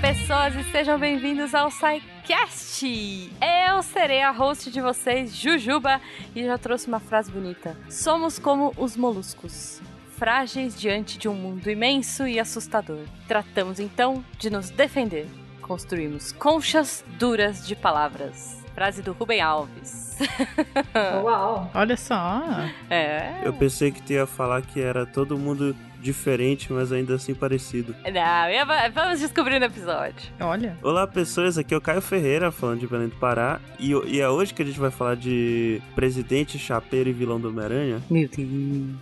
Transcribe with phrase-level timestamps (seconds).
[0.00, 2.84] pessoas, e sejam bem-vindos ao SciCast!
[2.84, 6.00] Eu serei a host de vocês, Jujuba,
[6.34, 7.76] e já trouxe uma frase bonita.
[7.88, 9.80] Somos como os moluscos,
[10.18, 13.00] frágeis diante de um mundo imenso e assustador.
[13.26, 15.28] Tratamos então de nos defender.
[15.62, 18.62] Construímos conchas duras de palavras.
[18.74, 20.18] Frase do Rubem Alves.
[21.24, 21.70] Uau!
[21.74, 22.42] Olha só.
[22.90, 23.40] É.
[23.42, 25.74] Eu pensei que tu ia falar que era todo mundo
[26.06, 27.94] diferente, mas ainda assim parecido.
[28.04, 30.30] Não, vamos descobrir no episódio.
[30.40, 30.78] Olha.
[30.82, 31.58] Olá, pessoas.
[31.58, 33.60] Aqui é o Caio Ferreira, falando de Belém do Pará.
[33.78, 37.48] E, e é hoje que a gente vai falar de presidente, chapeiro e vilão do
[37.48, 38.00] Homem-Aranha.
[38.08, 38.48] Meu Deus.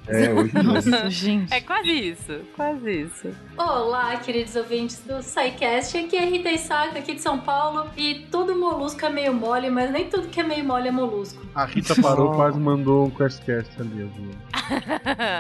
[0.09, 0.53] É, hoje.
[0.63, 1.53] Nossa, gente.
[1.53, 3.29] É quase isso, quase isso.
[3.57, 5.99] Olá, queridos ouvintes do SciCast.
[5.99, 7.91] Aqui é Rita Isaka, aqui de São Paulo.
[7.97, 11.45] E todo molusco é meio mole, mas nem tudo que é meio mole é molusco.
[11.55, 14.11] A Rita parou, quase mandou um Questcast ali.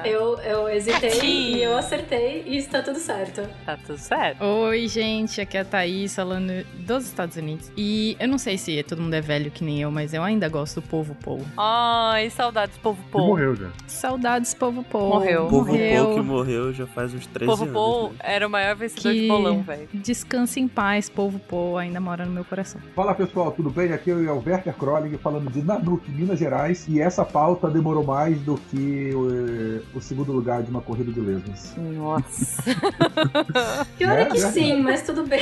[0.05, 1.53] Eu, eu hesitei Sim.
[1.55, 3.42] E eu acertei e está tudo certo.
[3.64, 4.42] Tá tudo certo.
[4.44, 7.70] Oi, gente, aqui é a Thaís falando dos Estados Unidos.
[7.77, 10.48] E eu não sei se todo mundo é velho que nem eu, mas eu ainda
[10.48, 11.44] gosto do povo povo.
[11.56, 13.27] Ai, saudades, povo povo.
[13.28, 13.69] morreu já.
[13.86, 15.14] Saudades, povo povo.
[15.14, 15.47] Morreu.
[15.47, 16.14] O povo Morreu.
[16.14, 17.75] Que morreu já faz uns 13 Povo anos.
[17.75, 18.16] Paul né?
[18.20, 19.88] era o maior vencedor Que- de bolão, velho.
[19.94, 22.80] Descanse em paz, povo povo, ainda mora no meu coração.
[22.94, 23.92] Fala pessoal, tudo bem?
[23.92, 26.86] Aqui é o Werther Kroling falando de Nanuque, Minas Gerais.
[26.88, 31.20] E essa pauta demorou mais do que eh, o segundo lugar de uma corrida de
[31.48, 31.75] lesmas.
[31.77, 32.62] Nossa.
[33.98, 35.41] Pior é que É, sim, mas tudo bem.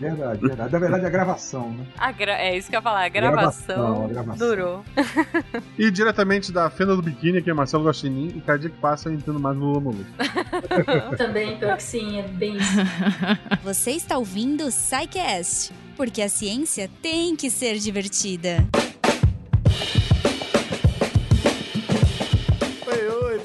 [0.00, 0.72] Verdade, verdade.
[0.72, 1.86] Na verdade, a gravação, né?
[1.98, 4.48] A gra- É isso que eu ia falar, a gravação, Gravação, a gravação.
[4.48, 4.84] durou.
[5.78, 8.32] E diretamente da Fenda do Biquíni, aqui é Marcelo Guaxinim.
[8.36, 10.06] E cada dia que passa eu entendo mais no Lula Molusco.
[11.16, 12.76] Também, pior que sim, é bem isso.
[13.62, 14.70] Você está ouvindo o
[15.96, 18.66] porque a ciência tem que ser divertida.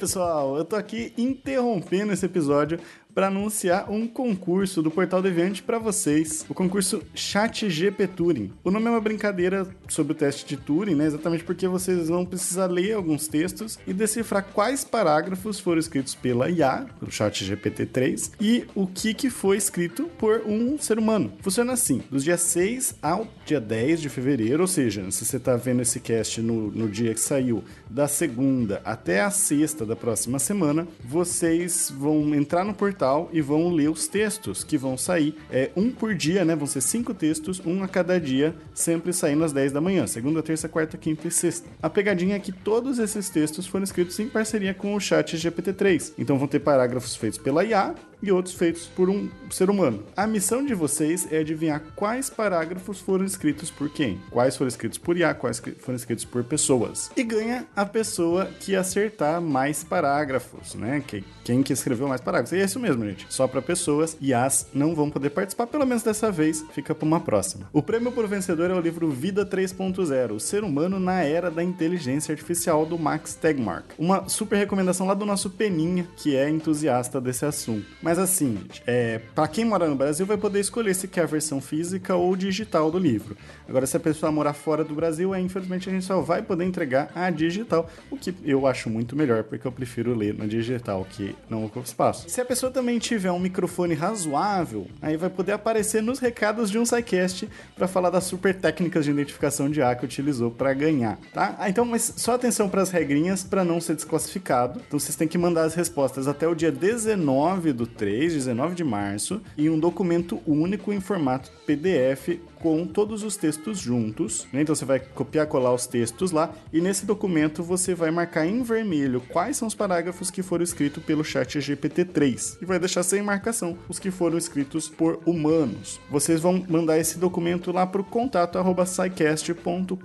[0.02, 0.58] Pessoal.
[0.58, 2.80] Eu tô aqui interrompendo esse episódio
[3.14, 6.46] para anunciar um concurso do Portal Deviante para vocês.
[6.50, 8.52] O concurso Chat GP Turing.
[8.64, 11.06] O nome é uma brincadeira sobre o teste de Turing, né?
[11.06, 16.50] Exatamente porque vocês vão precisar ler alguns textos e decifrar quais parágrafos foram escritos pela
[16.50, 21.34] IA, o Chat GPT-3, e o que, que foi escrito por um ser humano.
[21.42, 25.56] Funciona assim: dos dias 6 ao dia 10 de fevereiro, ou seja, se você tá
[25.56, 30.40] vendo esse cast no, no dia que saiu, da segunda até a sexta da próxima
[30.40, 33.01] semana, vocês vão entrar no portal
[33.32, 35.36] e vão ler os textos que vão sair.
[35.50, 36.56] É um por dia, né?
[36.56, 40.44] Vão ser cinco textos, um a cada dia, sempre saindo às 10 da manhã, segunda,
[40.44, 41.68] terça, quarta, quinta e sexta.
[41.82, 46.14] A pegadinha é que todos esses textos foram escritos em parceria com o chat GPT-3.
[46.18, 50.04] Então vão ter parágrafos feitos pela IA e outros feitos por um ser humano.
[50.16, 54.98] A missão de vocês é adivinhar quais parágrafos foram escritos por quem, quais foram escritos
[54.98, 57.12] por IA, quais foram escritos por pessoas.
[57.16, 61.04] E ganha a pessoa que acertar mais parágrafos, né?
[61.06, 62.54] Que, quem que escreveu mais parágrafos.
[62.54, 63.26] E é isso mesmo, gente.
[63.30, 64.18] Só para pessoas.
[64.22, 66.64] IAs não vão poder participar, pelo menos dessa vez.
[66.74, 67.70] Fica para uma próxima.
[67.74, 71.64] O prêmio pro vencedor é o livro Vida 3.0, o ser humano na era da
[71.64, 73.86] inteligência artificial do Max Tegmark.
[73.98, 77.86] Uma super recomendação lá do nosso Peninha, que é entusiasta desse assunto.
[78.02, 81.26] Mas assim, gente, é, para quem mora no Brasil vai poder escolher se quer a
[81.26, 83.38] versão física ou digital do livro.
[83.68, 86.66] Agora, se a pessoa morar fora do Brasil, é, infelizmente a gente só vai poder
[86.66, 91.06] entregar a digital, o que eu acho muito melhor, porque eu prefiro ler na digital,
[91.10, 92.30] que não ocupa espaço.
[92.30, 96.78] Se a pessoa também tiver um microfone razoável, aí vai poder aparecer nos recados de
[96.78, 101.18] um SciCast para falar das super técnicas de identificação de A que utilizou para ganhar,
[101.34, 101.56] tá?
[101.60, 104.82] Ah, então, mas só atenção para as regrinhas para não ser desclassificado.
[104.88, 108.84] Então, vocês têm que mandar as respostas até o dia 19 do 3, 19 de
[108.84, 114.48] março, em um documento único em formato PDF com todos os textos juntos.
[114.52, 114.64] né?
[114.64, 118.64] Então você vai copiar colar os textos lá e nesse documento você vai marcar em
[118.64, 123.22] vermelho quais são os parágrafos que foram escritos pelo chat GPT-3 e vai deixar sem
[123.22, 126.00] marcação os que foram escritos por humanos.
[126.10, 129.96] Vocês vão mandar esse documento lá para o contato arroba scicast.com.br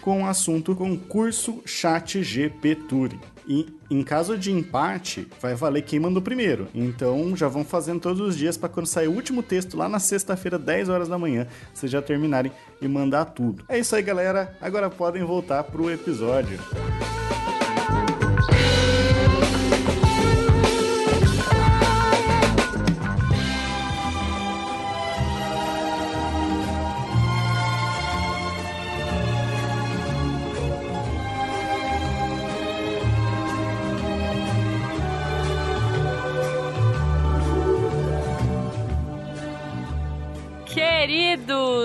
[0.00, 3.31] com o assunto concurso chat GP Turing.
[3.46, 6.68] E em caso de empate, vai valer quem mandou primeiro.
[6.74, 9.98] Então já vão fazendo todos os dias para quando sair o último texto lá na
[9.98, 13.64] sexta-feira, 10 horas da manhã, vocês já terminarem e mandar tudo.
[13.68, 14.56] É isso aí, galera.
[14.60, 16.58] Agora podem voltar pro episódio.
[16.58, 17.41] Queridos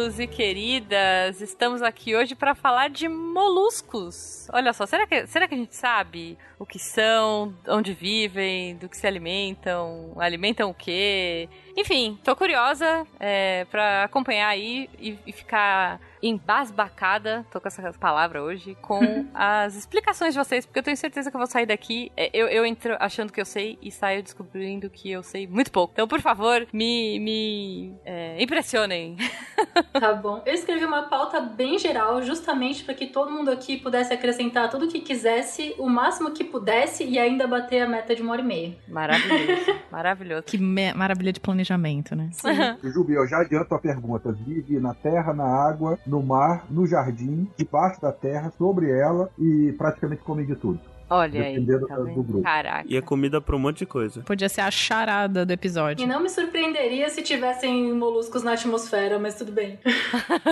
[0.07, 4.48] queridos e queridas, estamos aqui hoje para falar de moluscos.
[4.54, 8.89] Olha só, será que, será que a gente sabe o que são, onde vivem, do
[8.89, 11.48] que se alimentam, alimentam o quê?
[11.75, 18.42] Enfim, tô curiosa é, para acompanhar aí e, e ficar embasbacada, tô com essa palavra
[18.42, 19.00] hoje, com
[19.36, 22.48] as explicações de vocês, porque eu tenho certeza que eu vou sair daqui, é, eu,
[22.48, 25.94] eu entro achando que eu sei e saio descobrindo que eu sei muito pouco.
[25.94, 29.18] Então, por favor, me, me é, impressionem.
[29.94, 30.42] Tá bom.
[30.45, 34.86] Eu escrevi uma pauta bem geral, justamente para que todo mundo aqui pudesse acrescentar tudo
[34.86, 38.41] o que quisesse, o máximo que pudesse e ainda bater a meta de uma hora
[38.41, 38.75] e meia.
[38.88, 40.44] Maravilhoso, maravilhoso.
[40.44, 42.29] Que maravilha de planejamento, né?
[42.83, 44.31] Jujubi, eu já adianto a pergunta.
[44.31, 49.73] Vive na terra, na água, no mar, no jardim, debaixo da terra, sobre ela e
[49.77, 50.79] praticamente come de tudo.
[51.09, 52.42] Olha aí, Dependendo tá do grupo.
[52.42, 52.83] Caraca.
[52.88, 54.21] E é comida pra um monte de coisa.
[54.24, 56.06] Podia ser a charada do E episódio.
[56.07, 59.80] não me surpreenderia se tivessem moluscos na atmosfera, mas tudo bem.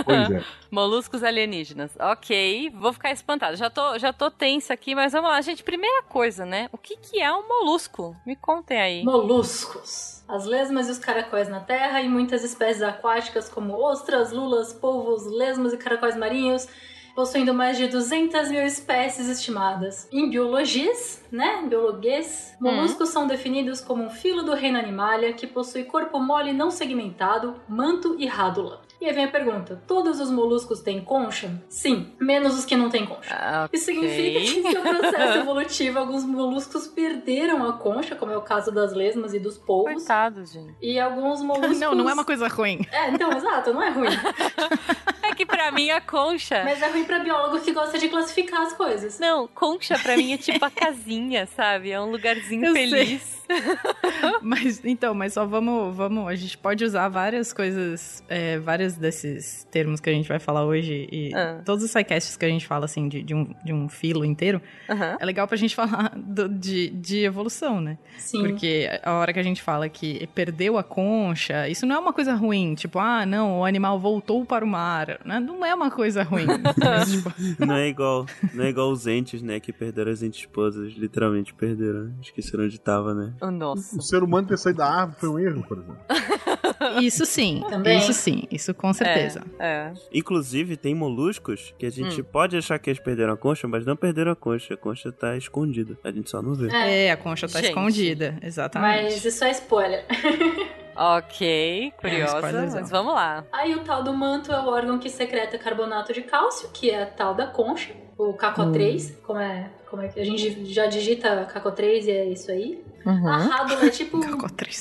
[0.06, 0.44] Pois é.
[0.72, 1.92] Moluscos alienígenas.
[2.00, 3.56] Ok, vou ficar espantada.
[3.56, 5.64] Já tô, já tô tensa aqui, mas vamos lá, gente.
[5.64, 6.70] Primeira coisa, né?
[6.72, 8.16] O que, que é um molusco?
[8.26, 9.04] Me contem aí.
[9.04, 10.24] Moluscos.
[10.28, 15.26] As lesmas e os caracóis na terra e muitas espécies aquáticas como ostras, lulas, polvos,
[15.26, 16.68] lesmas e caracóis marinhos,
[17.16, 20.08] possuindo mais de 200 mil espécies estimadas.
[20.12, 25.86] Em biologias, né, biologuês, moluscos são definidos como um filo do reino animalia que possui
[25.86, 28.82] corpo mole não segmentado, manto e rádula.
[29.00, 31.62] E aí vem a pergunta: todos os moluscos têm concha?
[31.70, 33.30] Sim, menos os que não têm concha.
[33.32, 38.38] Ah, Isso significa que em seu processo evolutivo, alguns moluscos perderam a concha, como é
[38.38, 39.94] o caso das lesmas e dos polvos.
[39.94, 40.74] Coitados, gente.
[40.82, 41.80] E alguns moluscos.
[41.86, 42.80] Não, não é uma coisa ruim.
[42.92, 44.10] É, então, exato, não é ruim.
[45.36, 46.64] É que pra mim a concha.
[46.64, 49.20] Mas é ruim pra biólogo que gosta de classificar as coisas.
[49.20, 51.92] Não, concha pra mim é tipo a casinha, sabe?
[51.92, 53.44] É um lugarzinho Eu feliz.
[54.42, 56.28] Mas então, mas só vamos, vamos.
[56.28, 60.66] A gente pode usar várias coisas, é, vários desses termos que a gente vai falar
[60.66, 61.62] hoje e Ah.
[61.66, 64.62] todos os sidecasts que a gente fala assim de, de um, de um filo inteiro.
[64.90, 65.18] Aham.
[65.20, 67.98] É legal pra gente falar do- de, de evolução, né?
[68.18, 68.42] Sim.
[68.42, 72.14] Porque a hora que a gente fala que perdeu a concha, isso não é uma
[72.14, 72.76] coisa ruim.
[72.76, 75.20] Tipo, ah, não, o animal voltou para o mar.
[75.26, 75.40] né?
[75.40, 76.46] Não é uma coisa ruim.
[76.78, 77.34] Mas, tipo,
[77.66, 79.60] Não é igual, não é igual os entes, né?
[79.60, 82.14] Que perderam as entes esposas, literalmente perderam.
[82.22, 83.34] Esqueceram onde tava, né?
[83.42, 83.98] Nossa.
[83.98, 85.98] O ser humano ter saído da árvore foi um erro, por exemplo.
[87.02, 87.64] isso sim.
[87.70, 87.98] Também.
[87.98, 88.44] Isso sim.
[88.52, 89.42] Isso com certeza.
[89.60, 89.92] É.
[90.14, 93.96] Inclusive, tem moluscos que a gente pode achar que eles perderam a concha, mas não
[93.96, 94.74] perderam a concha.
[94.74, 95.98] A concha tá escondida.
[96.04, 96.70] A gente só não vê.
[96.72, 97.70] É, É, a concha tá Gente.
[97.70, 98.38] escondida.
[98.42, 99.04] Exatamente.
[99.04, 100.06] mas isso é spoiler.
[100.98, 102.80] Ok, É, curiosa, spoilerzão.
[102.82, 103.44] mas vamos lá.
[103.52, 107.04] Aí o tal do manto é o órgão que secreta carbonato de cálcio, que é
[107.04, 111.48] a tal da concha, o CACO3, como é, como é que a gente já digita
[111.54, 112.84] CACO3 e é isso aí.
[113.06, 114.22] A rádula é tipo um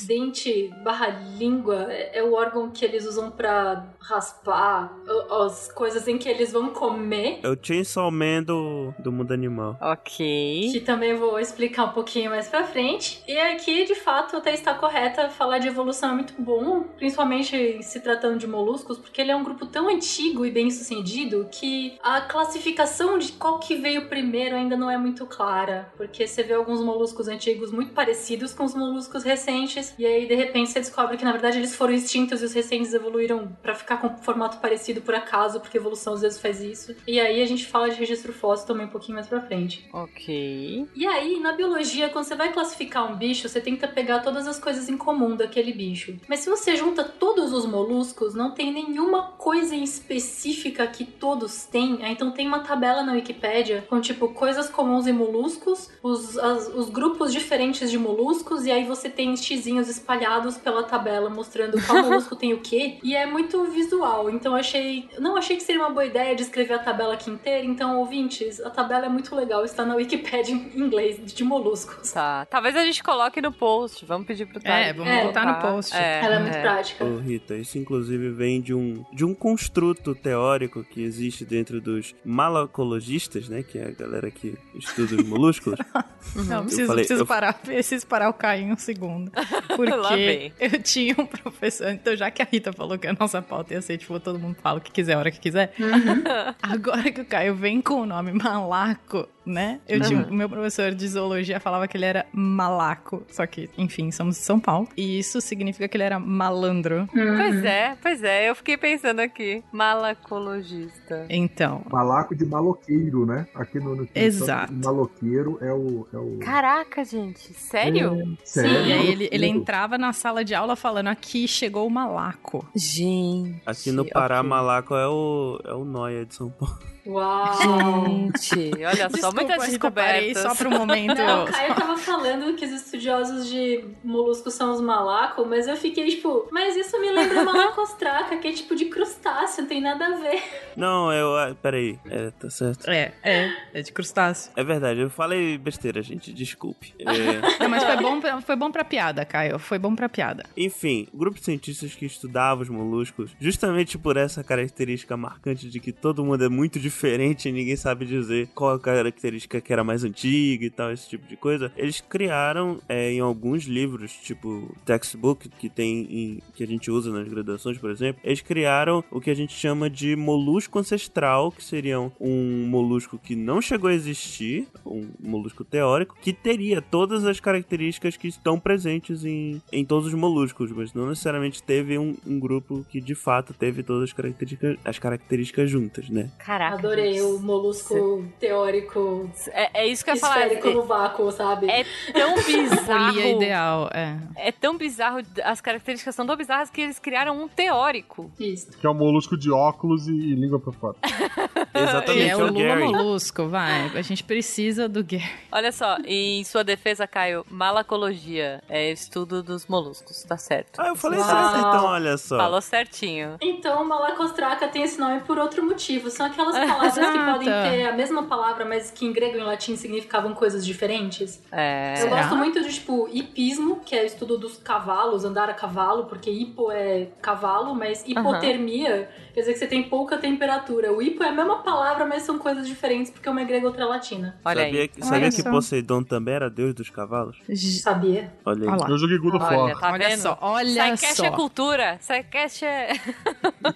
[0.06, 4.96] dente barra língua, é, é o órgão que eles usam pra raspar
[5.42, 7.40] as coisas em que eles vão comer.
[7.42, 9.76] É o Chainsaw Man do, do mundo animal.
[9.80, 10.70] Ok.
[10.72, 13.22] Que também vou explicar um pouquinho mais pra frente.
[13.28, 18.00] E aqui, de fato, até está correta falar de evolução é muito bom, principalmente se
[18.00, 22.22] tratando de moluscos, porque ele é um grupo tão antigo e bem sucedido que a
[22.22, 25.92] classificação de qual que veio primeiro ainda não é muito clara.
[25.96, 30.34] Porque você vê alguns moluscos antigos muito parecidos com os moluscos recentes, e aí de
[30.34, 33.98] repente você descobre que na verdade eles foram extintos e os recentes evoluíram pra ficar
[33.98, 36.96] com formato parecido por acaso, porque a evolução às vezes faz isso.
[37.06, 39.86] E aí a gente fala de registro fóssil também um pouquinho mais pra frente.
[39.92, 40.88] Ok.
[40.94, 44.58] E aí, na biologia, quando você vai classificar um bicho, você tenta pegar todas as
[44.58, 46.16] coisas em comum daquele bicho.
[46.28, 51.66] Mas se você junta todos os moluscos, não tem nenhuma coisa em específica que todos
[51.66, 51.98] têm.
[52.10, 56.88] Então tem uma tabela na Wikipédia com tipo coisas comuns em moluscos, os, as- os
[56.90, 62.36] grupos diferentes de moluscos, e aí você tem xizinhos espalhados pela tabela mostrando qual molusco
[62.36, 62.98] tem o quê.
[63.02, 64.30] E é muito visual.
[64.30, 65.08] Então eu achei.
[65.18, 67.64] Não achei que seria uma boa ideia de escrever a tabela aqui inteira.
[67.64, 69.64] Então, ouvintes, a tabela é muito legal.
[69.64, 72.12] Está na Wikipédia em inglês de moluscos.
[72.12, 72.46] Tá.
[72.46, 74.04] Talvez a gente coloque no post.
[74.04, 74.84] Vamos pedir pro Thay.
[74.90, 75.52] É, vamos É, botar tá.
[75.52, 75.94] no post.
[75.94, 77.04] É, Ela é muito prática.
[77.04, 82.14] Ô, Rita, isso inclusive vem de um, de um construto teórico que existe dentro dos
[82.24, 83.62] malacologistas, né?
[83.62, 85.78] Que é a galera que estuda os molúsculos.
[86.34, 89.30] Não, Eu preciso, falei- preciso eu- parar, preciso parar o Caio um segundo.
[89.76, 93.74] Porque eu tinha um professor, então já que a Rita falou que a nossa pauta
[93.74, 95.72] ia ser, tipo, todo mundo fala o que quiser, a hora que quiser.
[95.78, 96.22] Uhum.
[96.62, 99.80] Agora que o Caio vem com o nome malaco, né?
[99.88, 104.10] Eu tinha, o meu professor de zoologia falava que ele era malaco, só que, enfim,
[104.10, 104.88] somos de São Paulo.
[104.96, 107.08] E isso significa que ele era malandro.
[107.12, 108.48] Pois é, pois é.
[108.48, 109.62] Eu fiquei pensando aqui.
[109.72, 111.26] Malacologista.
[111.28, 113.46] Então, Malaco de maloqueiro, né?
[113.54, 114.72] Aqui no, no Exato.
[114.72, 116.06] Maloqueiro é o.
[116.12, 116.38] É o...
[116.38, 117.52] Caraca, gente.
[117.54, 118.36] Sério?
[118.44, 122.66] Sério, e aí ele, ele entrava na sala de aula falando: aqui chegou o malaco.
[122.74, 123.62] Gente.
[123.66, 124.48] Aqui no Pará, ok.
[124.48, 126.93] Malaco é o, é o Noia de São Paulo.
[127.06, 128.30] Uau!
[128.40, 130.42] Gente, olha só, Desculpa, muitas descobertas.
[130.42, 131.14] só pro momento.
[131.14, 135.76] Não, o Caio tava falando que os estudiosos de moluscos são os malacos, mas eu
[135.76, 140.06] fiquei tipo, mas isso me lembra malacostraca, que é tipo de crustáceo, não tem nada
[140.06, 140.42] a ver.
[140.76, 141.36] Não, eu.
[141.36, 141.98] ah, Peraí.
[142.06, 142.88] É, tá certo.
[142.90, 144.52] É, é, é de crustáceo.
[144.56, 146.32] É verdade, eu falei besteira, gente.
[146.32, 146.94] Desculpe.
[146.98, 147.04] É,
[147.62, 149.58] Não, mas foi bom, pra- foi bom pra piada, Caio.
[149.58, 150.44] Foi bom pra piada.
[150.56, 155.78] Enfim, o grupo de cientistas que estudava os moluscos, justamente por essa característica marcante de
[155.80, 159.82] que todo mundo é muito diferente e ninguém sabe dizer qual a característica que era
[159.84, 164.74] mais antiga e tal, esse tipo de coisa, eles criaram é, em alguns livros, tipo
[164.84, 169.20] textbook, que tem em- que a gente usa nas graduações, por exemplo, eles criaram o
[169.20, 173.94] que a gente chama de molusco ancestral, que seria um molusco que não chegou a
[173.94, 180.08] existir, um molusco teórico, que teria todas as características que estão presentes em, em todos
[180.08, 184.12] os moluscos, mas não necessariamente teve um, um grupo que de fato teve todas as
[184.12, 186.30] características, as características juntas, né?
[186.38, 186.83] Caraca.
[186.84, 190.42] Adorei o molusco teórico É, é isso que eu ia falar.
[190.46, 191.70] esférico no vácuo, sabe?
[191.70, 193.18] É tão bizarro.
[193.20, 194.16] Ideal, é.
[194.36, 198.30] É tão bizarro, as características são tão bizarras que eles criaram um teórico.
[198.38, 198.76] Isso.
[198.78, 200.96] Que é o molusco de óculos e, e língua pra fora.
[201.74, 202.84] Exatamente, é é o o Lula Gary.
[202.84, 203.90] Molusco, vai.
[203.96, 205.24] A gente precisa do Gary.
[205.50, 210.80] Olha só, em sua defesa, Caio, malacologia é estudo dos moluscos, tá certo.
[210.80, 211.28] Ah, eu falei Uau.
[211.28, 212.36] certo então, olha só.
[212.36, 213.36] Falou certinho.
[213.40, 216.10] Então, malacostraca tem esse nome por outro motivo.
[216.10, 217.32] São aquelas palavras que Exato.
[217.32, 221.42] podem ter a mesma palavra, mas que em grego e em latim significavam coisas diferentes.
[221.50, 222.02] É.
[222.02, 226.04] Eu gosto muito de, tipo, hipismo, que é o estudo dos cavalos, andar a cavalo,
[226.04, 230.92] porque hipo é cavalo, mas hipotermia quer dizer que você tem pouca temperatura.
[230.92, 233.66] O hipo é a mesma palavra, mas são coisas diferentes, porque uma é grega e
[233.66, 234.38] outra é latina.
[234.44, 234.88] Olha sabia aí.
[234.88, 235.50] que, sabia Olha que só.
[235.50, 237.36] Poseidon também era deus dos cavalos?
[237.82, 238.32] Sabia?
[238.44, 238.78] Olha aí.
[238.80, 238.92] Olha.
[238.92, 239.80] Eu joguei God of Olha, War.
[239.80, 240.20] tá olha vendo?
[240.20, 241.24] só, olha Sidecast só.
[241.24, 241.98] é cultura.
[242.00, 242.92] Sidecast é...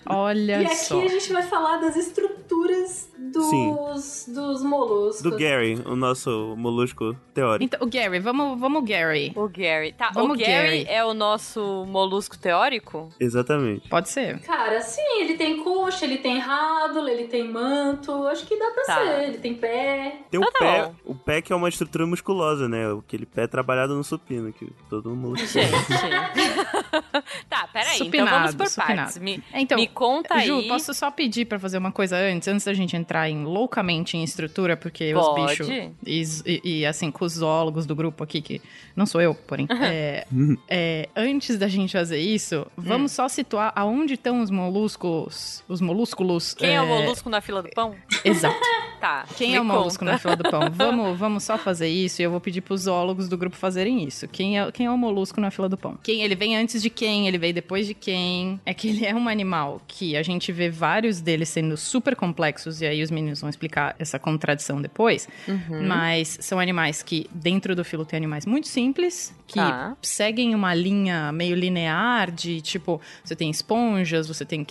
[0.06, 1.02] Olha e aqui só.
[1.02, 5.22] a gente vai falar das estruturas dos, dos moluscos.
[5.22, 7.64] Do Gary, o nosso molusco teórico.
[7.64, 9.32] Então, o Gary, vamos, vamos Gary.
[9.34, 9.92] O Gary.
[9.92, 10.86] Tá, Vamos, o Gary, Gary.
[10.88, 13.08] é o nosso molusco teórico?
[13.18, 13.88] Exatamente.
[13.88, 14.40] Pode ser.
[14.40, 18.84] Cara, sim, ele tem coxa, ele tem rádula, ele tem manto, acho que dá pra
[18.84, 18.94] Tá.
[19.04, 19.28] ser.
[19.28, 20.20] Ele tem pé.
[20.30, 20.94] Tem o Então tá pé, bom.
[21.06, 22.84] o pé que é uma estrutura musculosa, né?
[22.98, 25.58] Aquele pé trabalhado no supino, que todo mundo Gente.
[27.48, 27.94] tá, peraí.
[27.96, 28.96] então Supinado, vamos por supinado.
[28.96, 29.18] partes.
[29.18, 30.46] Me, É, Então, me conta aí.
[30.46, 34.16] Ju, posso só pedir pra fazer uma coisa antes, antes da gente entrar em loucamente
[34.16, 35.28] em estrutura, porque Pode.
[35.28, 35.68] os bichos
[36.06, 38.60] e, e- e, assim, com os zoólogos do grupo aqui, que
[38.96, 40.26] não sou eu, porém, é,
[40.68, 45.34] é, antes da gente fazer isso, vamos só situar aonde estão os moluscos,
[45.68, 46.54] os molúsculos.
[46.54, 46.80] Quem é...
[46.80, 47.94] o molusco na fila do pão?
[48.24, 48.56] Exato.
[48.98, 49.24] Tá.
[49.36, 50.12] Quem é o molusco conta.
[50.12, 50.60] na fila do pão?
[50.74, 54.26] Vamos, vamos só fazer isso e eu vou pedir pros zoólogos do grupo fazerem isso.
[54.26, 55.96] Quem é, quem é o molusco na fila do pão?
[56.02, 57.28] Quem ele vem antes de quem?
[57.28, 58.60] Ele veio depois de quem?
[58.66, 62.80] É que ele é um animal que a gente vê vários deles sendo super complexos
[62.80, 65.28] e aí os meninos vão explicar essa contradição depois.
[65.46, 65.86] Uhum.
[65.86, 69.96] Mas são animais que dentro do filo tem animais muito simples que Tá.
[70.02, 74.64] seguem uma linha meio linear de tipo você tem esponjas, você tem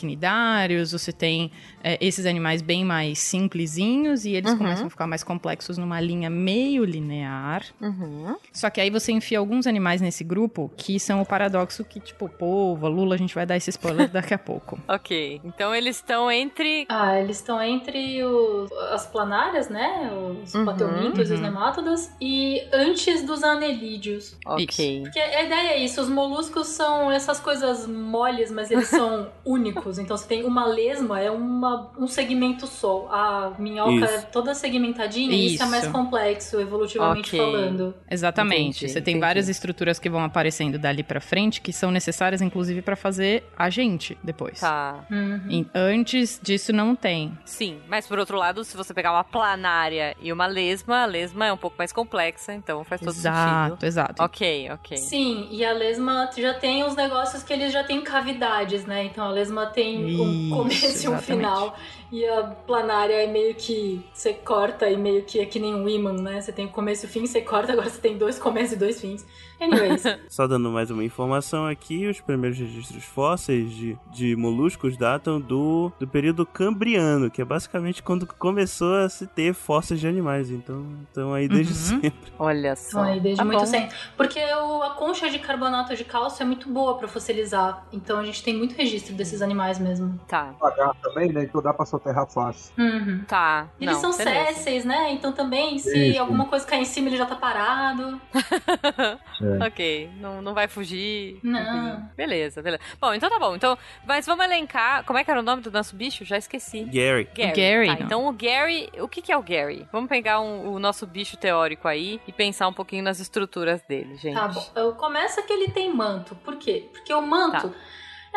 [0.91, 1.51] você tem
[1.83, 4.57] é, esses animais bem mais simplesinhos e eles Uhum.
[4.57, 7.63] começam a ficar mais complexos numa linha meio linear.
[7.81, 8.35] Uhum.
[8.51, 12.27] Só que aí você enfia alguns animais nesse grupo que são o paradoxo que, tipo,
[12.29, 14.79] polva, lula, a gente vai dar esse spoiler daqui a pouco.
[14.87, 15.39] Ok.
[15.43, 16.85] Então eles estão entre.
[16.89, 20.11] Ah, eles estão entre os, as planárias, né?
[20.43, 21.45] Os Uhum, plateumintos e os uhum.
[21.45, 22.11] nemátodas.
[22.19, 24.35] E antes dos anelídeos.
[24.45, 25.01] Ok.
[25.03, 29.99] Porque a ideia é isso, os moluscos são essas coisas moles, mas eles são únicos.
[29.99, 33.07] Então você tem uma lesma, é uma, um segmento só.
[33.11, 34.05] A minhoca Isso.
[34.05, 35.91] é toda segmentadinha e isso é mais Isso.
[35.91, 37.39] complexo, evolutivamente Ok.
[37.39, 37.95] falando.
[38.09, 38.77] Exatamente.
[38.77, 39.19] Entendi, você tem entendi.
[39.19, 43.69] várias estruturas que vão aparecendo dali pra frente que são necessárias, inclusive, pra fazer a
[43.69, 44.59] gente depois.
[44.59, 45.05] Tá.
[45.09, 45.41] Uhum.
[45.49, 47.37] E antes disso não tem.
[47.45, 51.45] Sim, mas por outro lado, se você pegar uma planária e uma lesma, a lesma
[51.47, 53.85] é um pouco mais complexa, então faz todo exato, sentido.
[53.85, 54.23] exato.
[54.23, 54.97] Ok, ok.
[54.97, 59.03] Sim, e a lesma já tem os negócios que eles já têm cavidades, né?
[59.05, 61.75] Então a lesma tem um Começo e um final.
[62.11, 65.87] E a planária é meio que você corta e meio que é que nem um
[65.89, 66.39] imã, né?
[66.39, 68.75] Você tem o começo e o fim, você corta, agora você tem dois começos e
[68.77, 69.25] dois fins.
[69.59, 75.41] Anyways, Só dando mais uma informação aqui, os primeiros registros fósseis de, de moluscos datam
[75.41, 80.51] do, do período cambriano, que é basicamente quando começou a se ter fósseis de animais.
[80.51, 82.01] Então, então aí desde Uhum.
[82.01, 82.31] sempre.
[82.39, 82.89] Olha só.
[82.91, 83.93] são aí desde Tá muito tempo.
[84.15, 87.85] Porque o- a concha de carbonato de cálcio é muito boa pra fossilizar.
[87.91, 90.19] Então a gente tem muito registro desses animais mesmo.
[90.27, 91.43] Tá, Pagar também, né?
[91.43, 92.73] Então dá pra soterrar fácil.
[92.77, 93.23] Uhum.
[93.27, 93.67] tá.
[93.79, 94.53] Eles Não, são beleza.
[94.53, 95.11] césseis, né?
[95.11, 96.19] Então também, se Isso.
[96.19, 98.19] alguma coisa cair em cima, ele já tá parado.
[99.67, 101.39] Ok, não, não vai fugir.
[101.43, 101.59] Não.
[101.89, 102.03] Enfim.
[102.15, 102.81] Beleza, beleza.
[102.99, 103.55] Bom, então tá bom.
[103.55, 105.03] Então, mas vamos elencar.
[105.05, 106.25] Como é que era o nome do nosso bicho?
[106.25, 106.83] Já esqueci.
[106.85, 107.27] Gary.
[107.35, 107.53] Gary.
[107.55, 109.87] Gary, Tá, então o Gary, o que, que é o Gary?
[109.91, 114.15] Vamos pegar um- o nosso bicho teórico aí e pensar um pouquinho nas estruturas dele,
[114.17, 114.35] gente.
[114.35, 114.65] Tá bom.
[114.75, 116.35] Eu- Começa que ele tem manto.
[116.37, 116.89] Por quê?
[116.91, 117.75] Porque o manto Tá.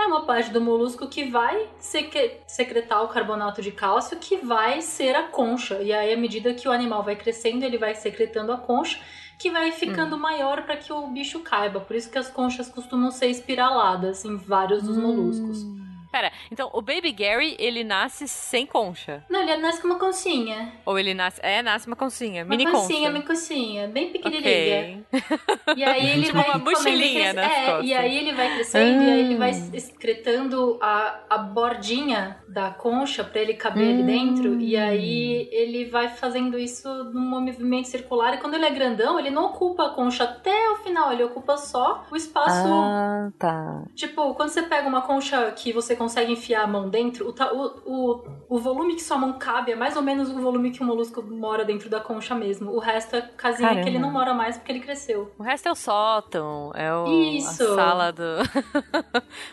[0.02, 4.80] É uma parte do molusco que vai secre- secretar o carbonato de cálcio, que vai
[4.80, 5.80] ser a concha.
[5.83, 8.99] E aí, à medida que o animal vai crescendo, ele vai secretando a concha,
[9.38, 10.21] que vai ficando Hum.
[10.21, 11.80] maior para que o bicho caiba.
[11.80, 15.64] Por isso que as conchas costumam ser espiraladas em vários dos moluscos.
[16.11, 16.12] Hum.
[16.12, 19.25] Pera, então o Baby Gary, ele nasce sem concha?
[19.29, 20.73] Não, ele nasce com uma concinha.
[20.85, 21.40] Ou ele nasce...
[21.43, 23.09] É, nasce uma concinha, Uma mini concha.
[23.11, 25.05] uma concinha, bem pequenininha.
[25.12, 25.21] Ok.
[25.76, 29.09] E aí ele Tipo vai uma mochilinha nas É, e aí ele vai crescendo e
[29.11, 34.07] aí ele vai excretando a, a bordinha da concha pra ele caber ali Hum.
[34.07, 34.61] dentro.
[34.61, 38.35] E aí ele vai fazendo isso num movimento circular.
[38.35, 41.57] E quando ele é grandão, ele não ocupa a concha até o final, ele ocupa
[41.57, 42.67] só o espaço.
[42.69, 43.83] Ah, tá.
[43.95, 48.25] Tipo, quando você pega uma concha que você consegue enfiar a mão dentro, o, o,
[48.49, 51.23] o, volume que sua mão cabe é mais ou menos o volume que o molusco
[51.23, 52.71] mora dentro da concha mesmo.
[52.71, 53.85] O resto é casinha Caramba.
[53.85, 55.30] que ele não mora mais porque ele cresceu.
[55.38, 57.62] O resto é o sótão, é o, Isso.
[57.62, 58.23] a sala do...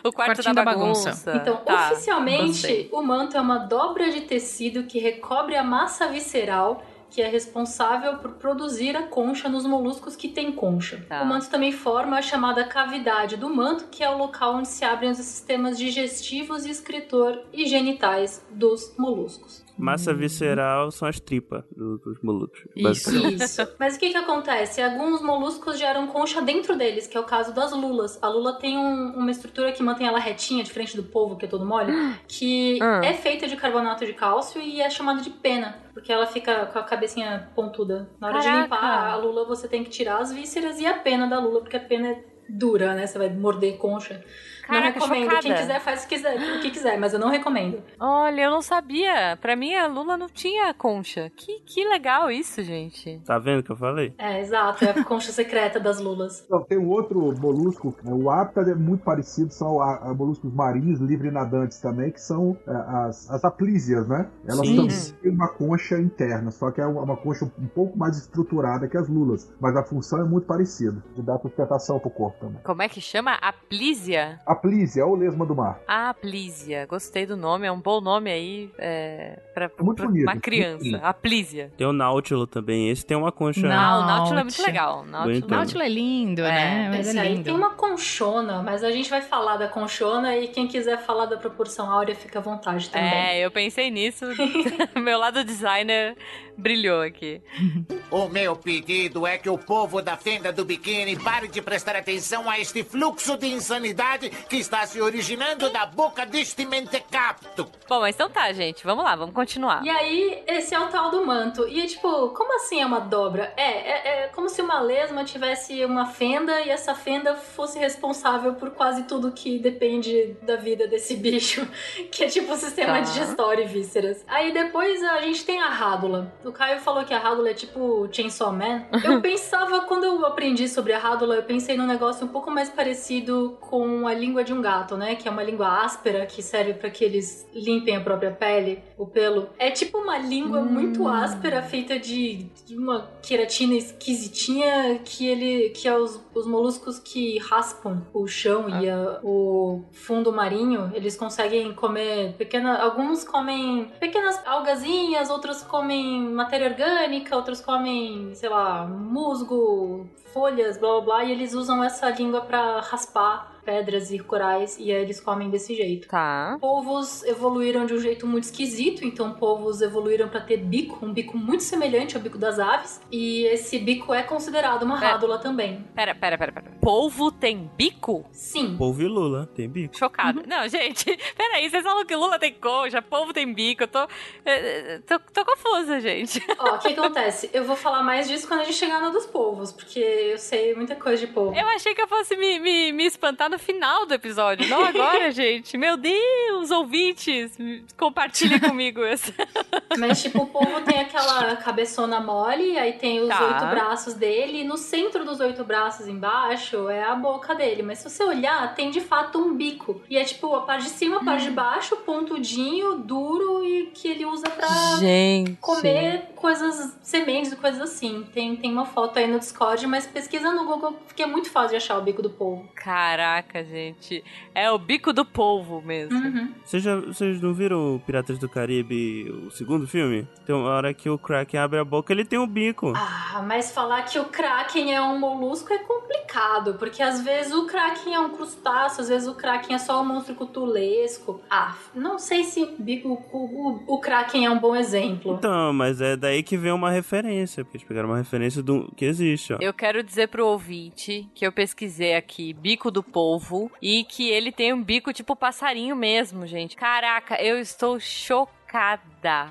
[0.08, 1.10] o quarto da da bagunça.
[1.10, 1.36] bagunça.
[1.36, 2.88] Então, Tá, oficialmente, gostei.
[2.90, 8.18] o manto é uma dobra de tecido que recobre a massa visceral que é responsável
[8.18, 11.04] por produzir a concha nos moluscos que têm concha.
[11.08, 11.22] Tá.
[11.22, 14.84] O manto também forma a chamada cavidade do manto, que é o local onde se
[14.84, 19.66] abrem os sistemas digestivos e excretor e genitais dos moluscos.
[19.78, 22.64] Massa visceral são as tripas do- dos moluscos.
[22.74, 23.16] Isso.
[23.28, 23.68] Isso.
[23.78, 24.82] Mas o que que acontece?
[24.82, 28.18] Alguns moluscos geram concha dentro deles, que é o caso das lulas.
[28.20, 31.48] A lula tem um- uma estrutura que mantém ela retinha, diferente do polvo, que é
[31.48, 31.92] todo mole,
[32.26, 33.02] que Ah.
[33.04, 36.78] é feita de carbonato de cálcio e é chamada de pena, porque ela fica com
[36.78, 38.08] a cabecinha pontuda.
[38.20, 38.62] Na hora de Caraca.
[38.64, 41.76] limpar a lula, você tem que tirar as vísceras e a pena da lula, porque
[41.76, 43.06] a pena é dura, né?
[43.06, 44.24] Você vai morder concha.
[44.66, 45.30] Caraca, não recomendo.
[45.30, 45.60] Quem chocada.
[45.60, 47.82] quiser faz o que quiser, o que quiser, mas eu não recomendo.
[47.98, 49.34] Olha, eu não sabia.
[49.40, 51.30] Pra mim, a Lula não tinha concha.
[51.34, 53.18] Que, que legal isso, gente.
[53.24, 54.12] Tá vendo o que eu falei?
[54.18, 56.44] É, exato, é a concha secreta das lulas.
[56.48, 60.52] Então, tem um outro molusco, né, o hábitat é muito parecido, são a- a moluscos
[60.52, 62.70] marinhos, livre nadantes também, que são é,
[63.06, 64.28] as, as aplísias, né?
[64.46, 64.76] Elas Sim.
[64.76, 68.96] também têm uma concha interna, só que é uma, concha um pouco mais estruturada que
[68.96, 72.60] as lulas, mas a função é muito parecida, de dar sustentação pro corpo também.
[72.64, 73.34] Como é que chama?
[73.34, 74.40] Aplísia?
[74.46, 75.80] Aplísia é o lesma do mar.
[75.86, 76.86] Aplísia.
[76.86, 80.78] Gostei do nome, é um bom nome aí é, pra, muito pra bonito, uma criança.
[80.84, 81.04] bonito.
[81.04, 81.72] Aplísia.
[81.76, 82.90] Tem o Náutilo também.
[82.90, 83.60] Esse tem uma concha.
[83.66, 83.70] Não.
[83.72, 85.04] Ah, o Náutilo é muito legal.
[85.04, 85.58] Náutilo, Bonitão.
[85.58, 86.88] Náutilo é lindo, É, né?
[86.90, 87.44] Mas Esse é aí lindo.
[87.44, 91.36] tem uma conchona, mas a gente vai falar da conchona e quem quiser falar da
[91.36, 93.08] proporção áurea fica à vontade também.
[93.12, 94.24] É, eu pensei nisso.
[94.96, 96.16] Meu lado kleine
[96.58, 97.40] brilhou aqui.
[98.10, 102.48] O meu pedido é que o povo da fenda do biquíni pare de prestar atenção
[102.48, 107.68] a este fluxo de insanidade que está se originando da boca deste mentecapto.
[107.86, 108.82] Bom, mas então tá, gente.
[108.82, 109.84] Vamos lá, vamos continuar.
[109.84, 111.68] E aí, esse é o tal do manto.
[111.68, 113.52] E é tipo, como assim é uma dobra?
[113.58, 118.54] É, é, é como se uma lesma tivesse uma fenda e essa fenda fosse responsável
[118.54, 121.68] por quase tudo que depende da vida desse bicho,
[122.10, 123.00] que é tipo o sistema Tá.
[123.00, 124.24] digestório e vísceras.
[124.26, 126.32] Aí depois a gente tem a rádula.
[126.48, 128.84] O Caio falou que a rádula é tipo Chainsaw Man.
[129.04, 132.68] Eu pensava, quando eu aprendi sobre a rádula, eu pensei num negócio um pouco mais
[132.70, 135.14] parecido com a língua de um gato, né?
[135.14, 139.06] Que é uma língua áspera que serve para que eles limpem a própria pele, o
[139.06, 139.48] pelo.
[139.58, 145.86] É tipo uma língua muito áspera feita de, de uma queratina esquisitinha que ele que
[145.88, 151.72] é os, os moluscos que raspam o chão e a- o fundo marinho, eles conseguem
[151.74, 160.08] comer pequenas, alguns comem pequenas algazinhas, outros comem matéria orgânica, outros comem, sei lá, musgo,
[160.32, 164.90] folhas, blá blá blá, e eles usam essa língua pra raspar pedras e corais e
[164.90, 166.08] aí eles comem desse jeito.
[166.08, 166.56] Tá.
[166.58, 171.36] Polvos evoluíram de um jeito muito esquisito, então polvos evoluíram pra ter bico, um bico
[171.36, 175.08] muito semelhante ao bico das aves, e esse bico é considerado uma É.
[175.10, 175.84] rádula também.
[175.94, 176.66] Pera, pera, pera, pera.
[176.80, 178.24] Polvo tem bico?
[178.32, 178.74] Sim.
[178.78, 179.94] Polvo e Lula, tem bico.
[179.98, 180.42] Chocada.
[180.46, 181.04] Não, gente,
[181.36, 183.98] peraí, vocês falam que Lula tem concha, polvo tem bico, eu tô.
[183.98, 184.06] eh,
[184.46, 186.42] eh, tô, tô confusa, gente.
[186.58, 187.50] Ó, o que acontece?
[187.52, 190.74] Eu vou falar mais disso quando a gente chegar no dos polvos, porque eu sei
[190.74, 191.56] muita coisa de polvo.
[191.58, 195.30] Eu achei que eu fosse me, me, me espantar no final do episódio, não agora,
[195.32, 195.76] gente.
[195.78, 197.56] Meu Deus, ouvintes,
[197.96, 199.00] compartilhem comigo.
[199.98, 203.44] Mas, tipo, o polvo tem aquela cabeçona mole, aí tem os Tá.
[203.46, 207.82] oito braços dele, e no centro dos oito braços embaixo é a boca dele.
[207.82, 210.02] Mas se você olhar, tem de fato um bico.
[210.08, 214.08] E é tipo a parte de cima, a parte de baixo, pontudinho, duro e que
[214.08, 214.66] ele usa pra
[214.98, 215.56] Gente.
[215.60, 218.26] comer coisas, sementes e coisas assim.
[218.32, 221.70] Tem, tem uma foto aí no Discord, mas pesquisa no Google, porque é muito fácil
[221.70, 222.68] de achar o bico do polvo.
[222.74, 224.24] Caraca, gente.
[224.54, 226.16] É o bico do polvo mesmo.
[226.18, 226.54] Uhum.
[226.64, 230.26] Vocês, já, vocês não viram o Piratas do Caribe, o segundo filme?
[230.44, 232.92] Tem uma hora que o Kraken abre a boca, ele tem um bico.
[232.96, 237.66] Ah, mas falar que o Kraken é um molusco é complicado, porque às vezes o
[237.66, 241.40] Kraken é um crustáceo, às vezes o Kraken é só um monstro cutulesco.
[241.50, 245.34] Ah, não sei se o, o, o, o Kraken é um bom exemplo.
[245.34, 249.04] Então, mas é daí que vem uma referência, porque eles pegaram uma referência do que
[249.04, 249.58] existe, ó.
[249.60, 254.52] Eu quero dizer pro ouvinte que eu pesquisei aqui bico do polvo e que ele
[254.52, 256.76] tem um bico tipo passarinho mesmo, gente.
[256.76, 259.02] Caraca, eu estou chocada.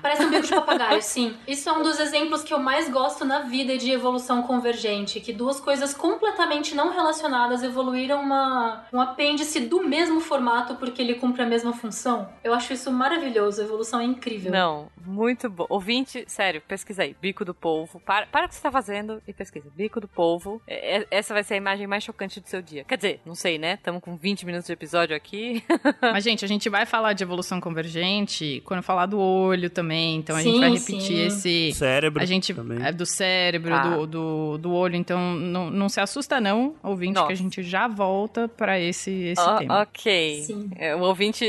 [0.02, 1.36] Parece um bico de papagaio, sim.
[1.46, 5.32] Isso é um dos exemplos que eu mais gosto na vida de evolução convergente, que
[5.32, 11.42] duas coisas completamente não relacionadas evoluíram uma, um apêndice do mesmo formato porque ele cumpre
[11.42, 12.28] a mesma função.
[12.42, 14.50] Eu acho isso maravilhoso, a evolução é incrível.
[14.52, 15.66] Não, muito bom.
[15.68, 17.16] Ouvinte, sério, pesquisa aí.
[17.20, 18.00] Bico do polvo.
[18.00, 19.68] Para, para o que você tá fazendo e pesquisa.
[19.74, 20.60] Bico do polvo.
[20.66, 22.84] É- é- essa vai ser a imagem mais chocante do seu dia.
[22.84, 23.74] Quer dizer, não sei, né?
[23.74, 25.62] Estamos com 20 minutos de episódio aqui.
[26.00, 30.16] Mas, gente, a gente vai falar de evolução convergente quando falar do olho também.
[30.16, 31.26] Então a gente Sim, vai repetir sim.
[31.26, 31.72] esse.
[31.72, 32.84] Cérebro A gente também.
[32.86, 33.80] é do cérebro, Ah.
[33.96, 37.26] do, do, do olho, então não, não se assusta, não, ouvinte, Nossa.
[37.28, 39.82] que a gente já volta pra esse, esse Ó, tema.
[39.82, 40.42] ok.
[40.42, 40.70] Sim.
[40.76, 41.44] É, O ouvinte.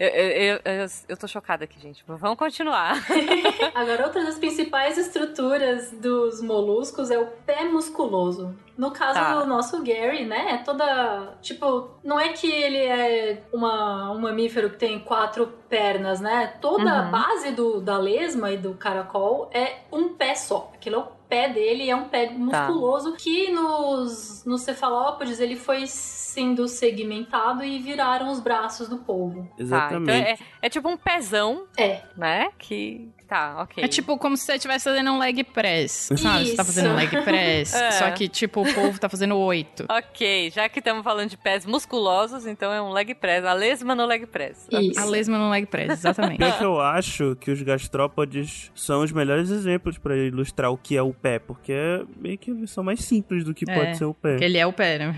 [0.00, 2.02] Eu, eu, eu, eu, tô chocada aqui, gente.
[2.06, 2.96] Vamos continuar.
[3.74, 8.56] Agora, outra das principais estruturas dos moluscos é o pé musculoso.
[8.78, 9.38] No caso Tá.
[9.38, 11.34] do nosso Gary, né, é toda.
[11.42, 16.54] Tipo, não é que ele é uma, um mamífero que tem quatro pernas, né?
[16.62, 17.10] Toda a Uhum.
[17.10, 20.70] base do, da lesma e do caracol é um pé só.
[20.74, 22.32] Aquilo é o pé dele, é um pé Tá.
[22.34, 29.42] musculoso que nos, nos cefalópodes ele foi sendo segmentado e viraram os braços do polvo.
[29.42, 30.42] Tá, então Exatamente.
[30.42, 32.02] é, é tipo um pezão, É.
[32.16, 32.50] né?
[32.58, 33.08] Que.
[33.30, 33.84] Tá, ok.
[33.84, 36.46] É tipo como se você estivesse fazendo um leg press, sabe?
[36.46, 37.90] Você tá fazendo um leg press, É.
[37.92, 39.86] só que tipo o povo tá fazendo oito.
[39.88, 43.44] Ok, já que estamos falando de pés musculosos, então é um leg press.
[43.44, 44.66] A lesma no leg press.
[44.68, 44.98] Isso.
[44.98, 46.38] A lesma no leg press, exatamente.
[46.38, 50.96] Pior que eu acho que os gastrópodes são os melhores exemplos pra ilustrar o que
[50.96, 53.96] é o pé, porque é meio que eles são mais simples do que É, pode
[53.96, 54.30] ser o pé.
[54.32, 55.14] Porque ele é o pé, né?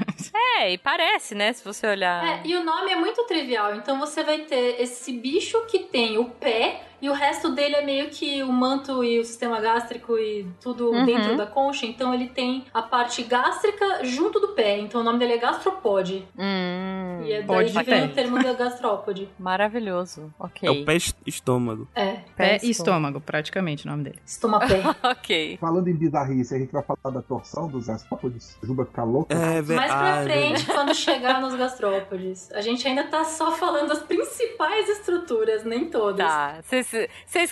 [0.59, 1.53] É, e parece, né?
[1.55, 2.25] Se você olhar.
[2.45, 3.75] É, e o nome é muito trivial.
[3.75, 7.85] Então você vai ter esse bicho que tem o pé e o resto dele é
[7.85, 11.05] meio que o manto e o sistema gástrico e tudo Uhum.
[11.05, 11.85] dentro da concha.
[11.85, 14.79] Então ele tem a parte gástrica junto do pé.
[14.79, 16.25] Então o nome dele é gastropode.
[16.39, 18.05] Hum, E é daí que vem pé.
[18.05, 19.29] o termo da gastrópode.
[19.39, 20.33] maravilhoso.
[20.39, 20.69] Ok.
[20.69, 21.89] É o pé est- estômago.
[21.95, 24.19] É, Pé Pé e estômago, praticamente o nome dele.
[24.25, 24.81] estomapé.
[25.03, 25.59] Ok.
[25.61, 28.57] Falando em bizarrice, a gente vai falar da torção dos gastrópodes.
[28.63, 29.35] Juba ficar louca.
[29.35, 32.51] É, ve- Mais ah, pra é frente, quando chegar nos gastrópodes.
[32.53, 36.27] A gente ainda tá só falando das principais estruturas, nem todas.
[36.27, 36.59] Tá.
[36.63, 36.92] Vocês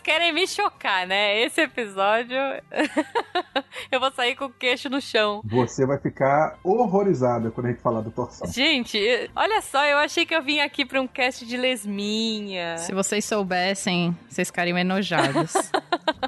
[0.03, 1.41] querem me chocar, né?
[1.41, 2.37] Esse episódio.
[3.91, 5.43] eu vou sair com o queixo no chão.
[5.45, 8.51] Você vai ficar horrorizada quando a gente falar da torção.
[8.51, 8.99] Gente,
[9.35, 12.79] olha só, eu achei que eu vim aqui pra um cast de lesminha.
[12.79, 15.53] Se vocês soubessem, vocês ficariam enojados.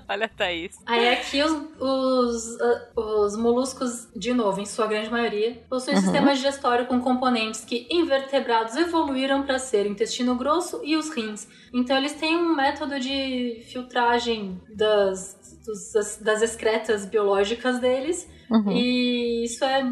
[0.08, 0.78] Olha, Thaís.
[0.84, 6.02] Aí aqui os, os, ah, os moluscos, de novo, em sua grande maioria, possuem Uhum.
[6.02, 11.48] sistemas digestórios com componentes que invertebrados evoluíram para ser o intestino grosso e os rins.
[11.72, 15.36] Então eles têm um método de filtragem das,
[15.66, 18.28] dos- das, das excretas biológicas deles.
[18.50, 18.72] Uhum.
[18.72, 19.82] E isso é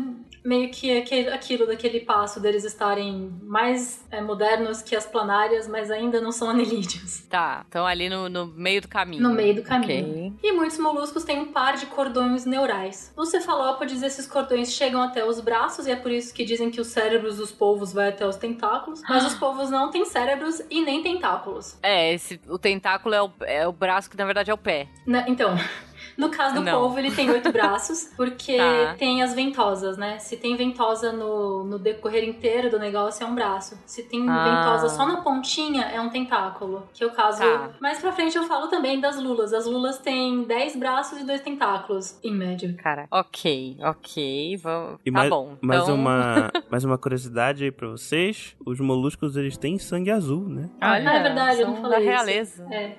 [0.45, 5.91] meio que aquele- aquilo daquele passo deles estarem mais é, modernos que as planárias, mas
[5.91, 7.21] ainda não são anelídeos.
[7.29, 9.23] Tá, estão ali no, no meio do caminho.
[9.23, 10.29] No meio do caminho.
[10.29, 10.33] Ok.
[10.43, 13.13] E muitos moluscos têm um par de cordões neurais.
[13.17, 16.81] Nos cefalópodes, esses cordões chegam até os braços, e é por isso que dizem que
[16.81, 19.03] os cérebros dos polvos vai até os tentáculos.
[19.09, 21.77] Mas os polvos não têm cérebros e nem tentáculos.
[21.83, 24.89] É, esse, o tentáculo é o, é o braço que na verdade é o pé.
[25.07, 25.55] Né, Então,
[26.17, 26.81] No caso do Não.
[26.81, 28.95] polvo, ele tem oito braços, porque Tá.
[28.99, 30.19] tem as ventosas, né?
[30.19, 33.79] Se tem ventosa no, no decorrer inteiro do negócio, é um braço.
[33.87, 34.45] Se tem Ah.
[34.45, 36.87] ventosa só na pontinha, é um tentáculo.
[36.93, 37.41] Que é o caso.
[37.41, 37.71] Tá.
[37.81, 39.53] Mais pra frente eu falo também das lulas.
[39.53, 42.75] As lulas têm 10 braços e dois tentáculos, em média.
[42.83, 44.99] Cara, ok, ok, vamos.
[45.05, 45.57] E tá mais, bom.
[45.61, 45.95] mais, então...
[45.95, 50.69] uma, mais uma curiosidade aí pra vocês: os moluscos eles têm sangue azul, né?
[50.83, 52.11] Olha, Ah, é verdade, eu não são falei da isso.
[52.25, 52.67] realeza.
[52.71, 52.97] É.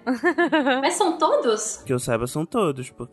[0.82, 1.84] Mas são todos?
[1.86, 3.11] Que eu saiba, são todos, porque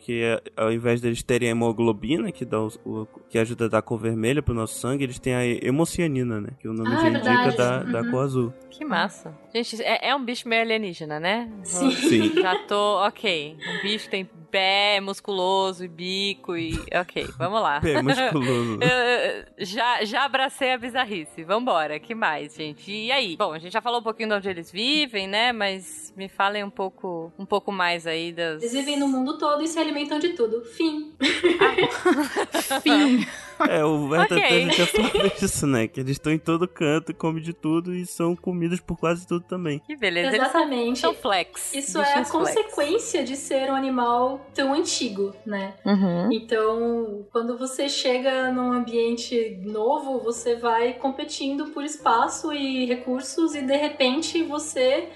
[0.57, 3.99] ao invés deles terem a hemoglobina, que, dá o, o- que ajuda a dar cor
[3.99, 6.49] vermelha pro nosso sangue, eles têm a hemocianina, né?
[6.61, 8.11] Que o nome Ah, já é indica da, da Uhum.
[8.11, 8.55] cor azul.
[8.71, 9.37] Que massa.
[9.55, 11.51] Gente, é, é um bicho meio alienígena, né?
[11.65, 11.91] Sim.
[11.91, 12.33] Sim.
[12.41, 13.57] Já tô, ok.
[13.67, 16.73] Um bicho tem pé musculoso e bico e.
[17.01, 17.81] Ok, vamos lá.
[17.81, 18.79] Pé musculoso.
[19.59, 21.43] Já, já abracei a bizarrice.
[21.43, 22.91] Vambora, que mais, gente?
[22.93, 23.37] E aí?
[23.37, 25.53] Bom, a gente já falou um pouquinho de onde eles vivem, né?
[25.53, 28.63] Mas me falem um pouco, um pouco mais aí das.
[28.63, 30.65] Eles vivem no mundo todo e se alimentam de tudo.
[30.65, 31.13] Fim.
[32.83, 33.27] Fim.
[33.69, 34.67] É, o Werther Ok.
[34.67, 34.71] okay.
[34.71, 35.89] já falou isso, né?
[35.89, 39.45] Que eles estão em todo canto, comem de tudo e são comidos por quase tudo
[39.45, 39.81] também.
[39.81, 40.29] Que beleza.
[40.29, 40.99] Eles são, Exatamente.
[41.01, 41.75] são flex.
[41.75, 42.31] Isso é a flex.
[42.31, 45.75] consequência de ser um animal tão antigo, né?
[45.85, 46.33] Uhum.
[46.33, 53.63] Então, quando você chega num ambiente novo, você vai competindo por espaço e recursos e
[53.63, 55.09] de repente você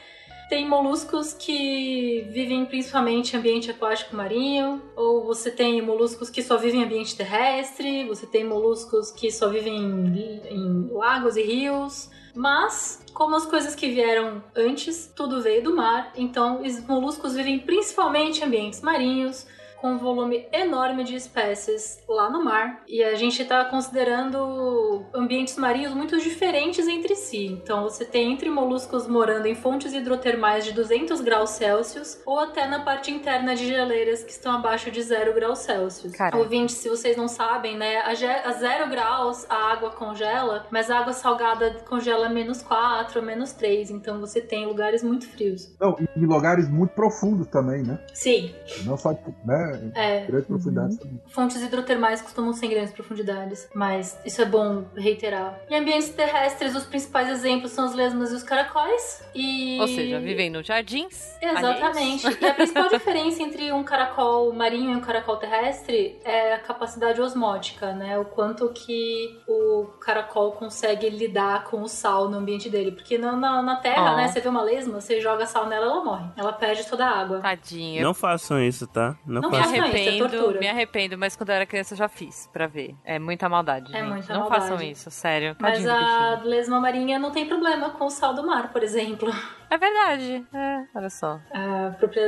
[0.53, 6.59] tem moluscos que vivem principalmente em ambiente aquático marinho, ou você tem moluscos que só
[6.59, 12.11] vivem em ambiente terrestre, você tem moluscos que só vivem em, em lagos e rios.
[12.35, 17.59] Mas, como as coisas que vieram antes, tudo veio do mar, então os moluscos vivem
[17.59, 19.47] principalmente em ambientes marinhos,
[19.83, 22.85] com um volume enorme de espécies lá no mar.
[22.87, 27.47] E a gente está considerando ambientes marinhos muito diferentes entre si.
[27.47, 32.68] Então você tem entre moluscos morando em fontes hidrotermais de 200 graus Celsius ou até
[32.68, 36.12] na parte interna de geleiras que estão abaixo de 0 graus Celsius.
[36.12, 36.45] Caralho.
[36.45, 38.11] Ouvintes, se vocês não sabem, né, a,
[38.49, 43.23] a 0 graus a água congela, mas a água salgada congela a menos 4, a
[43.23, 43.90] menos 3.
[43.90, 45.75] Então você tem lugares muito frios.
[45.81, 47.99] Não, e lugares muito profundos também, né?
[48.14, 49.11] Sim, Não só,
[49.45, 49.72] né?
[49.95, 50.27] É.
[50.27, 51.21] Grandes profundidades também.
[51.29, 55.61] Fontes hidrotermais costumam ser em grandes profundidades, mas isso é bom reiterar.
[55.71, 59.23] Em ambientes terrestres, os principais exemplos são as lesmas e os caracóis.
[59.35, 59.79] E...
[59.81, 61.37] Ou seja, vivem nos jardins.
[61.41, 62.27] Exatamente.
[62.27, 62.41] alheios.
[62.41, 67.21] E a principal diferença entre um caracol marinho e um caracol terrestre é a capacidade
[67.21, 68.19] osmótica, né?
[68.19, 72.93] O quanto que o caracol consegue lidar com o sal no ambiente dele.
[72.93, 74.17] Porque na, na, na terra, Ó.
[74.17, 74.29] né?
[74.29, 76.27] Você vê uma lesma, você joga sal nela, ela morre.
[76.37, 77.41] Ela perde toda a água.
[77.41, 78.03] Tadinho.
[78.03, 79.17] Não façam isso, tá?
[79.27, 80.61] Não, Não É arrependo, tortura.
[80.61, 82.94] me arrependo, mas quando eu era criança eu já fiz pra ver.
[83.05, 83.94] É muita maldade.
[83.94, 84.09] É gente.
[84.09, 84.68] muita não maldade.
[84.68, 85.57] façam isso, sério.
[85.59, 89.33] Mas Tadinho a lesma marinha não tem problema com o sal do mar, por exemplo.
[89.73, 90.47] É verdade.
[90.53, 91.41] É, olha só.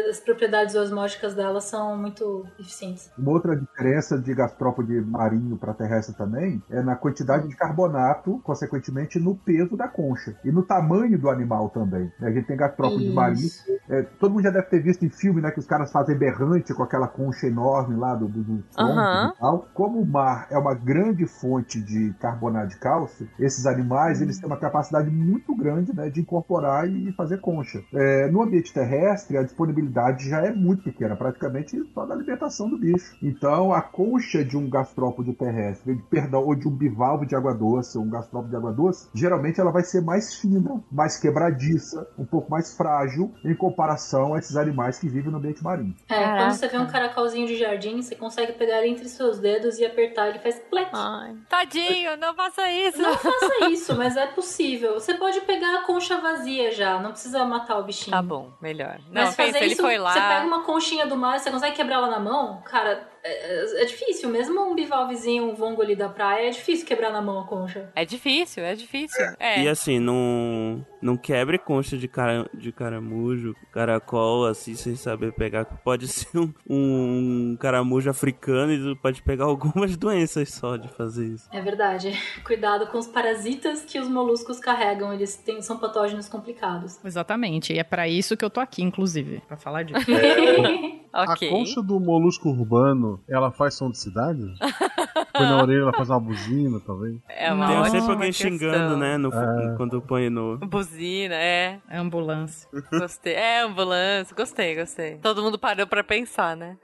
[0.09, 3.13] As propriedades osmóticas dela são muito eficientes.
[3.19, 9.21] Uma outra diferença de gastrópode marinho para terrestre também é na quantidade de carbonato, consequentemente
[9.21, 12.11] no peso da concha e no tamanho do animal também.
[12.23, 13.15] A gente tem gastrópode Isso.
[13.15, 13.51] marinho.
[13.91, 16.73] é, todo mundo já deve ter visto em filme, né, que os caras fazem berrante
[16.73, 19.69] com aquela concha enorme lá do, do, do e tal.
[19.75, 24.47] Como o mar é uma grande fonte de carbonato de cálcio, esses animais eles têm
[24.47, 27.83] uma capacidade muito grande, né, de incorporar e fazer concha.
[27.93, 32.79] É, no ambiente terrestre, a disponibilidade já é muito pequena, praticamente só da alimentação do
[32.79, 33.17] bicho.
[33.23, 37.99] Então, a concha de um gastrópode terrestre, perdão, ou de um bivalvo de água doce,
[37.99, 42.25] ou um gastrópode de água doce, geralmente ela vai ser mais fina, mais quebradiça, um
[42.25, 45.95] pouco mais frágil em comparação a esses animais que vivem no ambiente marinho.
[46.09, 49.79] É, quando você vê um caracolzinho de jardim, você consegue pegar ele entre seus dedos
[49.79, 50.91] e apertar, ele faz plec.
[50.93, 51.37] Ai.
[51.49, 53.01] Tadinho, não faça isso.
[53.01, 54.95] Não faça isso, mas é possível.
[54.95, 58.11] Você pode pegar a concha vazia já, não precisa matar o bichinho.
[58.17, 58.99] Tá bom, melhor.
[59.11, 60.13] Não, Mas pensa, fazer ele isso, foi lá.
[60.13, 63.85] você pega uma conchinha do mar, você consegue quebrar ela na mão, cara, é, é
[63.87, 64.29] difícil.
[64.29, 67.91] Mesmo um bivalvezinho, um vongo ali da praia, é difícil quebrar na mão a concha.
[67.95, 69.25] É difícil, é difícil.
[69.41, 69.63] É.
[69.63, 75.65] E assim, não, não quebre concha de, cara, de caramujo, caracol, assim, sem saber pegar.
[75.65, 81.49] Pode ser um, um caramujo africano e pode pegar algumas doenças só de fazer isso.
[81.51, 82.13] É verdade.
[82.45, 86.99] Cuidado com os parasitas que os moluscos carregam, eles têm, são patógenos complicados.
[87.03, 87.73] Exatamente.
[87.73, 90.05] E é pra isso que eu tô aqui, inclusive, pra falar disso.
[91.23, 91.49] ok.
[91.49, 94.55] A concha do molusco urbano, ela faz som de cidade?
[95.37, 97.17] Põe na orelha, ela faz uma buzina, talvez.
[97.29, 98.51] É uma Tem sempre alguém questão.
[98.51, 99.17] xingando, né?
[99.19, 99.75] No, É.
[99.77, 100.59] Quando põe no.
[100.59, 101.79] Buzina, é.
[101.91, 102.69] É ambulância.
[102.93, 103.35] Gostei.
[103.35, 104.35] É, ambulância.
[104.37, 105.17] Gostei, gostei.
[105.17, 106.77] Todo mundo parou pra pensar, né?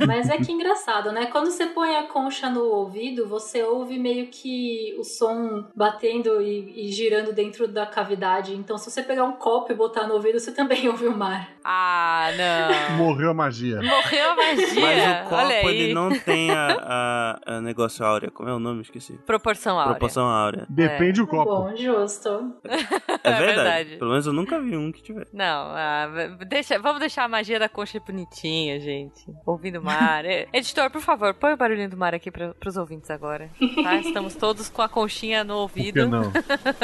[0.00, 1.26] É, mas é que engraçado, né?
[1.26, 6.88] Quando você põe a concha no ouvido, você ouve meio que o som batendo e,
[6.88, 8.54] e girando dentro da cavidade.
[8.54, 11.50] Então, se você pegar um copo e botar no ouvido, você também ouve o mar.
[11.62, 12.96] Ah, não.
[12.96, 13.76] Morreu a magia.
[13.82, 14.80] Morreu a magia.
[14.80, 15.80] Mas o Olha copo, aí.
[15.80, 18.30] ele não tem a, a, a negócio áurea.
[18.30, 18.82] Como é o nome?
[18.82, 19.14] Esqueci.
[19.26, 19.94] Proporção áurea.
[19.94, 20.66] Proporção áurea.
[20.68, 21.50] Depende do copo.
[21.50, 22.54] Bom, justo.
[22.64, 22.74] É,
[23.28, 23.44] É verdade.
[23.56, 23.96] verdade.
[23.96, 25.34] Pelo menos eu nunca vi um que tivesse.
[25.34, 26.08] Não, ah,
[26.46, 29.24] deixa, vamos deixar a magia da concha bonitinha, gente.
[29.44, 30.24] Ouvindo o mar.
[30.24, 33.50] É, Editor, por favor, põe o barulhinho do mar aqui pra, pros ouvintes agora.
[33.82, 33.96] Tá?
[33.96, 36.08] Estamos todos com a conchinha no Por que ouvido.
[36.08, 36.32] não?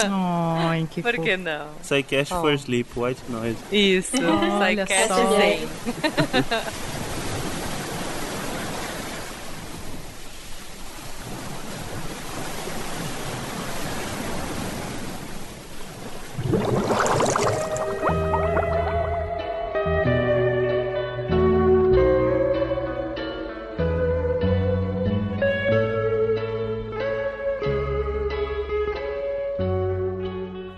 [0.69, 1.23] Ai, que Por fofo.
[1.25, 1.67] que não?
[1.81, 2.41] Psycast Oh.
[2.41, 3.59] for Sleep, White Noise.
[3.71, 5.15] Isso, Psycast.
[5.39, 5.69] Zen.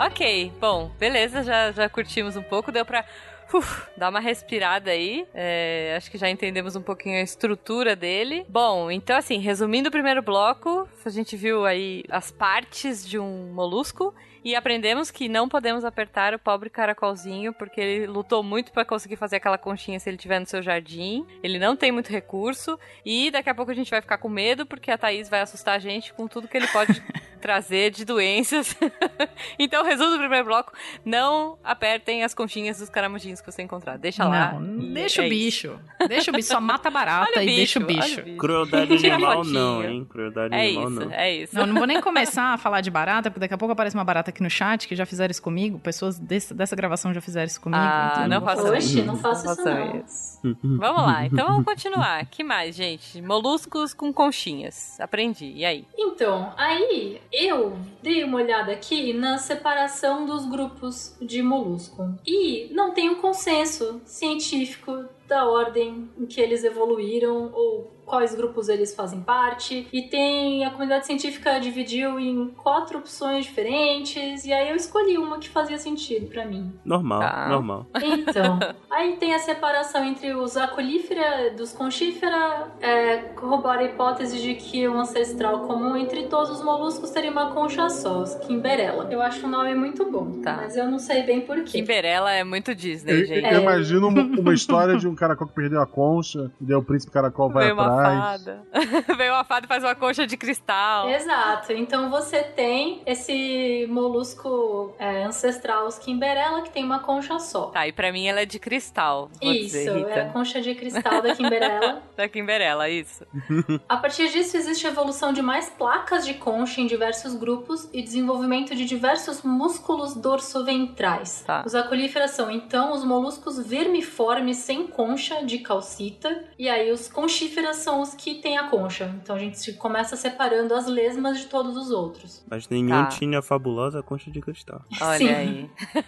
[0.07, 3.05] Ok, bom, beleza, já, já curtimos um pouco, deu pra
[3.53, 5.27] uf, dar uma respirada aí.
[5.35, 8.47] É, acho que já entendemos um pouquinho a estrutura dele.
[8.49, 13.53] Bom, então assim, resumindo o primeiro bloco, a gente viu aí as partes de um
[13.53, 14.14] molusco.
[14.45, 19.16] E aprendemos que não podemos apertar o pobre caracolzinho, porque ele lutou muito pra conseguir
[19.16, 21.27] fazer aquela conchinha se ele tiver no seu jardim.
[21.42, 22.79] Ele não tem muito recurso.
[23.05, 25.75] E daqui a pouco a gente vai ficar com medo, porque a Thaís vai assustar
[25.75, 27.03] a gente com tudo que ele pode
[27.46, 28.76] trazer de doenças.
[29.59, 30.72] então, resumo do primeiro bloco:
[31.04, 33.96] não apertem as conchinhas dos caramujinhos que você encontrar.
[33.96, 34.54] Deixa lá.
[34.54, 35.35] Não, e deixa é o isso.
[35.68, 35.80] bicho.
[36.09, 38.20] Deixa o bicho, só mata barata Olha o e deixa o bicho, olha bicho.
[38.20, 38.37] o bicho.
[38.38, 40.04] Crueldade animal não, hein?
[40.11, 41.12] Crueldade É animal isso, não.
[41.12, 41.54] é isso.
[41.56, 44.04] Não, não vou nem começar a falar de barata, porque daqui a pouco aparece uma
[44.04, 45.78] barata aqui no chat que já fizeram isso comigo.
[45.78, 47.80] Pessoas desse- dessa gravação já fizeram isso comigo.
[47.80, 48.76] Ah, então não faça falar.
[48.76, 49.96] Oxe, não faço isso façam não.
[50.04, 50.37] isso.
[50.62, 52.24] Vamos lá, então vamos continuar.
[52.26, 53.20] que mais, gente?
[53.22, 54.98] Moluscos com conchinhas.
[55.00, 55.52] Aprendi.
[55.54, 55.87] E aí?
[55.96, 62.14] Então, aí eu dei uma olhada aqui na separação dos grupos de molusco.
[62.27, 68.69] E não tem um consenso científico da ordem em que eles evoluíram ou quais grupos
[68.69, 69.87] eles fazem parte.
[69.92, 75.38] E tem a comunidade científica dividiu em quatro opções diferentes e aí eu escolhi uma
[75.38, 76.73] que fazia sentido pra mim.
[76.85, 77.49] Normal, Tá.
[77.49, 77.87] normal.
[78.27, 78.59] Então,
[78.90, 84.88] aí tem a separação entre os acolífera dos conchífera, é, corrobora a hipótese de que
[84.88, 89.09] um ancestral comum entre todos os moluscos teria uma concha só, os Kimberella.
[89.11, 90.57] Eu acho o nome muito bom, Tá.
[90.57, 91.79] mas eu não sei bem porquê.
[91.81, 93.53] Kimberella é muito Disney, Eu, gente.
[93.53, 96.83] eu imagino uma, uma história de um caracol que perdeu a concha, e daí o
[96.83, 98.42] príncipe caracol vai Veio uma atrás.
[98.42, 98.62] fada.
[99.16, 101.09] Veio uma fada e faz uma concha de cristal.
[101.09, 107.66] Exato, então você tem esse molusco é, ancestral, os Kimberella, que tem uma concha só.
[107.66, 109.30] Tá, e pra mim ela é de cristal.
[109.42, 110.11] Vou Isso, dizer, Rita.
[110.11, 112.02] é a concha de cristal da Kimberella.
[112.16, 113.26] Da Kimberella, isso.
[113.87, 118.00] A partir disso, existe a evolução de mais placas de concha em diversos grupos e
[118.02, 121.44] desenvolvimento de diversos músculos dorsoventrais.
[121.46, 121.62] Tá.
[121.66, 127.76] Os acolíferas são, então, os moluscos vermiformes sem concha de calcita, e aí os conchíferas
[127.87, 129.14] são os que têm a concha.
[129.22, 132.44] Então a gente começa separando as lesmas de todos os outros.
[132.51, 133.07] Mas nenhum Tá.
[133.07, 134.83] tinha a fabulosa concha de cristal.
[135.01, 135.29] Olha Sim.
[135.29, 135.70] aí.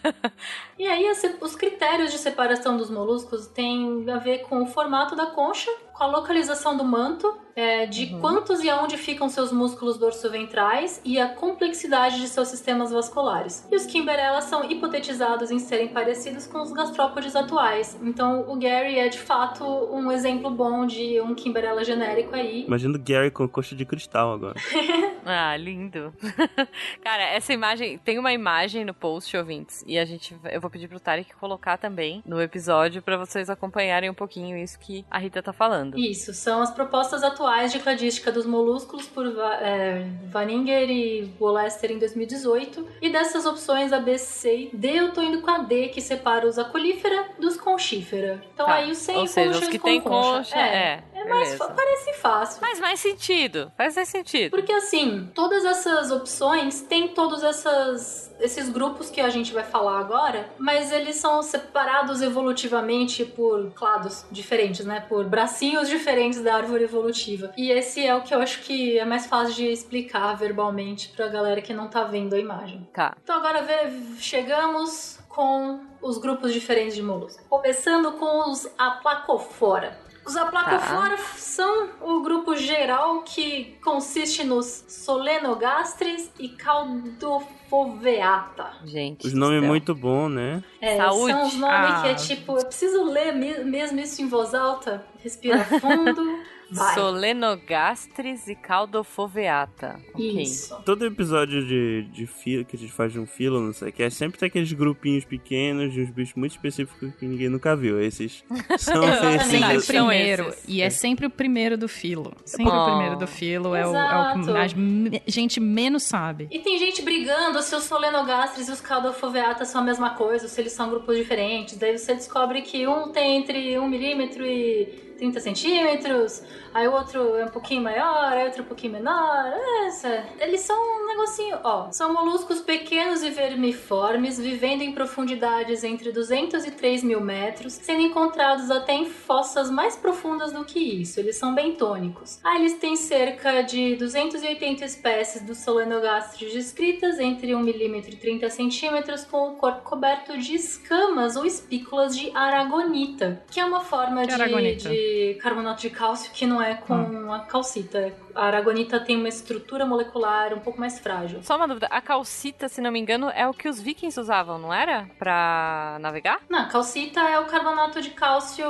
[0.78, 1.04] E aí,
[1.40, 6.04] os critérios de separação dos moluscos têm a ver com o formato da concha, com
[6.04, 8.20] a localização do manto, é, de Uhum.
[8.20, 13.66] quantos e aonde ficam seus músculos dorsoventrais e a complexidade de seus sistemas vasculares.
[13.68, 17.98] E os Kimberella são hipotetizados em serem parecidos com os gastrópodes atuais.
[18.00, 22.64] Então, o Gary é de fato um exemplo bom de um Kimberella genérico aí.
[22.64, 24.54] Imagina o Gary com concha de cristal agora.
[25.30, 26.14] Ah, lindo.
[27.04, 27.98] Cara, essa imagem.
[27.98, 29.84] Tem uma imagem no post, ouvintes.
[29.86, 30.34] E a gente.
[30.50, 34.78] Eu vou pedir pro Tarek colocar também no episódio pra vocês acompanharem um pouquinho isso
[34.78, 35.87] que a Rita tá falando.
[35.96, 39.26] Isso, são as propostas atuais de cladística dos molúsculos por
[39.60, 42.86] é, Vaninger e Wolester em 2018.
[43.00, 46.00] E dessas opções A, B, C e D, eu tô indo com a D, que
[46.00, 48.42] separa os acolífera dos conchífera.
[48.54, 48.74] Então Tá.
[48.74, 50.38] aí os sem Ou seja, conchas os que com têm concha.
[50.38, 50.58] concha.
[50.58, 52.60] É, É, é mais, parece fácil.
[52.60, 53.70] Faz mais sentido.
[53.76, 54.50] Faz mais sentido.
[54.50, 59.98] Porque assim, todas essas opções têm todos essas, esses grupos que a gente vai falar
[59.98, 65.00] agora, mas eles são separados evolutivamente por clados diferentes, né?
[65.08, 67.52] Por bracinhos diferentes da árvore evolutiva.
[67.56, 71.28] E esse é o que eu acho que é mais fácil de explicar verbalmente pra
[71.28, 72.88] galera que não tá vendo a imagem.
[72.92, 73.16] Tá.
[73.22, 77.44] Então agora vê- chegamos com os grupos diferentes de moluscos.
[77.48, 79.96] Começando com os aplacofora.
[80.28, 88.72] Os aplacofora são o grupo geral que consiste nos solenogastres e caldofoveata.
[88.84, 89.26] Gente.
[89.26, 90.62] Os nomes muito bons, né?
[90.80, 91.32] É, Saúde.
[91.32, 92.02] São os nomes Ah.
[92.02, 95.02] que é tipo, eu preciso ler me- mesmo isso em voz alta.
[95.22, 96.22] Respira fundo.
[96.70, 96.94] vai.
[96.94, 100.00] Solenogastris e caldofoveata.
[100.14, 100.42] Ok.
[100.42, 100.76] Isso.
[100.84, 103.92] Todo episódio de, de fila, que a gente faz de um filo, não sei o
[103.92, 107.74] que, é sempre tem aqueles grupinhos pequenos de uns bichos muito específicos que ninguém nunca
[107.74, 108.00] viu.
[108.00, 108.44] Esses
[108.78, 109.44] são Exatamente.
[109.44, 109.86] Sempre o esses.
[109.86, 110.54] Primeiro.
[110.66, 112.32] E é sempre o primeiro do filo.
[112.44, 112.82] Sempre Oh.
[112.82, 116.48] o primeiro do filo é o, é o que a gente menos sabe.
[116.50, 120.50] E tem gente brigando se os solenogastres e os caldofoveata são a mesma coisa, ou
[120.50, 121.76] se eles são grupos diferentes.
[121.76, 127.36] Daí você descobre que um tem entre 1 milímetro e 30 centímetros, aí o outro
[127.36, 129.52] é um pouquinho maior, aí outro um pouquinho menor.
[129.86, 130.24] Essa.
[130.40, 131.90] Eles são um negocinho, ó.
[131.90, 138.02] São moluscos pequenos e vermiformes, vivendo em profundidades entre 200 e 3 mil metros, sendo
[138.02, 141.18] encontrados até em fossas mais profundas do que isso.
[141.18, 142.38] Eles são bentônicos.
[142.44, 148.48] Ah, eles têm cerca de 280 espécies dos solenogastres descritas, entre 1 milímetro e 30
[148.50, 154.24] centímetros, com o corpo coberto de escamas ou espículas de aragonita, que é uma forma
[154.24, 154.88] de, aragonita?
[155.08, 158.12] De carbonato de cálcio que não é com a calcita.
[158.34, 161.42] A aragonita tem uma estrutura molecular um pouco mais frágil.
[161.42, 164.58] Só uma dúvida, a calcita, se não me engano, é o que os vikings usavam,
[164.58, 165.08] não era?
[165.18, 166.40] Pra navegar?
[166.48, 168.64] Não, calcita é o carbonato de cálcio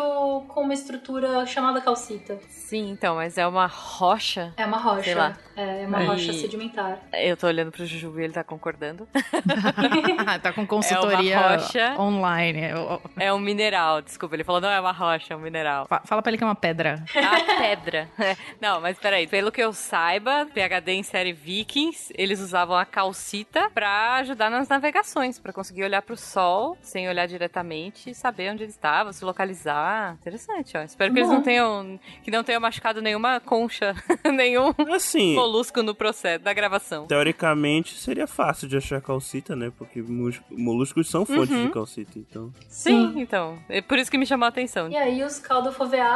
[0.48, 2.38] com uma estrutura chamada calcita.
[2.48, 4.52] Sim, então, mas é uma rocha.
[4.56, 5.02] É uma rocha.
[5.04, 5.36] Sei lá.
[5.56, 6.98] É uma E- rocha sedimentar.
[7.12, 9.06] Eu tô olhando pro Jujubu e ele tá concordando.
[10.42, 11.94] tá com consultoria É uma rocha.
[11.98, 12.60] online.
[12.60, 14.34] É É um mineral, desculpa.
[14.36, 15.86] Ele falou, não é uma rocha, é um mineral.
[15.86, 17.02] Fa- Fala pra ele que é uma pedra.
[17.16, 18.08] A pedra.
[18.18, 18.36] É.
[18.60, 19.26] Não, mas peraí.
[19.26, 24.68] Pelo que eu saiba, PHD em série Vikings, eles usavam a calcita pra ajudar nas
[24.68, 29.24] navegações, pra conseguir olhar pro sol sem olhar diretamente e saber onde ele estava, se
[29.24, 30.14] localizar.
[30.20, 30.82] Interessante, ó.
[30.82, 31.36] Espero que eles Bom.
[31.36, 33.94] não tenham que não tenham machucado nenhuma concha,
[34.34, 37.06] nenhum Assim, molusco no processo da gravação.
[37.06, 39.72] teoricamente seria fácil de achar calcita, né?
[39.78, 40.02] Porque
[40.50, 41.66] moluscos são fontes Uhum.
[41.66, 42.52] de calcita, então.
[42.68, 43.58] Sim, então.
[43.68, 44.90] É por isso que me chamou a atenção.
[44.90, 45.38] E aí os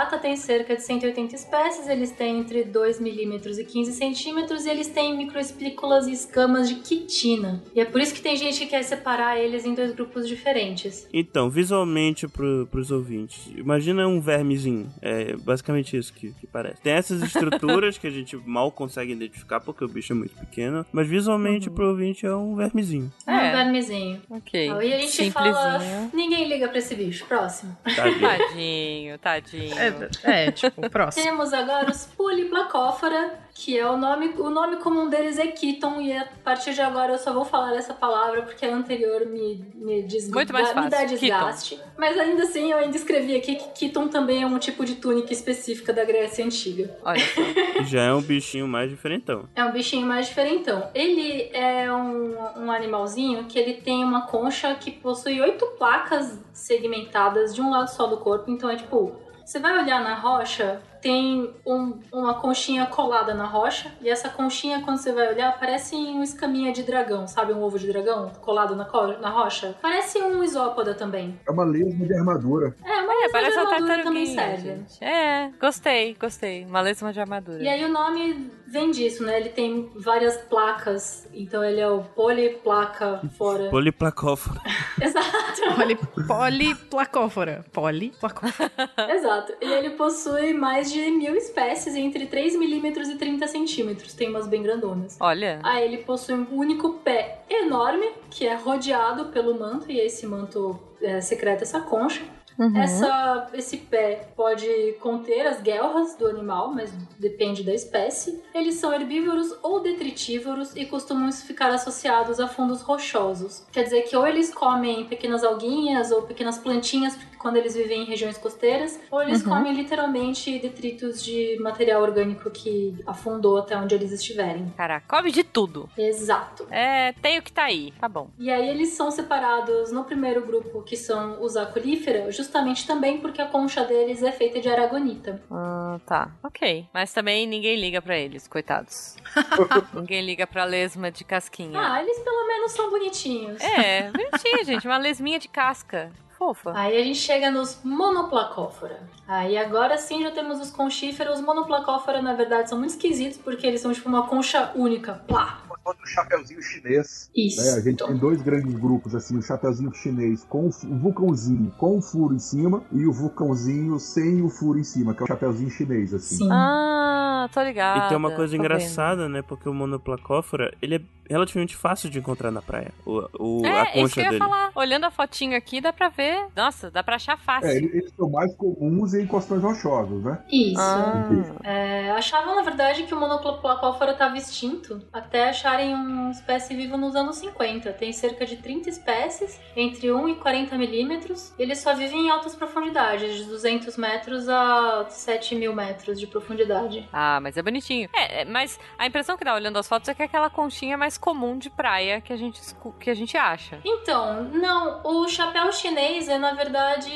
[0.02, 4.70] caldofoveata têm cerca de 180 espécies, eles têm entre 2 milímetros e 15 centímetros e
[4.70, 7.62] eles têm microespículas e escamas de quitina.
[7.74, 11.08] E é por isso que tem gente que quer separar eles em dois grupos diferentes.
[11.12, 14.88] Então, visualmente pro, pros ouvintes, imagina um vermezinho.
[15.00, 16.80] É basicamente isso que, que parece.
[16.82, 20.84] Tem essas estruturas que a gente mal consegue identificar porque o bicho é muito pequeno,
[20.92, 23.12] mas visualmente pro ouvinte é um vermezinho.
[23.26, 23.52] É um É.
[23.52, 24.20] vermezinho.
[24.30, 24.70] Ok.
[24.70, 25.78] Aí a gente fala,
[26.12, 27.24] ninguém liga pra esse bicho.
[27.26, 27.76] Próximo.
[27.84, 28.20] Tadinho.
[28.20, 29.78] Tadinho, tadinho.
[29.78, 29.91] É,
[30.22, 31.24] é, tipo, próximo.
[31.24, 36.16] Temos agora os Polyplacóphora, que é o nome, o nome comum deles é Keaton, e
[36.16, 40.06] a partir de agora eu só vou falar essa palavra porque a anterior me, me,
[40.32, 41.80] Muito mais me dá fácil, desgaste.
[41.98, 45.32] Mas ainda assim, eu ainda escrevi aqui que Keaton também é um tipo de túnica
[45.32, 46.96] específica da Grécia Antiga.
[47.04, 47.42] Olha só.
[47.84, 49.48] Já é um bichinho mais diferentão.
[49.54, 50.90] É um bichinho mais diferentão.
[50.94, 57.54] Ele é um, um animalzinho que ele tem uma concha que possui oito placas segmentadas
[57.54, 58.50] de um lado só do corpo.
[58.50, 59.14] Então é tipo,
[59.44, 63.90] você vai olhar na rocha, tem um- uma conchinha colada na rocha.
[64.00, 67.52] E essa conchinha, quando você vai olhar, parece um escaminha de dragão, sabe?
[67.52, 68.88] Um ovo de dragão colado na,
[69.20, 69.74] na rocha.
[69.82, 71.38] Parece um isópoda também.
[71.46, 72.74] É uma lesma de armadura.
[72.84, 74.68] É, mas É, a parece uma armadura também tartaruguinha, serve.
[74.68, 75.04] gente.
[75.04, 76.64] É, gostei, gostei.
[76.64, 77.62] Uma lesma de armadura.
[77.62, 79.38] E aí o nome vem disso, né?
[79.38, 81.28] Ele tem várias placas.
[81.32, 83.68] Então ele é o poliplaca fora.
[83.70, 84.60] Poliplacófora.
[85.00, 85.30] Exato.
[85.76, 85.96] Poli,
[86.26, 87.64] poliplacófora.
[87.72, 88.70] Poliplacófora.
[89.14, 89.52] Exato.
[89.60, 94.14] E ele possui mais de mil espécies entre 3 milímetros e 30 centímetros.
[94.14, 95.16] Tem umas bem grandonas.
[95.20, 95.60] Olha.
[95.62, 100.80] Ah, ele possui um único pé enorme, que é rodeado pelo manto, e esse manto
[101.00, 102.22] é, secreta essa concha.
[102.58, 102.76] Uhum.
[102.76, 104.68] Essa, esse pé pode
[105.00, 108.42] conter as guelras do animal, mas depende da espécie.
[108.54, 113.66] Eles são herbívoros ou detritívoros e costumam ficar associados a fundos rochosos.
[113.72, 118.04] Quer dizer que ou eles comem pequenas alguinhas ou pequenas plantinhas quando eles vivem em
[118.04, 119.48] regiões costeiras, ou eles Uhum.
[119.48, 124.72] comem literalmente detritos de material orgânico que afundou até onde eles estiverem.
[124.76, 125.88] Caraca, come de tudo.
[125.98, 126.66] Exato.
[126.70, 127.92] É, tem o que tá aí.
[128.00, 128.28] Tá bom.
[128.38, 133.40] E aí eles são separados no primeiro grupo, que são os acolífera, justamente também porque
[133.40, 135.40] a concha deles é feita de aragonita.
[135.50, 136.30] Ah, tá.
[136.42, 136.86] Ok.
[136.92, 139.16] Mas também ninguém liga pra eles, coitados.
[139.94, 141.80] ninguém liga pra lesma de casquinha.
[141.80, 143.60] Ah, eles pelo menos são bonitinhos.
[143.62, 144.86] É, bonitinho, gente.
[144.86, 146.10] Uma lesminha de casca.
[146.36, 146.72] Fofa.
[146.74, 149.00] Aí a gente chega nos monoplacófora.
[149.28, 151.38] Aí agora sim já temos os conchíferos.
[151.38, 155.22] Os monoplacófora, na verdade, são muito esquisitos porque eles são tipo uma concha única.
[155.28, 155.62] Plá!
[155.82, 157.30] Falando do chapeuzinho chinês.
[157.34, 157.62] Isso.
[157.64, 157.72] né?
[157.72, 161.98] A gente tem dois grandes grupos, assim, o chapeuzinho chinês com o o vulcãozinho com
[161.98, 165.26] o furo em cima e o vulcãozinho sem o furo em cima, que é o
[165.26, 166.36] chapeuzinho chinês, assim.
[166.36, 166.48] Sim.
[166.50, 168.06] Ah, tô ligada.
[168.06, 168.64] E tem uma coisa tô vendo.
[168.74, 169.42] engraçada, né?
[169.42, 172.92] Porque o monoplacófora, ele é relativamente fácil de encontrar na praia.
[173.06, 174.38] O, o- a É, isso que concha eu ia dele.
[174.44, 174.70] falar.
[174.74, 176.46] Olhando a fotinho aqui, dá pra ver.
[176.54, 177.68] Nossa, dá pra achar fácil.
[177.70, 180.38] É, eles são mais comuns em encostões rochosas, né?
[180.50, 180.80] Isso.
[180.80, 181.28] Ah.
[181.64, 187.16] É, achavam, na verdade, que o monoplacófora estava extinto até acharem uma espécie viva nos
[187.16, 187.92] anos 50.
[187.94, 191.52] Tem cerca de 30 espécies, entre 1 e 40 milímetros.
[191.58, 197.08] Eles só vivem em altas profundidades, de 200 metros a 7 mil metros de profundidade.
[197.12, 198.08] Ah, mas é bonitinho.
[198.14, 200.96] É, é, mas a impressão que dá olhando as fotos é que é aquela conchinha
[200.98, 202.60] mais comum de praia que a gente,
[203.00, 203.78] que a gente acha.
[203.84, 207.10] Então, não, o chapéu chinês é, na verdade,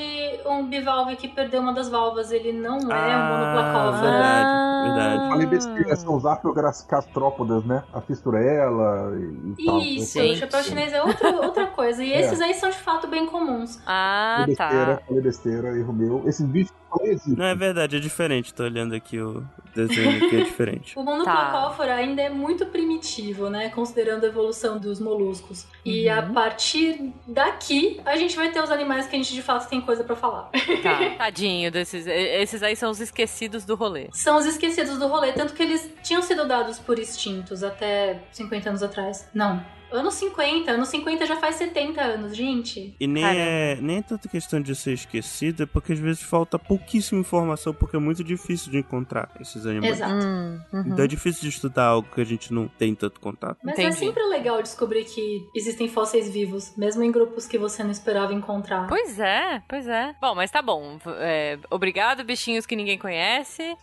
[0.47, 2.33] um bivalve que perdeu uma das valvas.
[2.33, 4.11] Ele não é um Ah, monoplacófora.
[4.13, 5.29] verdade, verdade.
[5.29, 7.85] Falei besteira, são os afrogastrópodas, né?
[7.93, 8.01] A
[8.47, 9.80] fisturela e, e tal.
[9.80, 12.03] Isso, o chapéu chinês é outra, outra coisa.
[12.05, 12.20] E É.
[12.20, 13.78] esses aí são de fato bem comuns.
[13.86, 15.03] Ah, Falei besteira, tá.
[15.07, 16.22] falei besteira, erro meu.
[16.28, 17.30] Esses bichos que.
[17.30, 18.55] Não, é verdade, é diferente.
[18.55, 20.97] Tô olhando aqui o desenho aqui, é diferente.
[20.97, 23.68] O monoplacófora ainda é muito primitivo, né?
[23.70, 25.66] Considerando a evolução dos moluscos.
[25.84, 29.68] E a partir daqui, a gente vai ter os animais que a gente de fato
[29.68, 30.51] tem coisa pra falar.
[30.82, 31.16] Tá.
[31.18, 32.07] Tadinho desses.
[32.07, 34.09] Esses aí são os esquecidos do rolê.
[34.12, 38.68] São os esquecidos do rolê, tanto que eles tinham sido dados por extintos até 50
[38.70, 39.28] anos atrás.
[39.34, 39.62] Não.
[39.97, 42.94] Anos 50, anos 50 já faz 70 anos, gente.
[43.01, 43.40] E nem Caramba.
[43.42, 47.72] é, nem é tanta questão de ser esquecido, é porque às vezes falta pouquíssima informação,
[47.74, 49.97] porque é muito difícil de encontrar esses animais.
[49.97, 50.14] Exato.
[50.26, 50.84] Hum, uhum.
[50.88, 53.59] Então é difícil de estudar algo que a gente não tem tanto contato.
[53.62, 53.97] Mas é Entendi.
[53.99, 58.86] sempre legal descobrir que existem fósseis vivos, mesmo em grupos que você não esperava encontrar.
[58.88, 60.14] Pois é, pois é.
[60.20, 60.99] Bom, mas tá bom.
[61.18, 63.76] É, obrigado, bichinhos que ninguém conhece.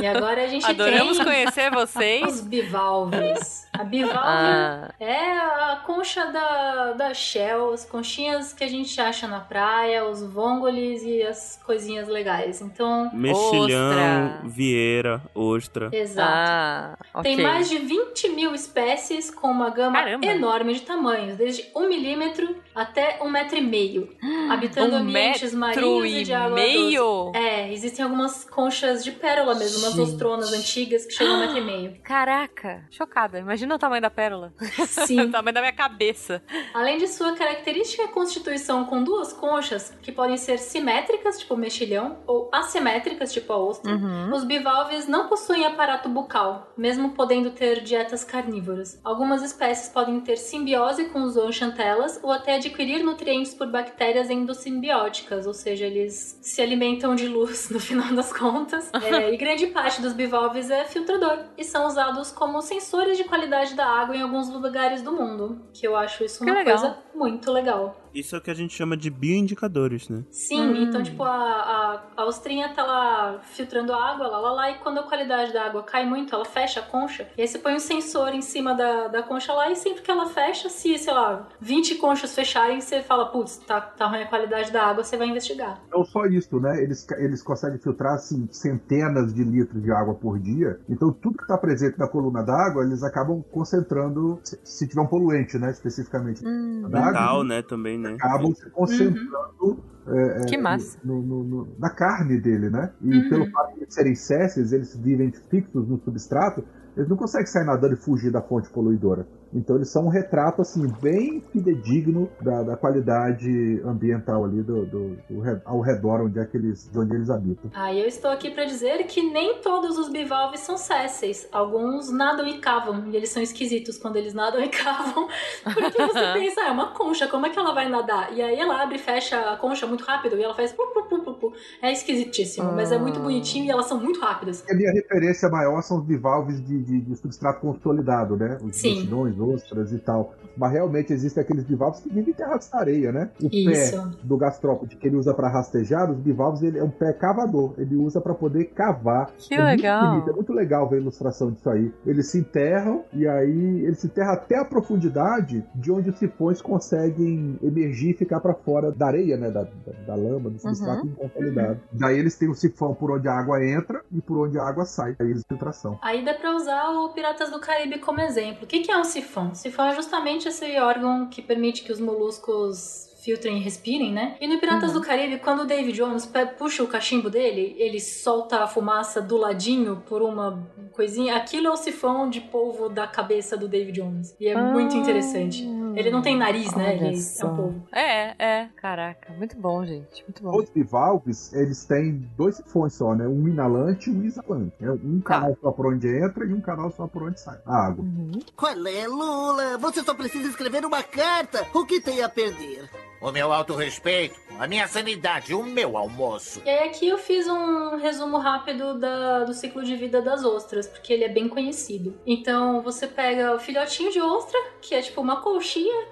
[0.00, 2.24] E agora a gente Adoramos tem conhecer vocês.
[2.26, 3.66] os bivalves.
[3.72, 9.26] A bivalve Ah, É a concha da, da Shell, as conchinhas que a gente acha
[9.26, 12.60] na praia, os vongolis e as coisinhas legais.
[12.60, 14.40] Então, Mexilhão, Ostra.
[14.44, 15.90] vieira, ostra.
[15.92, 16.30] exato.
[16.30, 17.22] ah, ok.
[17.36, 20.26] Tem mais de 20 mil espécies com uma gama Caramba.
[20.26, 24.08] enorme de tamanhos, desde 1 milímetro até 1 metro e meio,
[24.50, 26.62] habitando um ambientes metro marinhos e e de água doce.
[26.68, 27.32] meio?
[27.34, 30.10] É, existem algumas conchas de pérola mesmo, umas Gente.
[30.10, 31.96] ostronas antigas que chegam a um metro e meio.
[32.04, 33.38] Caraca, chocada.
[33.38, 34.52] Imagina o tamanho da pérola.
[34.86, 35.30] Sim.
[35.36, 36.42] tamanho da minha cabeça.
[36.74, 42.48] Além de sua característica constituição com duas conchas, que podem ser simétricas, tipo mexilhão, ou
[42.52, 44.32] assimétricas, tipo a ostra, Uhum.
[44.34, 49.00] os bivalves não possuem aparato bucal, mesmo podendo ter dietas carnívoras.
[49.04, 55.46] Algumas espécies podem ter simbiose com os zooxantelas ou até adquirir nutrientes por bactérias endossimbióticas,
[55.46, 58.90] ou seja, eles se alimentam de luz no final das contas.
[58.94, 63.74] É, e grande parte dos bivalves é filtrador e são usados como sensores de qualidade
[63.74, 65.25] da água em alguns lugares do mundo,
[65.72, 66.78] que eu acho isso Que uma legal.
[66.78, 67.96] coisa muito legal.
[68.16, 70.24] Isso é o que a gente chama de bioindicadores, né?
[70.30, 70.76] Sim, Hum.
[70.82, 74.78] então, tipo, a, a, a ostrinha tá lá filtrando a água, lá, lá, lá, e
[74.78, 77.74] quando a qualidade da água cai muito, ela fecha a concha, e aí você põe
[77.74, 81.12] um sensor em cima da, da concha lá, e sempre que ela fecha, se, sei
[81.12, 85.16] lá, 20 conchas fecharem, você fala, putz, tá, tá ruim a qualidade da água, você
[85.16, 85.80] vai investigar.
[85.90, 86.82] Não só isso, né?
[86.82, 90.80] Eles, eles conseguem filtrar assim, centenas de litros de água por dia.
[90.88, 95.06] Então, tudo que está presente na coluna d'água, eles acabam concentrando, se, se tiver um
[95.06, 95.70] poluente, né?
[95.70, 96.42] Especificamente.
[96.46, 98.05] Hum, da água, Metal, né, também, né?
[98.14, 100.98] Acabam se concentrando é, é, que massa.
[101.04, 102.90] no- no- no- na carne dele, né?
[103.02, 103.28] E Uhum.
[103.28, 106.64] pelo fato de eles serem césseis, eles vivem fixos no substrato,
[106.96, 109.26] eles não conseguem sair nadando e fugir da fonte poluidora.
[109.54, 115.16] Então eles são um retrato assim bem fidedigno da, da qualidade ambiental ali do, do-
[115.30, 117.70] do ao redor onde é que eles, de onde eles habitam.
[117.74, 121.48] Aí eu estou aqui para dizer que nem todos os bivalves são césseis.
[121.52, 125.28] Alguns nadam e cavam, e eles são esquisitos quando eles nadam e cavam,
[125.64, 128.32] porque você pensa, ah, é uma concha, como é que ela vai nadar?
[128.36, 131.02] E aí ela abre e fecha a concha muito rápido e ela faz pu, pu,
[131.08, 131.52] pu, pu, pu.
[131.80, 134.64] É esquisitíssimo, mas é muito bonitinho e elas são muito rápidas.
[134.68, 138.58] A minha referência maior são os bivalves de, de- de substrato consolidado, né?
[138.62, 138.96] Os Sim.
[139.40, 140.34] Ostras e tal.
[140.56, 143.30] Mas realmente existem aqueles bivalves que vivem em terras da areia, né?
[143.42, 143.96] O Isso.
[143.96, 147.74] pé do gastrópode que ele usa para rastejar, os bivalves ele é um pé cavador.
[147.76, 149.30] Ele usa para poder cavar.
[149.38, 150.10] Que é Muito legal.
[150.10, 151.92] bonito, é muito legal ver a ilustração disso aí.
[152.06, 156.62] Eles se enterram e aí eles se enterram até a profundidade de onde os sifões
[156.62, 159.50] conseguem emergir e ficar para fora da areia, né?
[159.50, 161.80] Da, da, da lama, do substrato inconsolidado.
[161.92, 164.84] Daí eles têm o sifão por onde a água entra e por onde a água
[164.84, 165.14] sai.
[165.18, 165.98] Aí eles filtração.
[166.02, 168.64] Aí dá pra usar o Piratas do Caribe como exemplo.
[168.64, 169.25] O que que é um sifão?
[169.54, 174.36] Sifão é justamente esse órgão que permite que os moluscos filtrem e respirem, né?
[174.40, 175.00] E no Piratas Uhum.
[175.00, 179.36] do Caribe, quando o David Jones puxa o cachimbo dele, ele solta a fumaça do
[179.36, 181.34] ladinho por uma coisinha.
[181.34, 184.36] Aquilo é o sifão de polvo da cabeça do David Jones.
[184.38, 184.98] E é muito Ah.
[185.00, 185.64] interessante.
[185.96, 186.96] Ele não tem nariz, né?
[186.98, 187.46] Olha Ele é só.
[187.48, 187.82] um polvo.
[187.92, 188.68] É, é.
[188.76, 190.22] Caraca, muito bom, gente.
[190.24, 190.56] Muito bom.
[190.56, 193.26] Os bivalves, eles têm dois sifões só, né?
[193.26, 194.74] Um inalante e um exalante.
[194.80, 197.58] É um canal só por onde entra e um canal só por onde sai.
[197.66, 198.04] A água.
[198.04, 198.40] Uhum.
[198.56, 199.78] Qual é, Lula?
[199.78, 201.66] Você só precisa escrever uma carta.
[201.74, 202.88] O que tem a perder?
[203.18, 206.60] O meu autorrespeito, a minha sanidade, o meu almoço.
[206.66, 210.86] E aí aqui eu fiz um resumo rápido da- do ciclo de vida das ostras,
[210.86, 212.14] porque ele é bem conhecido.
[212.26, 215.40] Então você pega o filhotinho de ostra, que é tipo uma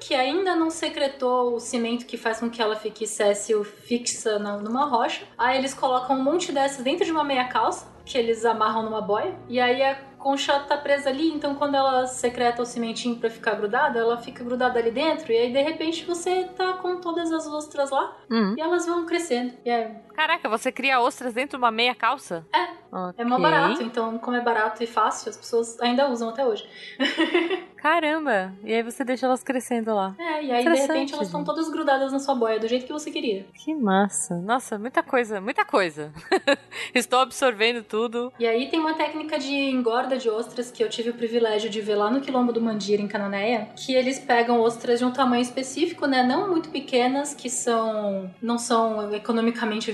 [0.00, 4.56] que ainda não secretou o cimento que faz com que ela fique séssil fixa na-
[4.58, 5.24] numa rocha.
[5.38, 9.00] Aí eles colocam um monte dessas dentro de uma meia calça, que eles amarram numa
[9.00, 9.34] boia.
[9.48, 13.54] E aí a concha tá presa ali, então quando ela secreta o cimentinho pra ficar
[13.54, 15.30] grudada, ela fica grudada ali dentro.
[15.32, 18.54] E aí de repente você tá com todas as ostras lá Uhum.
[18.56, 19.52] e elas vão crescendo.
[19.64, 22.46] E é Caraca, você cria ostras dentro de uma meia calça?
[22.54, 22.84] É.
[23.18, 26.64] É mó barato, então, como é barato e fácil, as pessoas ainda usam até hoje.
[27.76, 28.52] Caramba!
[28.62, 30.14] E aí você deixa elas crescendo lá.
[30.18, 32.92] É, e aí de repente elas estão todas grudadas na sua boia, do jeito que
[32.92, 33.44] você queria.
[33.52, 34.36] Que massa.
[34.36, 36.12] Nossa, muita coisa, muita coisa.
[36.94, 38.32] Estou absorvendo tudo.
[38.38, 41.80] E aí tem uma técnica de engorda de ostras que eu tive o privilégio de
[41.80, 45.42] ver lá no Quilombo do Mandira, em Cananéia, que eles pegam ostras de um tamanho
[45.42, 46.22] específico, né?
[46.22, 49.90] Não muito pequenas, que são não são economicamente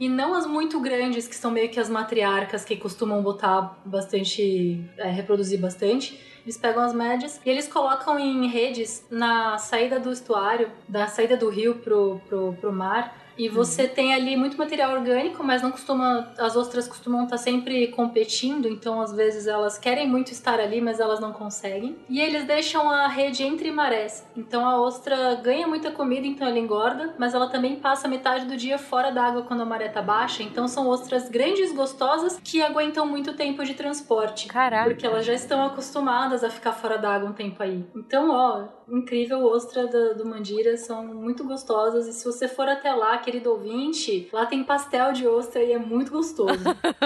[0.00, 4.84] e não as muito grandes, que são meio que as matriarcas que costumam botar bastante,
[4.96, 6.20] é, reproduzir bastante.
[6.44, 11.36] Eles pegam as médias e eles colocam em redes na saída do estuário, da saída
[11.36, 13.25] do rio pro, pro, pro mar.
[13.38, 16.32] E você tem ali muito material orgânico, mas não costuma.
[16.38, 21.00] As ostras costumam estar sempre competindo, então às vezes elas querem muito estar ali, mas
[21.00, 21.96] elas não conseguem.
[22.08, 24.26] E eles deixam a rede entre marés.
[24.36, 28.56] Então a ostra ganha muita comida, então ela engorda, mas ela também passa metade do
[28.56, 30.42] dia fora d'água quando a maré tá baixa.
[30.42, 34.48] Então são ostras grandes, gostosas, que aguentam muito tempo de transporte.
[34.48, 34.88] Caraca.
[34.88, 37.84] Porque elas já estão acostumadas a ficar fora d'água um tempo aí.
[37.94, 42.06] Então, ó, incrível ostra do, do Mandira, são muito gostosas.
[42.06, 45.78] E se você for até lá, querido ouvinte, lá tem pastel de ostra e é
[45.78, 46.60] muito gostoso.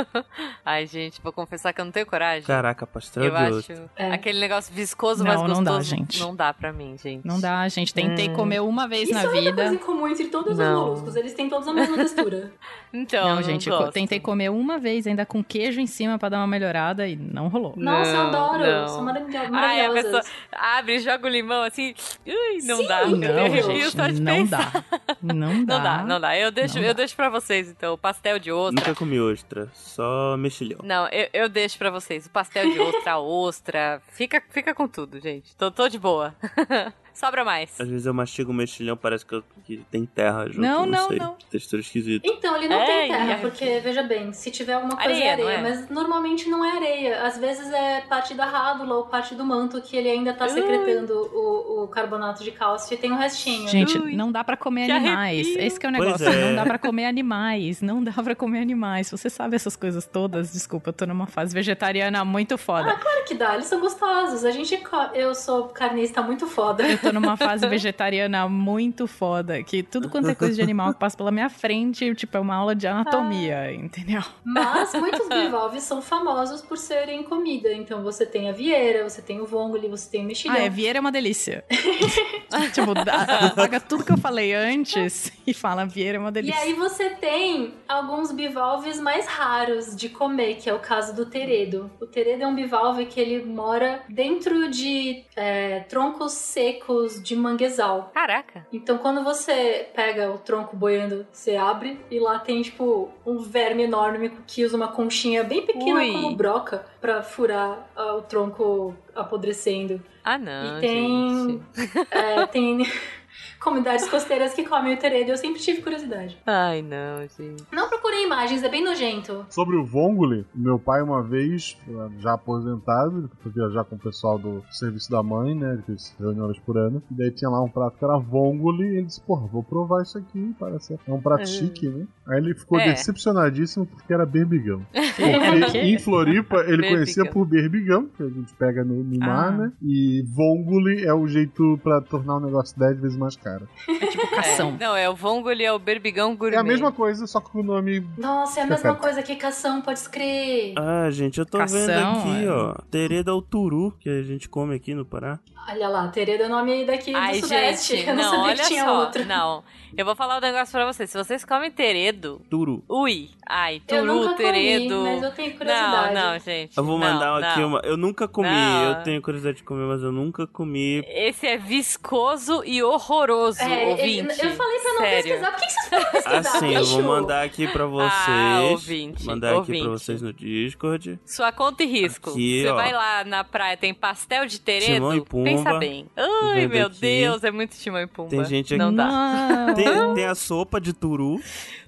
[0.64, 2.46] Ai, gente, vou confessar que eu não tenho coragem.
[2.46, 3.90] Caraca, pastel eu de acho ostra.
[3.96, 4.12] É.
[4.12, 5.64] aquele negócio viscoso, Não, mas não gostoso.
[5.78, 6.20] dá, gente.
[6.20, 7.26] Não dá pra mim, gente.
[7.26, 7.94] Não dá, gente.
[7.94, 8.34] Tentei Hum.
[8.34, 9.74] comer uma vez Isso na é outra coisa vida.
[9.74, 10.74] em comum entre todos Não.
[10.74, 11.16] os moluscos.
[11.16, 12.52] Eles têm todos a mesma textura.
[12.92, 13.92] Então, Não, não gente, gosto.
[13.92, 17.48] tentei comer uma vez, ainda com queijo em cima pra dar uma melhorada e não
[17.48, 17.72] rolou.
[17.76, 18.66] Nossa, eu Não, adoro.
[18.66, 18.88] não.
[18.88, 19.50] São maravilhosas.
[19.52, 21.94] Ai, a pessoa abre, joga o limão assim.
[22.26, 23.06] Ui, não Sim, dá.
[23.06, 24.70] Não, eu, gente, eu só de não pensar.
[24.72, 24.84] dá.
[25.22, 25.70] Não dá.
[25.70, 26.09] Não dá, não dá.
[26.16, 26.98] Eu deixo, Não eu dá.
[26.98, 27.94] deixo pra vocês, então.
[27.94, 28.80] O pastel de ostra.
[28.80, 30.80] Nunca comi ostra, só mexilhão.
[30.82, 32.26] Não, eu, eu deixo pra vocês.
[32.26, 34.02] O pastel de ostra, a ostra.
[34.12, 35.54] Fica, fica com tudo, gente.
[35.56, 36.34] Tô, tô de boa.
[37.14, 37.78] Sobra mais.
[37.80, 40.60] Às vezes eu mastigo o mexilhão, parece que, eu, que tem terra junto.
[40.60, 41.18] Não, não, sei.
[41.18, 41.36] não.
[41.50, 42.26] Textura esquisita.
[42.26, 45.24] Então, ele não É, tem terra, é- porque, veja bem, se tiver alguma coisa Areia,
[45.24, 45.70] é areia, não é?
[45.70, 47.22] mas normalmente não é areia.
[47.24, 50.50] Às vezes é parte da rádula ou parte do manto que ele ainda tá Ui.
[50.50, 53.68] secretando o, o carbonato de cálcio e tem um restinho.
[53.68, 55.46] Gente, Ui, não dá pra comer animais.
[55.46, 55.62] arrepio.
[55.66, 56.26] Esse que é o negócio.
[56.28, 56.46] é.
[56.50, 57.82] Não dá pra comer animais.
[57.82, 59.10] Não dá pra comer animais.
[59.10, 60.52] Você sabe essas coisas todas?
[60.52, 62.94] Desculpa, eu tô numa fase vegetariana muito foda.
[62.94, 64.44] Claro que dá, eles são gostosos.
[64.44, 66.86] A gente, co- eu sou carnista muito foda.
[66.86, 69.62] Eu tô numa fase vegetariana muito foda.
[69.62, 72.54] Que tudo quanto é coisa de animal que passa pela minha frente, tipo, é uma
[72.54, 74.22] aula de anatomia, entendeu?
[74.44, 77.72] Mas muitos bivalves são famosos por serem comida.
[77.72, 80.56] Então você tem a vieira, você tem o vongole, você tem o mexilhão.
[80.56, 81.64] Ah, é, Vieira é uma delícia.
[82.72, 86.60] tipo, apaga tudo que eu falei antes e fala Vieira é uma E delícia.
[86.60, 91.90] aí você tem alguns bivalves mais raros de comer, que é o caso do teredo.
[92.00, 96.89] O teredo é um bivalve que ele mora dentro de é, troncos secos
[97.22, 98.10] de manguezal.
[98.12, 98.66] Caraca.
[98.72, 103.84] Então quando você pega o tronco boiando, você abre e lá tem tipo um verme
[103.84, 106.12] enorme que usa uma conchinha bem pequena Ui.
[106.12, 110.02] como broca pra furar ah, o tronco apodrecendo.
[110.22, 111.62] Ah, não, e tem,
[112.10, 112.86] é, tem
[113.60, 115.30] comunidades costeiras que comem o teredo.
[115.30, 116.36] Eu sempre tive curiosidade.
[116.46, 117.64] Ai, não, gente.
[117.72, 119.44] Não procurei imagens, é bem nojento.
[119.50, 121.76] Sobre o Vongole, meu pai uma vez,
[122.18, 125.74] já aposentado, ele foi viajar com o pessoal do serviço da mãe, né?
[125.74, 127.02] Ele fez reuniões por ano.
[127.10, 130.02] E daí tinha lá um prato que era Vongole, e ele disse, porra, vou provar
[130.02, 130.98] isso aqui, parece.
[131.06, 131.46] É um prato Uhum.
[131.46, 132.06] chique, né?
[132.26, 132.90] Aí ele ficou É.
[132.90, 134.84] decepcionadíssimo porque era berbigão.
[135.20, 135.78] É Porque quê?
[135.80, 136.90] em Floripa ele Berbigão.
[136.94, 139.56] conhecia por berbigão, que a gente pega no, no mar, Ah.
[139.56, 139.72] né?
[139.82, 143.49] E Vongole é o jeito pra tornar o negócio 10 vezes mais caro.
[143.50, 143.68] Cara.
[144.02, 144.76] É tipo cação.
[144.80, 146.56] É, não, é o vongole, é o berbigão gourmet.
[146.56, 148.06] É a mesma coisa, só que com o nome.
[148.16, 149.00] Nossa, é a mesma Perfeito.
[149.02, 150.74] coisa que cação, pode escrever.
[150.78, 152.50] Ah, gente, eu tô Cação, vendo aqui, é.
[152.50, 152.74] ó.
[152.90, 155.38] Tereda ao turu, que a gente come aqui no Pará.
[155.68, 157.96] Olha lá, Tereda é nome daqui Ai, do Sudeste.
[157.96, 159.00] gente, Eu não, não, sabia olha que tinha só.
[159.00, 159.24] outro.
[159.26, 159.62] Não,
[159.96, 161.10] eu vou falar um negócio pra vocês.
[161.10, 162.82] Se vocês comem teredo, Turu.
[162.88, 164.94] ui, ai, Eu turu, nunca teredo.
[164.96, 166.14] comi, mas eu tenho Não, curiosidade.
[166.14, 166.76] não, gente.
[166.78, 167.48] Eu vou não, mandar não.
[167.48, 167.80] aqui uma.
[167.84, 168.82] Eu nunca comi, Não.
[168.84, 171.04] eu tenho curiosidade de comer, mas eu nunca comi.
[171.06, 174.44] Esse é viscoso e horroroso, É, ouvinte.
[174.44, 175.22] eu falei pra não Sério.
[175.22, 175.50] pesquisar.
[175.50, 178.12] Por que, que vocês foram pesquisar, Assim, eu vou mandar aqui pra vocês.
[178.28, 179.80] Ah, ouvinte, mandar aqui ouvinte.
[179.82, 181.18] pra vocês no Discord.
[181.24, 182.30] Sua conta e risco.
[182.30, 182.74] Aqui, Você ó.
[182.74, 184.92] vai lá na praia, tem pastel de teredo.
[184.94, 185.44] Timão e Pumba.
[185.50, 186.06] Pensa bem.
[186.16, 187.00] Ai, meu aqui.
[187.00, 188.30] Deus, é muito timão e pumba.
[188.30, 189.06] Tem gente Não aqui- dá.
[189.08, 189.74] Não.
[189.74, 189.84] Tem,
[190.14, 191.40] tem a sopa de turu.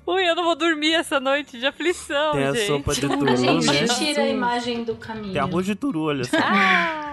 [0.05, 2.67] Ui, eu não vou dormir essa noite de aflição, Tem a gente.
[2.67, 3.87] sopa de A turu, gente né?
[3.87, 5.33] tira a imagem do caminho.
[5.33, 6.37] Tem arroz de turu, olha só.
[6.41, 7.12] Ah,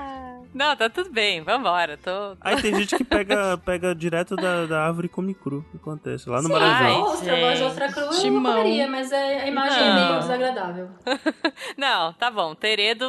[0.53, 1.97] não, tá tudo bem, vambora.
[1.97, 2.35] Tô...
[2.41, 5.59] Aí tem gente que pega, pega direto da, da árvore e come cru.
[5.59, 6.29] O que acontece?
[6.29, 7.01] Lá no Sim, Maranhão.
[7.03, 10.07] ostra, eu gosto de ostra crua, eu não comeria, mas é- a imagem é Não.
[10.09, 10.89] meio desagradável.
[11.77, 12.55] Não, tá bom.
[12.55, 13.05] Teredo.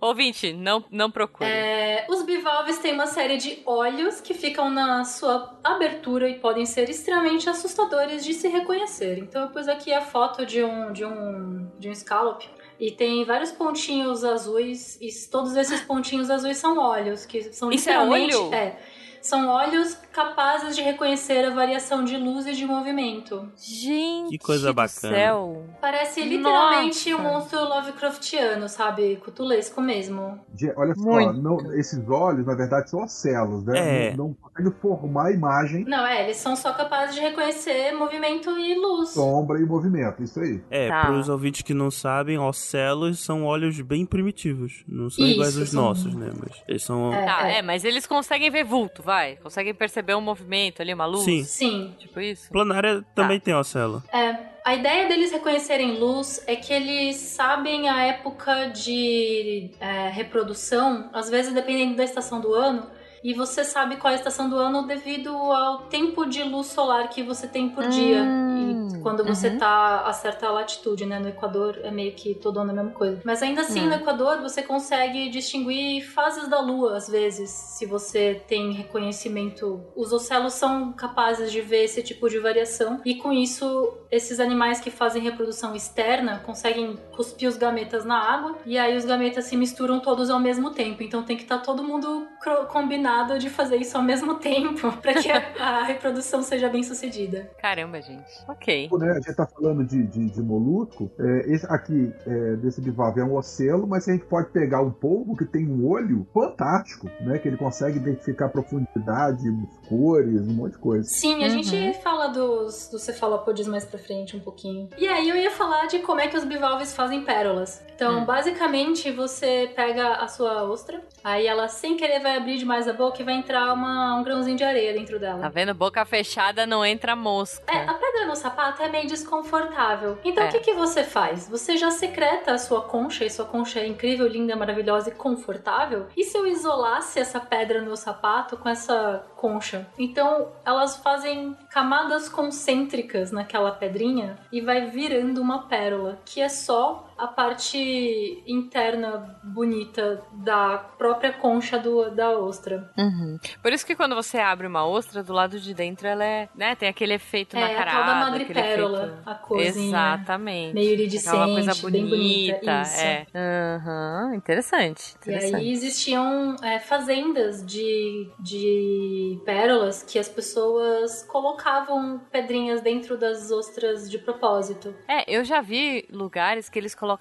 [0.00, 1.48] Ouvinte, não, não procure.
[1.48, 6.66] É, os bivalves têm uma série de olhos que ficam na sua abertura e podem
[6.66, 9.18] ser extremamente assustadores de se reconhecer.
[9.18, 12.42] Então eu pus aqui a foto de um de um de um scallop
[12.82, 17.88] e tem vários pontinhos azuis e todos esses pontinhos azuis são olhos que são Isso
[17.88, 18.52] é literalmente olho?
[18.52, 18.76] é,
[19.20, 23.50] são olhos capazes de reconhecer a variação de luz e de movimento.
[23.56, 24.30] Gente.
[24.30, 25.14] Que coisa do bacana.
[25.14, 25.62] Céu.
[25.80, 27.22] Parece literalmente Nossa.
[27.22, 29.16] um monstro Lovecraftiano, sabe?
[29.16, 30.38] Cutulesco mesmo.
[30.76, 31.40] Olha só, Muito.
[31.40, 34.08] não- esses olhos, na verdade, são ocelos, né?
[34.08, 34.16] É.
[34.16, 38.50] Não, não conseguem formar a imagem, Não, é, eles são só capazes de reconhecer movimento
[38.58, 39.10] e luz.
[39.10, 40.22] sombra e movimento.
[40.22, 40.60] Isso aí.
[40.70, 41.06] É, Tá.
[41.06, 44.84] pros ouvintes que não sabem, ocelos são olhos bem primitivos.
[44.86, 46.30] Não são Isso, iguais aos são- nossos, né?
[46.38, 47.12] Mas eles são.
[47.12, 47.24] É.
[47.24, 49.36] Tá, é, mas eles conseguem ver vulto, vai.
[49.36, 51.24] Conseguem perceber um movimento ali, uma luz.
[51.24, 51.44] Sim.
[51.44, 51.94] Sim.
[51.98, 52.50] Tipo isso.
[52.50, 54.02] Planária também tem ocelo.
[54.12, 61.10] É, a ideia deles reconhecerem luz é que eles sabem a época de é, reprodução,
[61.12, 62.86] às vezes dependendo da estação do ano,
[63.22, 67.08] e você sabe qual é a estação do ano devido ao tempo de luz solar
[67.08, 68.22] que você tem por dia.
[68.22, 69.58] Hum, E quando você uhum.
[69.58, 71.18] tá a certa latitude, né?
[71.18, 73.20] No Equador é meio que todo ano a mesma coisa.
[73.24, 73.86] Mas ainda assim, Hum.
[73.88, 79.80] no Equador você consegue distinguir fases da lua, às vezes, se você tem reconhecimento.
[79.96, 84.80] Os ocelos são capazes de ver esse tipo de variação, e com isso, esses animais
[84.80, 89.56] que fazem reprodução externa conseguem cuspir os gametas na água, e aí os gametas se
[89.56, 91.02] misturam todos ao mesmo tempo.
[91.02, 92.66] Então tem que estar todo mundo cro-
[93.12, 97.50] combinado de fazer isso ao mesmo tempo, para que a, a reprodução seja bem sucedida.
[97.60, 98.24] Caramba, gente.
[98.48, 98.88] Ok.
[98.98, 99.10] Né?
[99.10, 101.10] A gente tá falando de, de, de molusco.
[101.18, 104.90] É, esse aqui, é, desse bivalve, é um ocelo, mas a gente pode pegar um
[104.90, 107.38] polvo que tem um olho fantástico, né?
[107.38, 109.42] Que ele consegue identificar profundidade,
[109.88, 111.04] cores, um monte de coisa.
[111.08, 111.62] Sim, a Uhum.
[111.62, 114.88] gente fala dos, dos cefalópodes mais pra frente um pouquinho.
[114.96, 117.82] E aí eu ia falar de como é que os bivalves fazem pérolas.
[117.94, 118.24] Então, Hum.
[118.24, 123.01] basicamente, você pega a sua ostra, aí ela sem querer vai abrir demais a boca
[123.20, 125.48] e vai entrar uma, um grãozinho de areia dentro Tá dela.
[125.48, 125.74] vendo?
[125.74, 127.64] Boca fechada não entra mosca.
[127.72, 130.18] É, a pedra no sapato é meio desconfortável.
[130.24, 130.48] Então É.
[130.48, 131.48] o que, que você faz?
[131.48, 136.06] Você já secreta a sua concha, e sua concha é incrível, linda, maravilhosa e confortável.
[136.16, 139.86] E se eu isolasse essa pedra no meu sapato com essa concha?
[139.98, 147.08] Então elas fazem camadas concêntricas naquela pedrinha e vai virando uma pérola, que é só
[147.24, 152.90] a parte interna bonita da própria concha do, da ostra.
[152.98, 153.38] Uhum.
[153.62, 156.74] Por isso que quando você abre uma ostra, do lado de dentro ela é, né,
[156.74, 157.96] tem aquele efeito É, a nacarado.
[157.96, 159.68] tal da aquele madrepérola, efeito- a corzinha.
[159.88, 160.74] Exatamente.
[160.74, 162.82] Meio iridescente, Aquela coisa bonita, bonita.
[162.82, 163.00] Isso.
[163.00, 163.26] é.
[163.34, 165.54] Aham, interessante, E interessante.
[165.56, 174.10] aí existiam é, fazendas de, de pérolas que as pessoas colocavam pedrinhas dentro das ostras
[174.10, 174.94] de propósito.
[175.08, 177.11] É, eu já vi lugares que eles colocavam,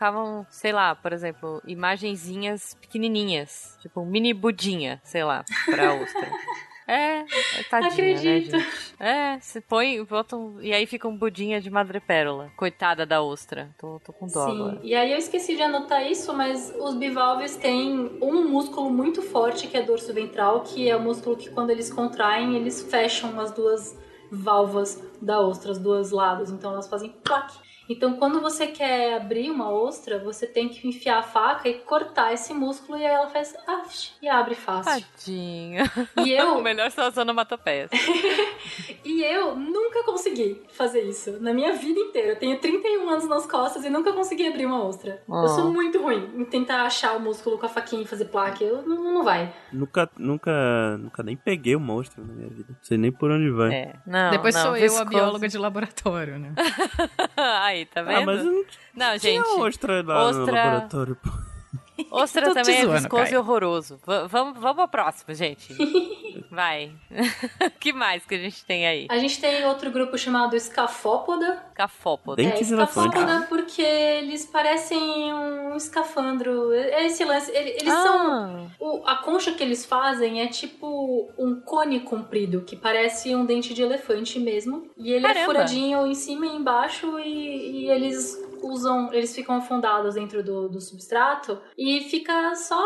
[0.50, 6.30] sei lá, por exemplo, imagenzinhas pequenininhas, tipo um mini budinha, sei lá, pra ostra.
[6.88, 8.58] É, é tadinha, Acredito.
[8.58, 8.68] né?
[9.00, 12.52] É, se põe, botam, e aí fica um budinha de madrepérola.
[12.58, 13.70] Coitada da ostra.
[13.78, 14.80] Tô, tô com dó Sim, agora.
[14.84, 19.68] e aí eu esqueci de anotar isso, mas os bivalves têm um músculo muito forte
[19.68, 23.52] que é dorso ventral, que é o músculo que quando eles contraem, eles fecham as
[23.52, 23.98] duas
[24.30, 26.50] válvulas da ostra, os dois lados.
[26.52, 27.58] Então elas fazem plaque.
[27.92, 32.34] Então, quando você quer abrir uma ostra, você tem que enfiar a faca e cortar
[32.34, 35.06] esse músculo e aí ela faz aft e abre fácil.
[35.06, 35.84] Tadinho.
[36.26, 37.90] E eu, Melhor situação onomatopeia.
[39.04, 42.30] e eu nunca consegui fazer isso na minha vida inteira.
[42.30, 45.22] Eu tenho 31 anos nas costas e nunca consegui abrir uma ostra.
[45.28, 45.42] Oh.
[45.42, 48.64] Eu sou muito ruim em tentar achar o músculo com a faquinha e fazer placa.
[48.64, 49.54] Eu, não, não vai.
[49.74, 52.68] Nunca, nunca, nunca nem peguei um monstro na minha vida.
[52.70, 53.74] Não sei nem por onde vai.
[53.74, 53.96] É.
[54.06, 56.54] Não, Depois não, sou eu a bióloga de laboratório, né?
[57.36, 58.18] Aí, tá vendo?
[58.22, 58.64] Ah, mas eu não
[58.96, 59.46] Não, gente.
[59.60, 61.30] ostra lá no ostra- laboratório, pô.
[62.12, 63.34] Ostra também é zoando, viscoso Caio.
[63.34, 64.00] e horroroso.
[64.06, 65.74] Va- vamos, vamos ao próximo, gente.
[66.50, 66.92] Vai.
[67.80, 69.08] que mais que a gente tem aí?
[69.10, 71.64] A gente tem outro grupo chamado Escafópoda.
[71.74, 72.42] Cafópoda.
[72.42, 76.74] Dente é, escafópoda porque eles parecem um escafandro.
[76.74, 77.52] É esse lance.
[77.52, 78.32] ele- Eles são.
[78.32, 83.46] Ah, o- a concha que eles fazem é tipo um cone comprido, que parece um
[83.46, 84.90] dente de elefante mesmo.
[84.98, 85.46] E ele é Caramba.
[85.46, 89.12] furadinho em cima e embaixo, e, e eles usam.
[89.14, 92.82] Eles ficam afundados dentro do, do substrato e fica só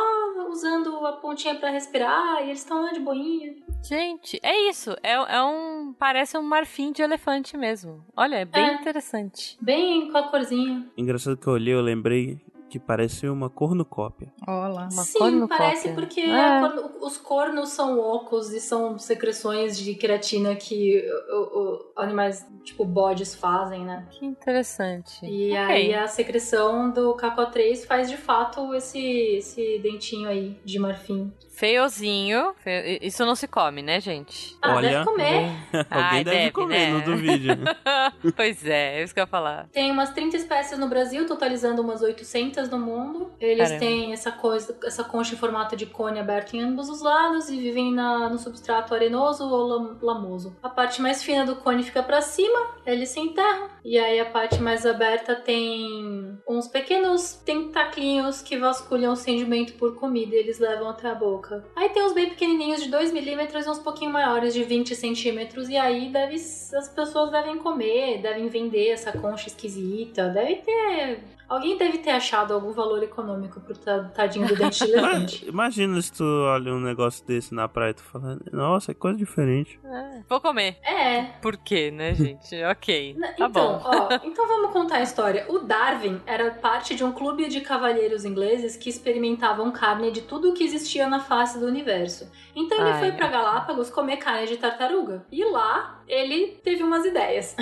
[0.50, 3.54] usando a pontinha pra respirar, e eles estão lá de boinha.
[3.84, 4.92] gente, é isso.
[5.04, 5.94] É, é um.
[5.98, 8.04] Parece um marfim de elefante mesmo.
[8.16, 8.74] Olha, é bem É.
[8.76, 9.58] interessante.
[9.62, 10.86] Bem com a corzinha.
[10.98, 12.40] Engraçado que eu olhei, eu lembrei
[12.76, 14.34] que parece uma cornucópia.
[14.46, 14.90] Olá.
[14.92, 15.58] Uma Sim, cornucópia.
[15.58, 16.34] parece porque É.
[16.42, 22.46] a corno- os cornos são ocos e são secreções de queratina que o- o- animais
[22.66, 24.06] tipo bodes fazem, né?
[24.12, 25.26] Que interessante.
[25.26, 25.60] E Ok.
[25.74, 29.00] aí a secreção do KCO3 faz de fato esse,
[29.38, 31.32] esse dentinho aí de marfim.
[31.54, 32.54] Feiozinho.
[32.62, 34.58] Fe- Isso não se come, né, gente?
[34.62, 35.46] Ah, Olha, deve comer.
[35.90, 36.92] Alguém Ai, deve, deve, comer, né?
[36.92, 37.48] não duvide.
[38.36, 39.70] pois é, é isso que eu ia falar.
[39.72, 43.32] Tem umas 30 espécies no Brasil, totalizando umas 800 no mundo.
[43.40, 43.80] Eles Caramba.
[43.80, 47.58] têm essa coisa, essa concha em formato de cone aberto em ambos os lados e
[47.58, 50.56] vivem na- no substrato arenoso ou lam- lamoso.
[50.64, 53.70] A parte mais fina do cone fica pra cima, eles se enterram.
[53.84, 59.96] E aí a parte mais aberta tem uns pequenos tentaclinhos que vasculham o sedimento por
[59.96, 61.64] comida e eles levam até a boca.
[61.76, 65.70] Aí tem uns bem pequenininhos de 2 milímetros e uns pouquinho maiores de 20 centímetros.
[65.70, 70.30] E aí deve, as pessoas devem comer, devem vender essa concha esquisita.
[70.30, 71.24] Deve ter.
[71.48, 75.46] Alguém deve ter achado algum valor econômico pro ta- tadinho do dente de elefante.
[75.50, 79.18] Imagina se tu olha um negócio desse na praia e tu fala, nossa, é coisa
[79.18, 79.80] diferente.
[79.84, 80.78] É, Vou comer.
[80.84, 81.24] É.
[81.42, 82.56] Por quê, né, gente?
[82.66, 83.16] Ok.
[83.18, 83.82] Na- Tá então, bom.
[83.84, 85.46] ó, então vamos contar a história.
[85.50, 90.50] O Darwin era parte de um clube de cavalheiros ingleses que experimentavam carne de tudo
[90.50, 92.30] o que existia na face do universo.
[92.56, 93.32] Então ele Ai, foi pra ai.
[93.32, 95.26] Galápagos comer carne de tartaruga.
[95.32, 97.56] E lá ele teve umas ideias.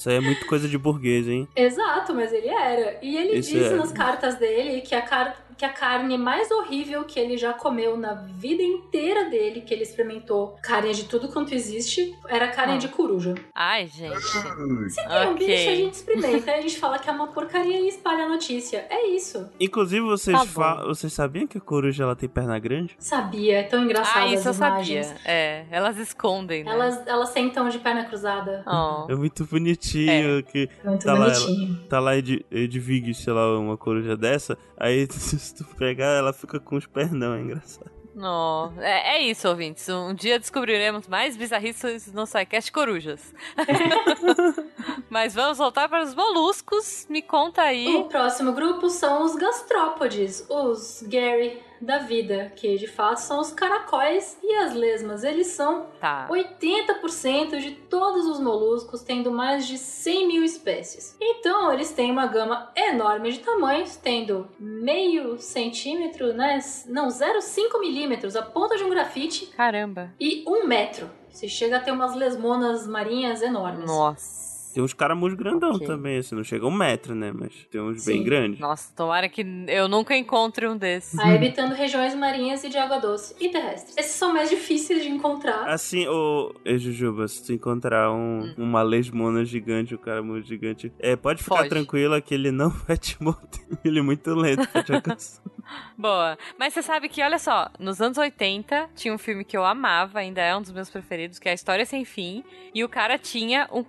[0.00, 1.46] Isso aí é muito coisa de burguês, hein?
[1.54, 2.98] Exato, mas ele era.
[3.02, 3.76] E ele Esse disse é.
[3.76, 7.94] nas cartas dele que a, car que a carne mais horrível que ele já comeu
[7.94, 12.78] na vida inteira dele, que ele experimentou carne de tudo quanto existe, era carne Ah.
[12.78, 13.34] de coruja.
[13.54, 14.18] Ai, gente.
[14.22, 17.78] Se tem um bicho, a gente experimenta, aí a gente fala que é uma porcaria
[17.78, 18.86] e espalha a notícia.
[18.88, 19.50] É isso.
[19.60, 22.96] Inclusive, vocês, Tá fa- vocês sabiam que a coruja ela tem perna grande?
[22.98, 25.06] Sabia, é tão engraçado Ah, isso eu imagens.
[25.08, 25.20] sabia.
[25.30, 26.72] É, elas escondem, né?
[26.72, 28.64] Elas, elas sentam de perna cruzada.
[28.66, 29.12] Oh.
[29.12, 31.80] É muito bonitinho que Muito Tá lá bonitinho.
[31.86, 34.56] tá lá Ed, Edvig, sei lá, uma coruja dessa.
[34.80, 37.90] Aí se tu pegar, ela fica com os pernão, é engraçado.
[38.14, 38.72] Não.
[38.78, 39.88] É, é isso, ouvintes.
[39.88, 43.32] Um dia descobriremos mais bizarrices no SciCast Corujas.
[45.08, 47.06] Mas vamos voltar para os moluscos.
[47.08, 47.86] Me conta aí.
[47.96, 53.52] O próximo grupo são os gastrópodes, os Gary da vida, que de fato são os
[53.52, 55.24] caracóis e as lesmas.
[55.24, 56.28] Eles são Tá.
[56.30, 61.16] 80% de todos os moluscos, tendo mais de 100 mil espécies.
[61.20, 66.58] Então, eles têm uma gama enorme de tamanhos, tendo meio centímetro, né?
[66.86, 70.12] Não, 0,5 milímetros, a ponta de um grafite, Caramba.
[70.20, 71.10] e um metro.
[71.30, 73.86] Você chega a ter umas lesmonas marinhas enormes.
[73.86, 74.49] Nossa.
[74.74, 75.86] Tem uns caramujos grandão Ok.
[75.86, 77.32] também, assim, não chega a um metro, né?
[77.32, 78.24] Mas tem uns bem Sim.
[78.24, 78.60] grandes.
[78.60, 81.18] Nossa, tomara que eu nunca encontre um desses.
[81.18, 83.96] Aí habitando regiões marinhas e de água doce e terrestres.
[83.96, 85.68] Esses são mais difíceis de encontrar.
[85.68, 88.54] Assim, ô, ô, Jujuba, se tu encontrar um, Hum.
[88.56, 91.68] uma lesmona gigante, um caramujo gigante, é, pode ficar Foge.
[91.68, 93.60] tranquila que ele não vai te morder.
[93.84, 95.42] Ele é muito lento pra te alcançar.
[95.96, 96.36] Boa.
[96.58, 100.18] Mas você sabe que, olha só, nos anos 80 tinha um filme que eu amava,
[100.18, 102.42] ainda é um dos meus preferidos, que é A História Sem Fim,
[102.74, 103.84] e o cara tinha um,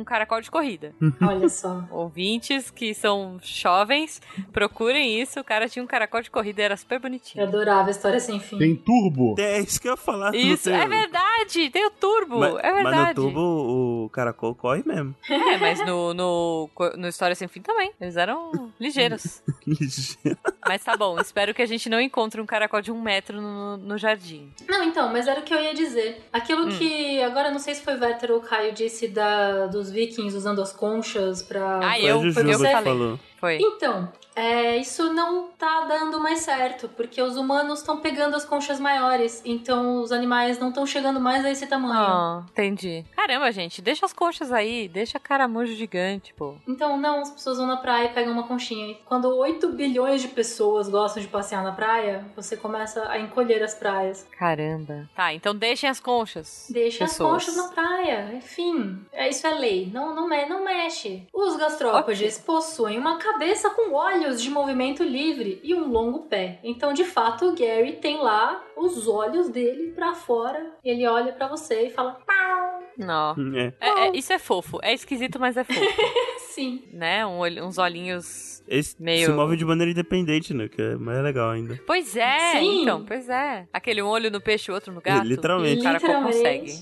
[0.00, 0.94] um caracol de corrida.
[1.22, 1.84] Olha só.
[1.90, 4.20] Ouvintes que são jovens,
[4.52, 5.40] procurem isso.
[5.40, 7.42] O cara tinha um caracol de corrida e era super Eu bonitinho.
[7.44, 8.58] adorava a história sem fim.
[8.58, 9.34] Tem turbo?
[9.38, 10.34] É isso que eu ia falar.
[10.34, 11.70] Isso, é verdade!
[11.70, 12.38] Tem o turbo!
[12.38, 13.20] Mas, é mas verdade.
[13.20, 15.14] no tubo o caracol corre mesmo.
[15.28, 17.92] É, mas no, no, no História Sem Fim também.
[18.00, 19.42] Eles eram ligeiros.
[19.66, 20.38] Ligeiro.
[20.66, 23.76] Mas tá bom, espero que a gente não encontre um caracol de um metro no,
[23.76, 24.52] no jardim.
[24.68, 26.22] Não, então, mas era o que eu ia dizer.
[26.32, 29.90] Aquilo que, agora eu não sei se foi Véter ou o Caio disse da, dos
[29.90, 31.78] vikings usando as conchas pra...
[31.78, 32.84] Ah, Foi eu, Jujuba eu que falei.
[32.92, 33.18] falou.
[33.40, 33.58] Foi.
[33.60, 38.78] Então, é, isso não tá dando mais certo, porque os humanos estão pegando as conchas
[38.78, 41.94] maiores, então os animais não estão chegando mais a esse tamanho.
[41.94, 43.04] Ah, entendi.
[43.16, 46.54] Caramba, gente, deixa as conchas aí, deixa caramujo gigante, pô.
[46.68, 48.96] Então, não, as pessoas vão na praia e pegam uma conchinha.
[49.06, 53.74] Quando 8 bilhões de pessoas gostam de passear na praia, você começa a encolher as
[53.74, 54.26] praias.
[54.38, 55.08] Caramba.
[55.16, 56.66] Tá, então deixem as conchas.
[56.70, 57.44] Deixa as Pessoas.
[57.46, 59.00] conchas na praia, enfim.
[59.12, 61.26] É, isso é lei, não, não, me- não mexe.
[61.32, 66.58] Os gastrópodes possuem uma cabeça com olhos de movimento livre e um longo pé.
[66.62, 70.70] Então, de fato, o Gary tem lá os olhos dele pra fora.
[70.84, 72.82] Ele olha pra você e fala: "Pau".
[72.98, 73.34] Não.
[73.56, 73.72] É.
[73.80, 74.78] É- é- isso é fofo.
[74.82, 75.80] É esquisito, mas é fofo.
[76.50, 76.82] Sim.
[76.92, 77.24] né?
[77.24, 78.49] Um olho- uns olhinhos.
[78.70, 80.68] Esse Meio- se move de maneira independente, né?
[80.68, 81.78] Que é mais legal ainda.
[81.86, 82.82] Pois é, Sim.
[82.82, 83.66] então, pois é.
[83.72, 85.26] Aquele um olho no peixe, o outro no gato.
[85.26, 85.80] Literalmente.
[85.80, 86.36] O cara Literalmente.
[86.36, 86.72] consegue.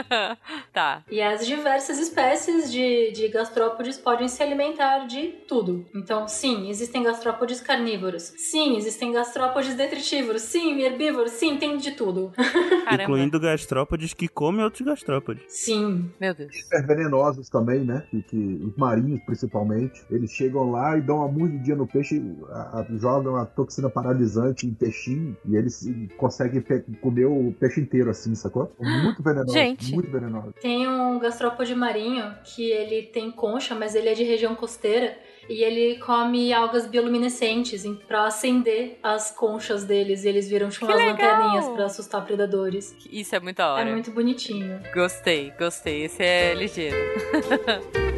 [0.72, 1.04] tá.
[1.10, 5.84] E as diversas espécies de, de gastrópodes podem se alimentar de tudo.
[5.94, 8.32] Então, sim, existem gastrópodes carnívoros.
[8.36, 10.42] Sim, existem gastrópodes detritívoros.
[10.42, 11.32] Sim, herbívoros.
[11.32, 12.32] Sim, tem de tudo.
[12.84, 13.02] Caramba.
[13.02, 15.44] Incluindo gastrópodes que comem outros gastrópodes.
[15.48, 16.10] Sim.
[16.20, 16.56] Meu Deus.
[16.58, 18.02] super venenosos também, né?
[18.10, 22.80] Que, que os marinhos, principalmente, eles chegam lá e dão uma mordidinha no peixe, a-
[22.80, 28.10] a- jogam a toxina paralisante em peixinho e eles conseguem pe- comer o peixe inteiro
[28.10, 28.72] assim, sacou?
[28.80, 29.52] Muito venenoso.
[29.52, 29.92] Gente.
[29.94, 30.52] Muito venenoso.
[30.60, 35.16] Tem um gastrópode marinho que ele tem concha, mas ele é de região costeira.
[35.50, 40.24] E ele come algas bioluminescentes pra acender as conchas deles.
[40.24, 41.30] E eles viram tipo Que umas legal!
[41.38, 42.94] lanterninhas pra assustar predadores.
[43.10, 43.88] Isso é muito da hora.
[43.88, 44.78] É muito bonitinho.
[44.94, 46.04] Gostei, gostei.
[46.04, 46.96] Esse é ligeiro.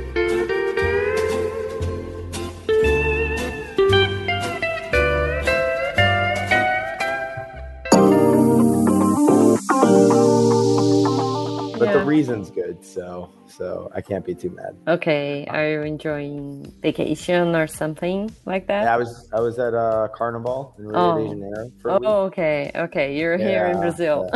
[12.01, 14.77] the reason's good, so so I can't be too mad.
[14.87, 18.85] Okay, are you enjoying vacation or something like that?
[18.85, 21.19] Yeah, I was I was at uh, Carnival in Rio Oh.
[21.19, 21.99] de Janeiro for a.
[22.05, 23.17] Oh, okay, okay.
[23.19, 24.31] You're here in Yeah, Brazil.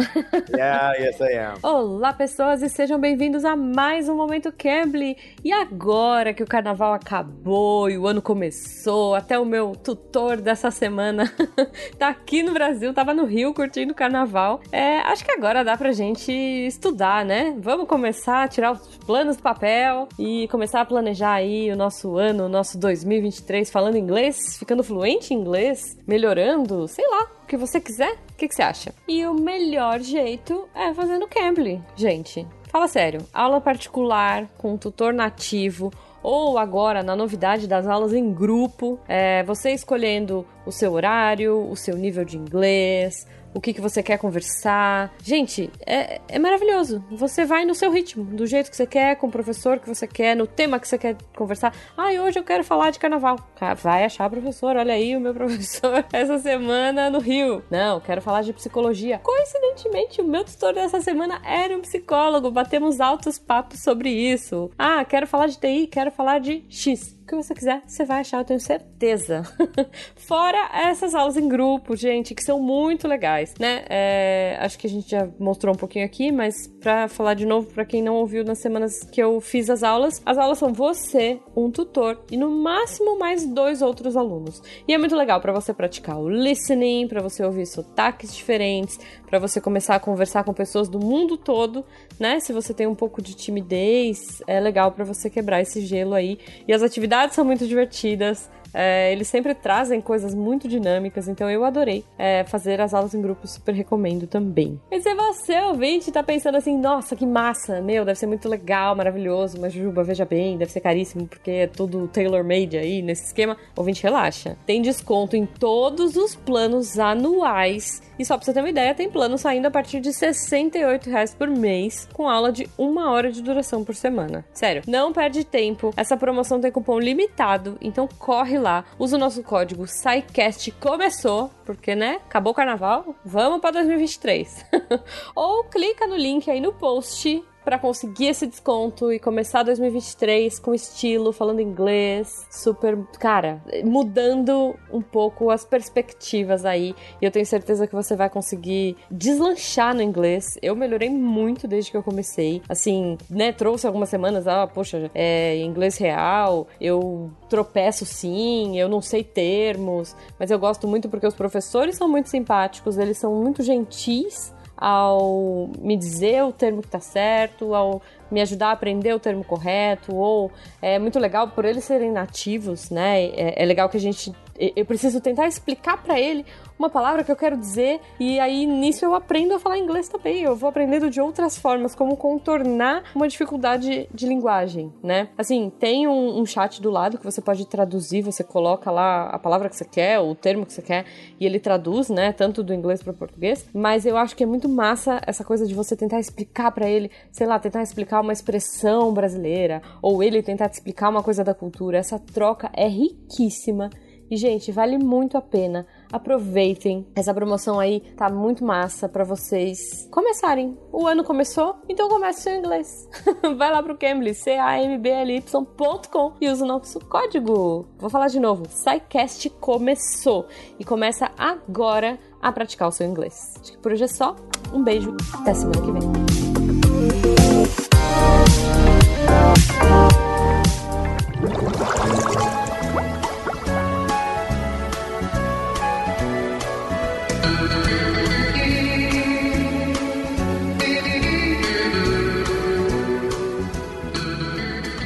[0.56, 1.58] Yeah, yes I am.
[1.62, 5.16] Olá, pessoas, e sejam bem-vindos a mais um Momento Cambly.
[5.44, 10.70] E agora que o carnaval acabou e o ano começou, até o meu tutor dessa
[10.70, 11.30] semana
[11.98, 14.60] tá aqui no Brasil, tava no Rio curtindo o carnaval.
[14.72, 17.53] É, acho que agora dá pra gente estudar, né?
[17.59, 22.16] Vamos começar a tirar os planos do papel e começar a planejar aí o nosso
[22.16, 27.57] ano, o nosso 2023, falando inglês, ficando fluente em inglês, melhorando, sei lá, o que
[27.57, 28.12] você quiser.
[28.32, 28.94] O que, que você acha?
[29.07, 32.44] E o melhor jeito é fazendo Cambly, gente.
[32.68, 35.92] Fala sério, aula particular com um tutor nativo
[36.24, 41.76] ou agora na novidade das aulas em grupo, é, você escolhendo o seu horário, o
[41.76, 45.14] seu nível de inglês, o que, que você quer conversar.
[45.22, 47.04] Gente, é, é maravilhoso.
[47.12, 50.08] Você vai no seu ritmo, do jeito que você quer, com o professor que você
[50.08, 51.72] quer, no tema que você quer conversar.
[51.96, 53.38] Ah, hoje eu quero falar de carnaval.
[53.54, 57.62] Ca- Vai achar professor, olha aí o meu professor essa semana no Rio.
[57.70, 59.20] Não, quero falar de psicologia.
[59.22, 62.50] Coincidentemente, o meu tutor dessa semana era um psicólogo.
[62.50, 64.68] Batemos altos papos sobre isso.
[64.76, 67.13] Ah, quero falar de TI, quero falar de X.
[67.24, 69.44] O que você quiser, você vai achar, eu tenho certeza.
[70.14, 73.82] Fora essas aulas em grupo, gente, que são muito legais, né?
[73.88, 77.72] É, acho que a gente já mostrou um pouquinho aqui, mas pra falar de novo,
[77.72, 81.40] pra quem não ouviu nas semanas que eu fiz as aulas, as aulas são você,
[81.56, 84.60] um tutor e no máximo mais dois outros alunos.
[84.86, 88.98] E é muito legal pra você praticar o listening, pra você ouvir sotaques diferentes,
[89.35, 91.85] pra você começar a conversar com pessoas do mundo todo,
[92.20, 92.39] né?
[92.39, 96.39] Se você tem um pouco de timidez, é legal pra você quebrar esse gelo aí.
[96.68, 98.49] E as atividades são muito divertidas.
[98.74, 103.22] É, eles sempre trazem coisas muito dinâmicas, então eu adorei é, fazer as aulas em
[103.22, 104.80] grupo, super recomendo também.
[104.91, 108.97] E se você, ouvinte, tá pensando assim, nossa, que massa, meu, deve ser muito legal,
[108.97, 113.57] maravilhoso, mas Juba, veja bem, deve ser caríssimo, porque é tudo tailor-made aí nesse esquema,
[113.76, 114.57] ouvinte, relaxa.
[114.66, 118.03] Tem desconto em todos os planos anuais.
[118.18, 121.34] E só pra você ter uma ideia, tem plano saindo a partir de 68 reais
[121.34, 124.44] por mês, com aula de uma hora de duração por semana.
[124.52, 125.92] Sério, não perde tempo.
[125.96, 131.94] Essa promoção tem cupom limitado, então corre lá, usa o nosso código SciCast começou, porque
[131.94, 134.66] né, acabou o carnaval, vamos pra 2023.
[135.34, 140.74] Ou clica no link aí no post pra conseguir esse desconto e começar 2023 com
[140.74, 146.94] estilo, falando inglês, super, cara, mudando um pouco as perspectivas aí.
[147.20, 150.58] E eu tenho certeza que você vai conseguir deslanchar no inglês.
[150.60, 152.60] Eu melhorei muito desde que eu comecei.
[152.68, 159.00] Assim, né, trouxe algumas semanas, ah, poxa, é inglês real, eu tropeço sim, eu não
[159.00, 163.62] sei termos, mas eu gosto muito porque os professores são muito simpáticos, eles são muito
[163.62, 169.18] gentis ao me dizer o termo que tá certo, ao me ajudar a aprender o
[169.18, 170.50] termo correto, ou
[170.82, 173.24] é muito legal por eles serem nativos, né?
[173.26, 176.44] É, é legal que a gente eu preciso tentar explicar para ele
[176.78, 180.42] uma palavra que eu quero dizer e aí nisso eu aprendo a falar inglês também.
[180.42, 185.28] Eu vou aprendendo de outras formas como contornar uma dificuldade de linguagem, né?
[185.38, 189.38] Assim, tem um, um chat do lado que você pode traduzir, você coloca lá a
[189.38, 191.05] palavra que você quer, o termo que você quer
[191.38, 193.66] e ele traduz, né, tanto do inglês para o português.
[193.72, 197.11] Mas eu acho que é muito massa essa coisa de você tentar explicar para ele,
[197.30, 201.55] sei lá, tentar explicar uma expressão brasileira ou ele tentar te explicar uma coisa da
[201.55, 201.98] cultura.
[201.98, 203.90] Essa troca é riquíssima
[204.30, 205.86] e, gente, vale muito a pena.
[206.12, 207.06] Aproveitem.
[207.14, 210.76] Essa promoção aí tá muito massa para vocês começarem.
[210.92, 213.08] O ano começou, então comece seu inglês.
[213.56, 217.86] Vai lá pro Cambly, C-A-M-B-L-Y.com e usa o nosso código.
[217.98, 218.64] Vou falar de novo.
[218.68, 220.46] SciCast começou
[220.78, 223.54] e começa agora a praticar o seu inglês.
[223.60, 224.36] Acho que por hoje é só.
[224.72, 225.16] Um beijo.
[225.32, 226.02] Até semana que vem.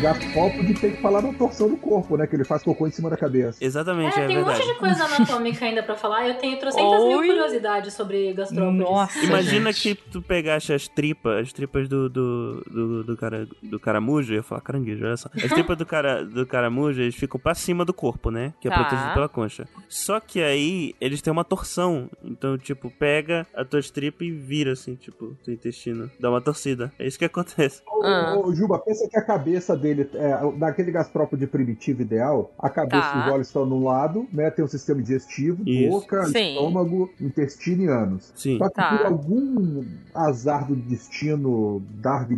[0.01, 2.26] Gastrópode tem que falar da torção do corpo, né?
[2.26, 3.62] Que ele faz cocô em cima da cabeça.
[3.64, 4.64] Exatamente, É, é, tem um verdade.
[4.66, 6.28] monte de coisa anatômica ainda pra falar.
[6.28, 7.26] Eu tenho trocentas mil Oi?
[7.26, 8.78] curiosidades sobre gastrópodes.
[8.80, 9.18] Nossa.
[9.24, 14.32] Imagina que tu pegasse as tripas, as tripas do, do, do, do, cara, do caramujo,
[14.32, 15.28] eu ia falar caranguejo, olha só.
[15.34, 18.55] As tripas do, cara, do caramujo, eles ficam pra cima do corpo, né?
[18.61, 18.84] Que é Tá.
[18.84, 19.66] protegido pela concha.
[19.88, 22.09] Só que aí, eles têm uma torção.
[22.22, 26.11] Então, tipo, pega a tua tripa e vira, assim, tipo, teu intestino.
[26.20, 26.92] Dá uma torcida.
[26.99, 27.82] É isso que acontece.
[28.05, 28.34] Ah.
[28.36, 32.99] Ô, ô, Juba, pensa que a cabeça dele, é, daquele gastrópode primitivo ideal, a cabeça
[33.11, 33.18] Tá.
[33.18, 34.51] e os olhos estão num lado, né?
[34.51, 35.89] Tem um sistema digestivo, Isso.
[35.91, 36.55] boca, Sim.
[36.55, 38.32] estômago, intestino e ânus.
[38.34, 38.59] Sim.
[38.59, 38.97] Só que Tá.
[38.97, 39.84] por algum
[40.14, 41.82] azar do destino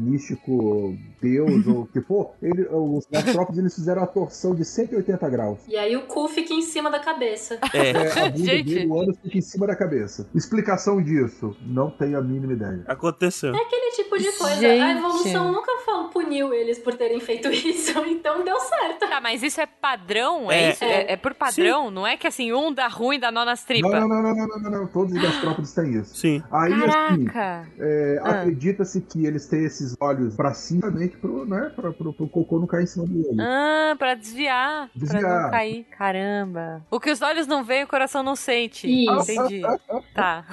[0.01, 5.29] darwinístico, Deus ou o que for, ele, os gastrópodes eles fizeram a torção de 180
[5.29, 5.59] graus.
[5.69, 7.59] E aí o cu fica em cima da cabeça.
[7.75, 7.91] É.
[7.91, 8.75] É, a bunda Gente.
[8.75, 10.27] dele, o ânus fica em cima da cabeça.
[10.35, 12.83] Explicação disso, não tenho a mínima ideia.
[12.87, 13.55] Aconteceu.
[13.55, 14.57] É aquele tipo de coisa.
[14.57, 14.81] Gente.
[14.81, 15.71] A evolução nunca
[16.13, 19.09] puniu eles por terem feito isso, então deu certo.
[19.09, 20.51] Tá, mas isso é padrão?
[20.51, 20.71] É, É.
[20.71, 20.85] isso?
[20.85, 21.91] É, é por padrão?
[21.91, 23.91] Não é que assim, um dá ruim dá nó nas tripas?
[23.91, 26.15] Não, não, não, não, não, não, não, todos os gastrópodes têm isso.
[26.17, 26.43] Sim.
[26.51, 27.69] Aí, assim, Caraca!
[27.79, 28.31] é, Ah.
[28.41, 32.59] acredita-se que eles têm esses olhos pra cima, justamente pro, né, pra, pro, pro cocô
[32.59, 33.41] não cair em cima do olho.
[33.41, 35.43] Ah, pra desviar, Pra Desviar.
[35.45, 35.85] não cair.
[35.97, 36.83] Caramba.
[36.91, 38.87] O que os olhos não veem, o coração não sente.
[38.89, 39.33] Isso.
[39.33, 39.63] Entendi.
[40.15, 40.45] Tá.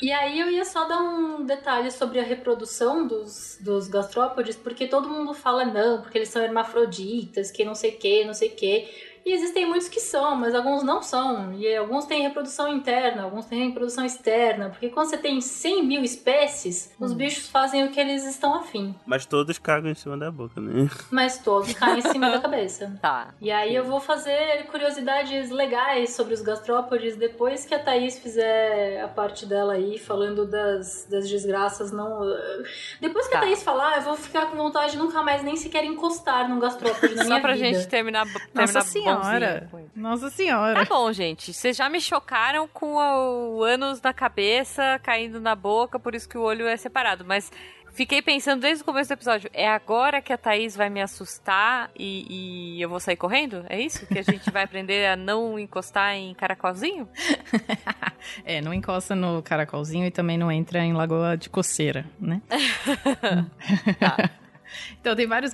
[0.00, 4.86] E aí eu ia só dar um detalhe sobre a reprodução dos, dos gastrópodes, porque
[4.86, 8.48] todo mundo fala não, porque eles são hermafroditas, que não sei o que, não sei
[8.48, 8.88] o que.
[9.24, 11.52] E existem muitos que são, mas alguns não são.
[11.54, 14.70] E alguns têm reprodução interna, alguns têm reprodução externa.
[14.70, 18.94] Porque quando você tem 100 mil espécies, os bichos fazem o que eles estão afim.
[19.06, 20.88] Mas todos cagam em cima da boca, né?
[21.10, 22.98] Mas todos caem em cima da cabeça.
[23.00, 23.34] Tá.
[23.40, 29.00] E aí eu vou fazer curiosidades legais sobre os gastrópodes depois que a Thaís fizer
[29.02, 32.20] a parte dela aí, falando das, das desgraças não...
[33.00, 33.38] Depois que Tá.
[33.38, 36.58] a Thaís falar, eu vou ficar com vontade de nunca mais nem sequer encostar num
[36.58, 37.66] gastrópode na Só minha pra vida.
[37.74, 38.80] gente terminar, terminar Nossa
[39.16, 39.68] senhora.
[39.70, 39.90] bonzinho.
[39.96, 40.84] Nossa senhora.
[40.86, 41.52] Tá bom, gente.
[41.52, 46.38] Vocês já me chocaram com o ânus na cabeça, caindo na boca, por isso que
[46.38, 47.24] o olho é separado.
[47.24, 47.50] Mas
[47.92, 51.90] fiquei pensando desde o começo do episódio, é agora que a Thaís vai me assustar
[51.98, 53.64] e, e eu vou sair correndo?
[53.68, 54.06] É isso?
[54.06, 57.08] Que a gente vai aprender a não encostar em caracolzinho?
[58.44, 62.42] É, não encosta no caracolzinho e também não entra em lagoa de coceira, né?
[63.98, 64.30] Tá.
[65.00, 65.52] Então, tem vários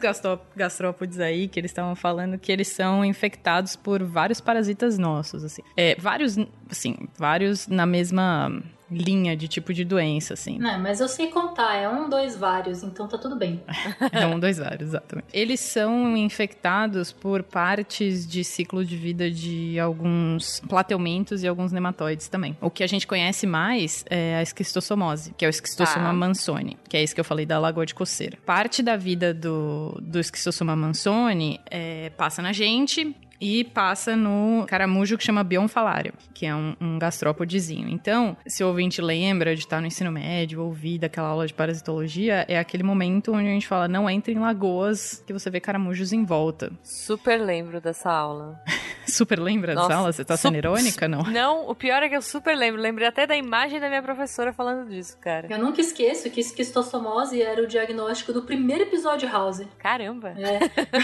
[0.54, 5.62] gastrópodes aí que eles estavam falando que eles são infectados por vários parasitas nossos, assim.
[5.76, 6.36] É, vários,
[6.70, 10.58] assim, vários na mesma linha de tipo de doença, assim.
[10.58, 13.62] Não, mas eu sei contar, é um, dois, vários, então tá tudo bem.
[14.12, 15.28] É um, dois, vários, exatamente.
[15.32, 22.28] Eles são infectados por partes de ciclo de vida de alguns plateumentos e alguns nematóides
[22.28, 22.56] também.
[22.60, 26.12] O que a gente conhece mais é a esquistossomose, que é o esquistossoma Tá.
[26.12, 28.38] mansoni, que é isso que eu falei da lagoa de coceira.
[28.46, 35.16] Parte da vida do, do esquistossoma mansoni é, passa na gente, e passa no caramujo
[35.16, 37.88] que chama bionfalário, que é um, um gastrópodezinho.
[37.88, 42.44] Então, se o ouvinte lembra de estar no ensino médio, ouvir daquela aula de parasitologia,
[42.48, 46.12] é aquele momento onde a gente fala, não entre em lagoas que você vê caramujos
[46.12, 46.72] em volta.
[46.82, 48.60] Super lembro dessa aula.
[49.06, 50.12] Super lembra Nossa, dessa aula?
[50.12, 51.22] Você tá sendo irônica, não?
[51.30, 52.80] Não, o pior é que eu super lembro.
[52.80, 55.46] Lembrei até da imagem da minha professora falando disso, cara.
[55.50, 59.62] Eu nunca esqueço que esquistossomose era o diagnóstico do primeiro episódio House.
[59.78, 60.34] Caramba.
[60.38, 60.58] É.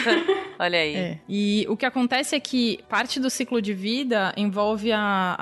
[0.58, 0.94] Olha aí.
[0.94, 1.18] É.
[1.28, 5.36] E o que acontece é que parte do ciclo de vida envolve a,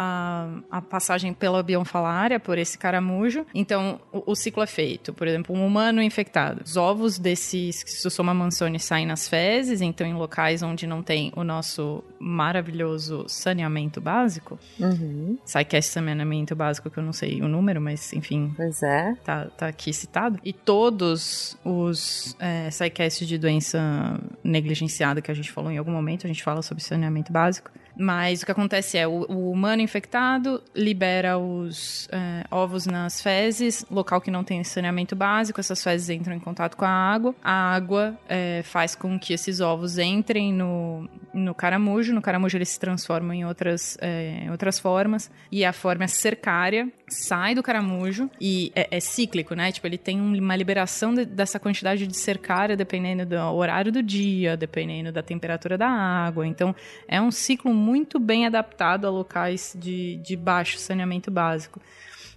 [0.70, 3.44] a, a passagem pela bionfalária, por esse caramujo.
[3.54, 5.12] Então, o, o ciclo é feito.
[5.12, 6.62] Por exemplo, um humano infectado.
[6.64, 11.44] Os ovos desse Schistosoma mansoni saem nas fezes, então em locais onde não tem o
[11.44, 14.58] nosso maravilhoso saneamento básico.
[14.78, 15.38] Uhum.
[15.44, 18.82] Sai que é esse saneamento básico que eu não sei o número, mas enfim, Pois
[18.82, 19.14] é.
[19.24, 20.38] tá, tá aqui citado.
[20.44, 26.26] E todos os é, sidecasts de doença negligenciada que a gente falou em algum momento,
[26.26, 27.70] a gente fala sobre saneamento básico.
[27.96, 33.84] Mas o que acontece é, o, o humano infectado libera os é, ovos nas fezes,
[33.90, 37.34] local que não tem saneamento básico, essas fezes entram em contato com a água.
[37.42, 42.12] A água é, faz com que esses ovos entrem no, no caramujo.
[42.14, 45.30] No caramujo eles se transformam em outras, é, outras formas.
[45.50, 49.72] E a forma cercária sai do caramujo e é, é cíclico, né?
[49.72, 54.02] Tipo, ele tem um- uma liberação de- dessa quantidade de cercária dependendo do horário do
[54.02, 56.46] dia, dependendo da temperatura da água.
[56.46, 56.74] Então,
[57.08, 61.80] é um ciclo muito bem adaptado a locais de, de baixo saneamento básico.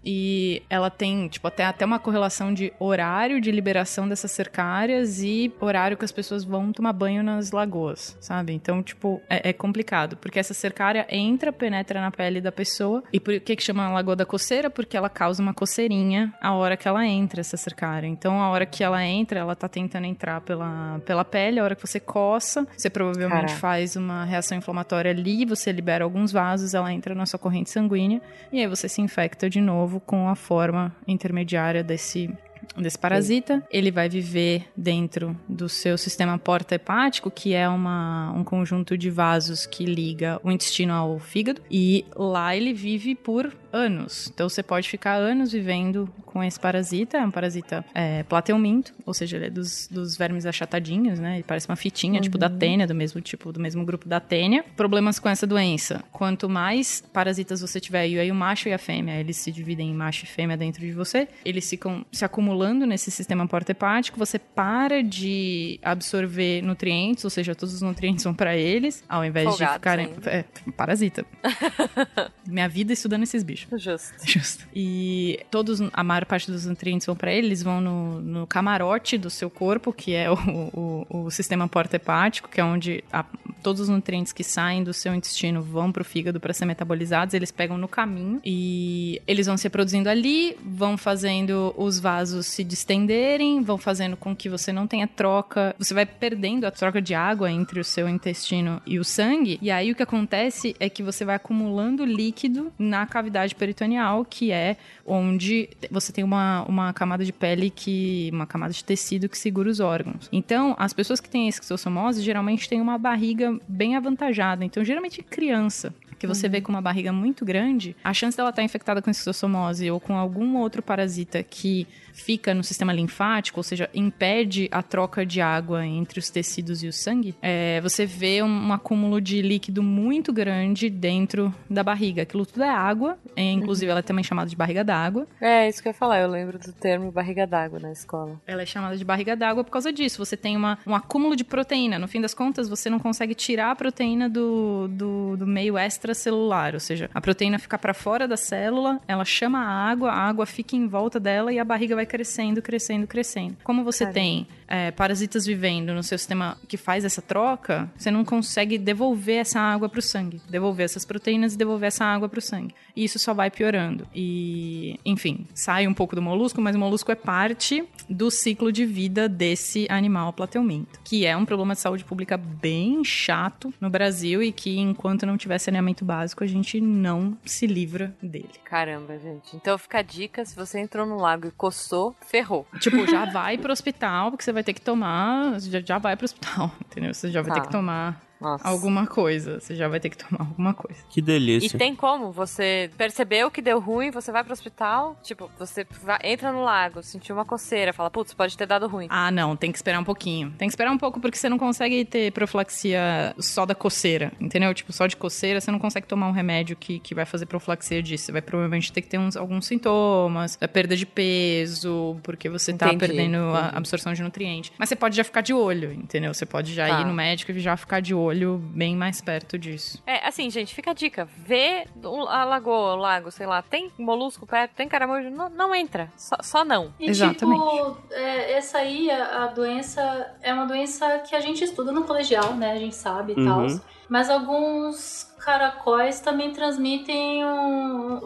[0.06, 5.52] E ela tem, tipo, até, até uma correlação de horário de liberação dessas cercárias e
[5.60, 8.54] horário que as pessoas vão tomar banho nas lagoas, sabe?
[8.54, 10.18] Então, tipo, é, é complicado.
[10.18, 13.04] Porque essa cercária entra, penetra na pele da pessoa.
[13.14, 14.70] E por que que chama lagoa da coceira?
[14.70, 18.08] Porque ela causa uma coceirinha a hora que ela entra, essa cercária.
[18.08, 21.60] Então, a hora que ela entra, ela tá tentando entrar pela, pela pele.
[21.60, 23.60] A hora que você coça, você provavelmente Caraca.
[23.60, 28.22] faz uma reação inflamatória ali, você libera alguns vasos, ela entra na sua corrente sanguínea.
[28.52, 32.30] E aí você se infecta de novo com a forma intermediária desse
[32.78, 38.98] desse parasita, ele vai viver dentro do seu sistema porta-hepático, que é uma, um conjunto
[38.98, 44.30] de vasos que liga o intestino ao fígado, e lá ele vive por anos.
[44.34, 49.14] Então você pode ficar anos vivendo com esse parasita, é um parasita é, plateuminto, ou
[49.14, 51.36] seja, ele é dos, dos vermes achatadinhos, né?
[51.36, 54.64] Ele parece uma fitinha, tipo da tênia, do mesmo tipo, do mesmo grupo da tênia.
[54.76, 56.04] Problemas com essa doença.
[56.12, 59.90] Quanto mais parasitas você tiver, e aí o macho e a fêmea, eles se dividem
[59.90, 62.53] em macho e fêmea dentro de você, eles ficam se acumulando
[62.86, 68.56] nesse sistema porta-hepático, você para de absorver nutrientes, ou seja, todos os nutrientes vão para
[68.56, 70.06] eles, ao invés de Folgados ficarem...
[70.08, 70.30] ainda.
[70.32, 71.26] É, parasita.
[72.48, 73.82] Minha vida estudando esses bichos.
[73.82, 74.14] Justo.
[74.26, 74.66] Justo.
[74.76, 79.18] E todos, a maior parte dos nutrientes vão para ele, eles vão no, no camarote
[79.18, 80.36] do seu corpo, que é o,
[80.74, 83.26] o, o sistema porta-hepático, que é onde a-
[83.62, 87.50] todos os nutrientes que saem do seu intestino vão pro fígado para ser metabolizados, eles
[87.52, 93.62] pegam no caminho e eles vão se reproduzindo ali, vão fazendo os vasos se distenderem,
[93.62, 97.52] vão fazendo com que você não tenha troca, você vai perdendo a troca de água
[97.52, 101.26] entre o seu intestino e o sangue, e aí o que acontece é que você
[101.26, 107.34] vai acumulando líquido na cavidade peritoneal, que é onde você tem uma, uma camada de
[107.34, 108.30] pele que.
[108.34, 110.30] uma camada de tecido que segura os órgãos.
[110.32, 114.64] Então, as pessoas que têm esquistossomose geralmente têm uma barriga bem avantajada.
[114.64, 115.94] Então, geralmente criança
[116.24, 119.92] que você vê com uma barriga muito grande, a chance dela estar infectada com esquistossomose
[119.92, 125.26] ou com algum outro parasita que fica no sistema linfático, ou seja, impede a troca
[125.26, 129.42] de água entre os tecidos e o sangue, é, você vê um, um acúmulo de
[129.42, 132.22] líquido muito grande dentro da barriga.
[132.22, 135.28] Aquilo tudo é água, é, inclusive ela é também chamada de barriga d'água.
[135.42, 136.20] É, isso que eu ia falar.
[136.20, 138.40] Eu lembro do termo barriga d'água na escola.
[138.46, 140.24] Ela é chamada de barriga d'água por causa disso.
[140.24, 141.98] Você tem uma, um acúmulo de proteína.
[141.98, 146.74] No fim das contas, você não consegue tirar a proteína do, do, do meio extracelular.
[146.74, 150.46] Ou seja, a proteína fica para fora da célula, ela chama a água, a água
[150.46, 153.58] fica em volta dela e a barriga vai crescendo, crescendo, crescendo.
[153.64, 154.14] Como você Caramba.
[154.14, 159.38] tem é, parasitas vivendo no seu sistema que faz essa troca, você não consegue devolver
[159.38, 162.74] essa água para o sangue, devolver essas proteínas e devolver essa água para o sangue.
[162.96, 164.08] E isso só vai piorando.
[164.16, 168.86] E, enfim, sai um pouco do molusco, mas o molusco é parte do ciclo de
[168.86, 174.42] vida desse animal plateuminto, que é um problema de saúde pública bem chato no Brasil
[174.42, 178.50] e que enquanto não tiver saneamento básico, a gente não se livra dele.
[178.64, 179.56] Caramba, gente.
[179.56, 181.93] Então fica a dica: se você entrou no lago e coçou,
[182.26, 182.66] ferrou.
[182.80, 185.60] Tipo, já vai pro hospital, porque você vai ter que tomar.
[185.60, 187.14] Já, já vai pro hospital, entendeu?
[187.14, 187.62] Você já vai Tá.
[187.62, 188.68] ter que tomar Nossa.
[188.68, 189.60] alguma coisa.
[189.60, 191.00] Você já vai ter que tomar alguma coisa.
[191.10, 191.78] Que E delícia.
[191.80, 192.32] tem como?
[192.32, 197.02] Você percebeu que deu ruim, você vai pro hospital, tipo, você vai- entra no lago,
[197.02, 199.08] sentiu uma coceira, fala, putz, pode ter dado ruim.
[199.10, 200.52] Ah, não, tem que esperar um pouquinho.
[200.58, 204.74] Tem que esperar um pouco porque você não consegue ter profilaxia só da coceira, entendeu?
[204.74, 208.02] Tipo, só de coceira você não consegue tomar um remédio que, que vai fazer profilaxia
[208.04, 208.26] disso.
[208.26, 212.74] Você vai provavelmente ter que ter uns, alguns sintomas, a perda de peso, porque você
[212.74, 213.78] tá Entendi, perdendo a entendi.
[213.78, 214.72] absorção de nutriente.
[214.78, 216.34] Mas você pode já ficar de olho, entendeu?
[216.34, 217.02] Você pode já Tá.
[217.02, 220.02] ir no médico e já ficar de olho bem mais perto disso.
[220.06, 221.26] É, assim, gente, fica a dica.
[221.38, 225.76] Vê o- a lagoa, o lago, sei lá, tem molusco perto, tem caramujo, não, não
[225.76, 226.12] entra.
[226.18, 226.94] Só, só não.
[227.00, 227.62] E Exatamente.
[227.62, 232.04] tipo, é, essa aí, a, a doença, é uma doença que a gente estuda no
[232.04, 232.72] colegial, né?
[232.72, 233.46] A gente sabe e Uhum.
[233.46, 233.82] tal.
[234.10, 238.20] Mas alguns caracóis também transmitem um-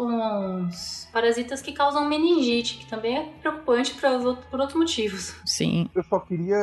[0.61, 5.35] uns parasitas que causam meningite, que também é preocupante outros- por outros motivos.
[5.45, 5.89] Sim.
[5.95, 6.57] Eu só queria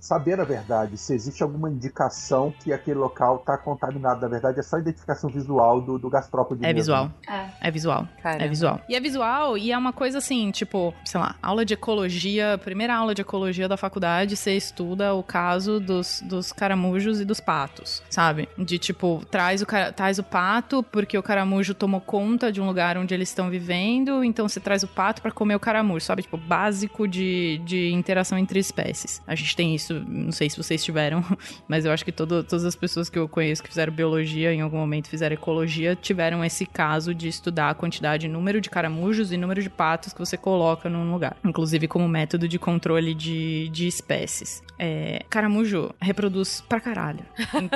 [0.00, 4.20] saber, na verdade, se existe alguma indicação que aquele local está contaminado.
[4.22, 6.78] Na verdade, é só a identificação visual do, do gastrópode É mesmo.
[6.80, 7.10] visual.
[7.28, 7.68] É.
[7.68, 8.08] É visual.
[8.22, 8.42] Cara.
[8.44, 8.80] É visual.
[8.88, 12.94] E é visual, e é uma coisa assim, tipo, sei lá, aula de ecologia, primeira
[12.94, 18.02] aula de ecologia da faculdade, você estuda o caso dos, dos caramujos e dos patos,
[18.08, 18.48] sabe?
[18.58, 22.96] De tipo, traz o, traz o pato porque o caramujo tomou conta de um lugar
[22.96, 26.22] onde eles estão vivendo, então você traz o pato pra comer o caramujo, sabe?
[26.22, 29.22] Tipo, básico de, de interação entre espécies.
[29.26, 31.24] A gente tem isso, não sei se vocês tiveram,
[31.68, 34.60] mas eu acho que todo, todas as pessoas que eu conheço que fizeram biologia, em
[34.60, 39.36] algum momento fizeram ecologia, tiveram esse caso de estudar a quantidade, número de caramujos e
[39.36, 41.36] número de patos que você coloca num lugar.
[41.44, 44.62] Inclusive como método de controle de, de espécies.
[44.78, 47.24] É, caramujo reproduz pra caralho.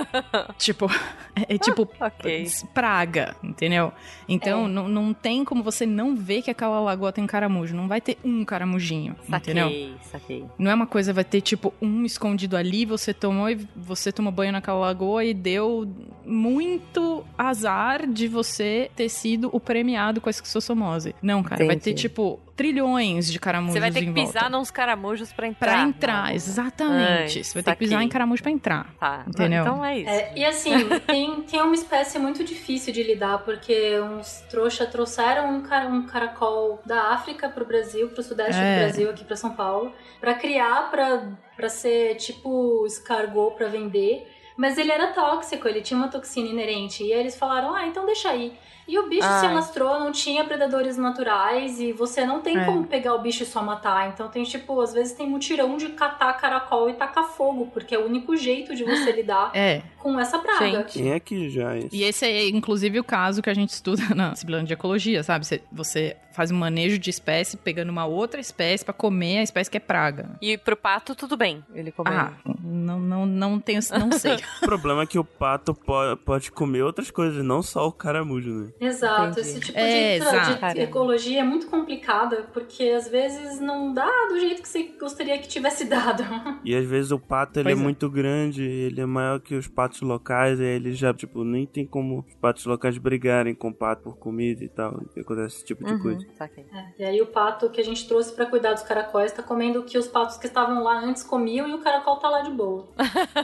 [0.59, 0.91] tipo,
[1.35, 2.47] é, é tipo Ok.
[2.75, 3.93] praga, entendeu?
[4.29, 4.69] Então É.
[4.69, 7.75] não, não tem como você não ver que aquela lagoa tem caramujo.
[7.75, 9.65] Não vai ter um caramujinho, entendeu?
[9.65, 10.45] Saquei, saquei.
[10.59, 14.33] Não é uma coisa, vai ter tipo um escondido ali, você tomou e você tomou
[14.33, 15.89] banho naquela lagoa e deu
[16.25, 21.15] muito azar de você ter sido o premiado com a esquistossomose.
[21.23, 22.03] Não, cara, vai ter Entendi.
[22.03, 25.71] tipo trilhões de caramujos Você vai ter que pisar nos caramujos pra entrar.
[25.75, 27.39] Pra entrar, exatamente.
[27.39, 28.93] Ai, você vai ter que pisar em caramujo pra entrar.
[28.99, 29.63] Tá, Entendeu?
[29.63, 30.11] então é isso.
[30.11, 30.73] É, e assim,
[31.07, 36.05] tem, tem uma espécie muito difícil de lidar, porque uns trouxa trouxeram um, cara- um
[36.07, 38.75] caracol da África pro Brasil, pro sudeste É.
[38.75, 44.27] do Brasil, aqui pra São Paulo, pra criar, pra, pra ser tipo escargot pra vender.
[44.59, 47.05] Mas ele era tóxico, ele tinha uma toxina inerente.
[47.05, 48.59] E aí eles falaram, ah, então deixa aí.
[48.89, 49.47] E o bicho se Ai.
[49.49, 52.65] alastrou, não tinha predadores naturais e você não tem É.
[52.65, 54.09] como pegar o bicho e só matar.
[54.09, 57.99] Então tem tipo, às vezes tem mutirão de catar caracol e tacar fogo, porque é
[57.99, 59.83] o único jeito de você lidar É.
[59.99, 60.59] com essa praga.
[60.81, 60.93] Gente.
[61.01, 61.89] Quem é que já é isso?
[61.95, 65.47] E esse é, inclusive, o caso que a gente estuda na disciplina de ecologia, sabe?
[65.47, 69.71] Você, você faz um manejo de espécie pegando uma outra espécie pra comer a espécie
[69.71, 70.31] que é praga.
[70.41, 71.65] E pro pato, tudo bem.
[71.75, 72.13] Ele comeu.
[72.13, 72.33] Ah,
[72.63, 74.37] não, não, não tenho, não sei.
[74.63, 78.51] O problema é que o pato po- pode comer outras coisas, não só o caramujo,
[78.51, 78.69] né?
[78.81, 79.41] Exato, Entendi.
[79.41, 84.39] esse tipo É, de, de ecologia é muito complicada, porque às vezes não dá do
[84.39, 86.23] jeito que você gostaria que tivesse dado.
[86.65, 87.75] E às vezes o pato ele é, é.
[87.75, 91.87] muito grande, ele é maior que os patos locais, e ele já, tipo, nem tem
[91.87, 95.01] como os patos locais brigarem com o pato por comida e tal.
[95.19, 96.27] Acontece esse tipo de Uhum, coisa.
[96.41, 99.81] É, e aí o pato que a gente trouxe pra cuidar dos caracóis tá comendo
[99.81, 102.51] o que os patos que estavam lá antes comiam e o caracol tá lá de
[102.51, 102.89] boa.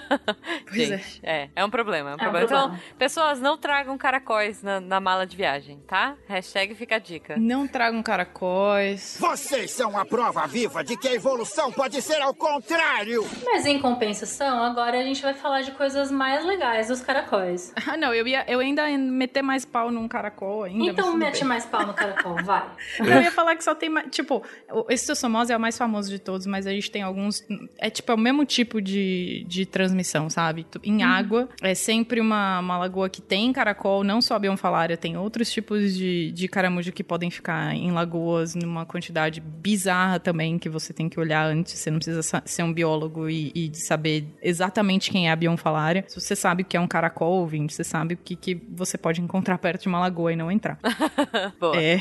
[0.66, 0.98] Pois é.
[0.98, 1.48] Gente, é.
[1.54, 1.64] é.
[1.64, 2.46] um problema, é um É um problema.
[2.48, 2.74] problema.
[2.76, 6.16] Então, pessoas, não tragam caracóis na, na mala de viagem, tá?
[6.28, 7.36] Hashtag fica a dica.
[7.36, 9.16] Não tragam caracóis.
[9.20, 13.24] Vocês são a prova viva de que a evolução pode ser ao contrário.
[13.44, 17.72] Mas em compensação, agora a gente vai falar de coisas mais legais dos caracóis.
[17.86, 20.90] Ah, não, eu ia eu ainda ia meter mais pau num caracol ainda.
[20.90, 21.48] Então mete bem.
[21.48, 22.66] mais pau no caracol, vai.
[22.98, 24.10] Eu ia falar que só tem mais.
[24.10, 24.42] Tipo,
[24.72, 27.46] o Esquistossomose é o mais famoso de todos, mas a gente tem alguns.
[27.78, 30.66] É tipo, é o mesmo tipo de, de transmissão, sabe?
[30.82, 35.13] Em água, é sempre uma, uma lagoa que tem caracol, não só a bionfalária, tem
[35.16, 40.68] outros tipos de, de caramujo que podem ficar em lagoas numa quantidade bizarra também, que
[40.68, 41.74] você tem que olhar antes.
[41.78, 46.04] Você não precisa sa- ser um biólogo e, e saber exatamente quem é a bionfalária.
[46.08, 48.96] Se você sabe o que é um caracol, ouvinte, você sabe o que, que você
[48.96, 50.78] pode encontrar perto de uma lagoa e não entrar.
[51.74, 51.98] É,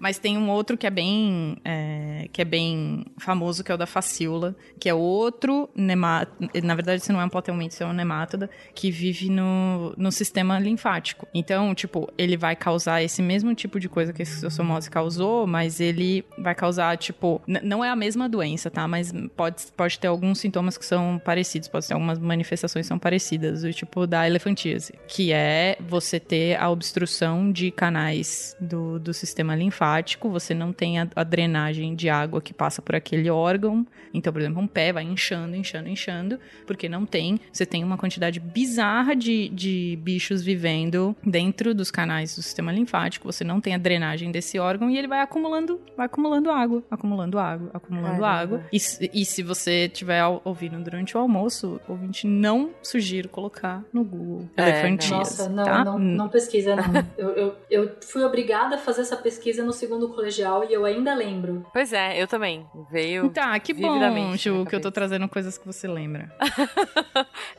[0.00, 3.78] mas tem um outro que é bem é, que é bem famoso, que é o
[3.78, 7.86] da facíola, que é outro nemátodo, na verdade isso não é um platelminto, isso é
[7.86, 11.28] um nemátoda, que vive no, no sistema linfático.
[11.34, 15.80] Então, tipo, ele vai causar esse mesmo tipo de coisa que a esquistossomose causou, mas
[15.80, 18.88] ele vai causar, tipo, não é a mesma doença, tá?
[18.88, 22.98] Mas pode, pode ter alguns sintomas que são parecidos, pode ter algumas manifestações que são
[22.98, 29.12] parecidas, do tipo da elefantíase, que é você ter a obstrução de canais do, do
[29.12, 33.86] sistema linfático, você não tem a, a drenagem de água que passa por aquele órgão.
[34.14, 37.98] Então, por exemplo, um pé vai inchando, inchando, inchando, porque não tem, você tem uma
[37.98, 43.30] quantidade bizarra de, de bichos vivendo dentro dos canais do sistema linfático.
[43.30, 47.38] Você não tem a drenagem desse órgão e ele vai acumulando, vai acumulando água, acumulando
[47.38, 48.28] água, acumulando Caramba.
[48.28, 48.62] água.
[48.72, 54.04] E, se- e se você estiver ouvindo durante o almoço, ouvinte, não sugiro colocar no
[54.04, 55.84] Google É, elefantias, Nossa, não, tá?
[55.84, 56.84] não, não pesquisa, não.
[57.18, 61.14] eu, eu, eu fui obrigada a fazer essa pesquisa no segundo colegial e eu ainda
[61.14, 61.66] lembro.
[61.72, 62.66] Pois é, eu também.
[62.90, 63.30] Veio.
[63.30, 66.30] Tá, que bom, Ju, que eu tô trazendo coisas que você lembra.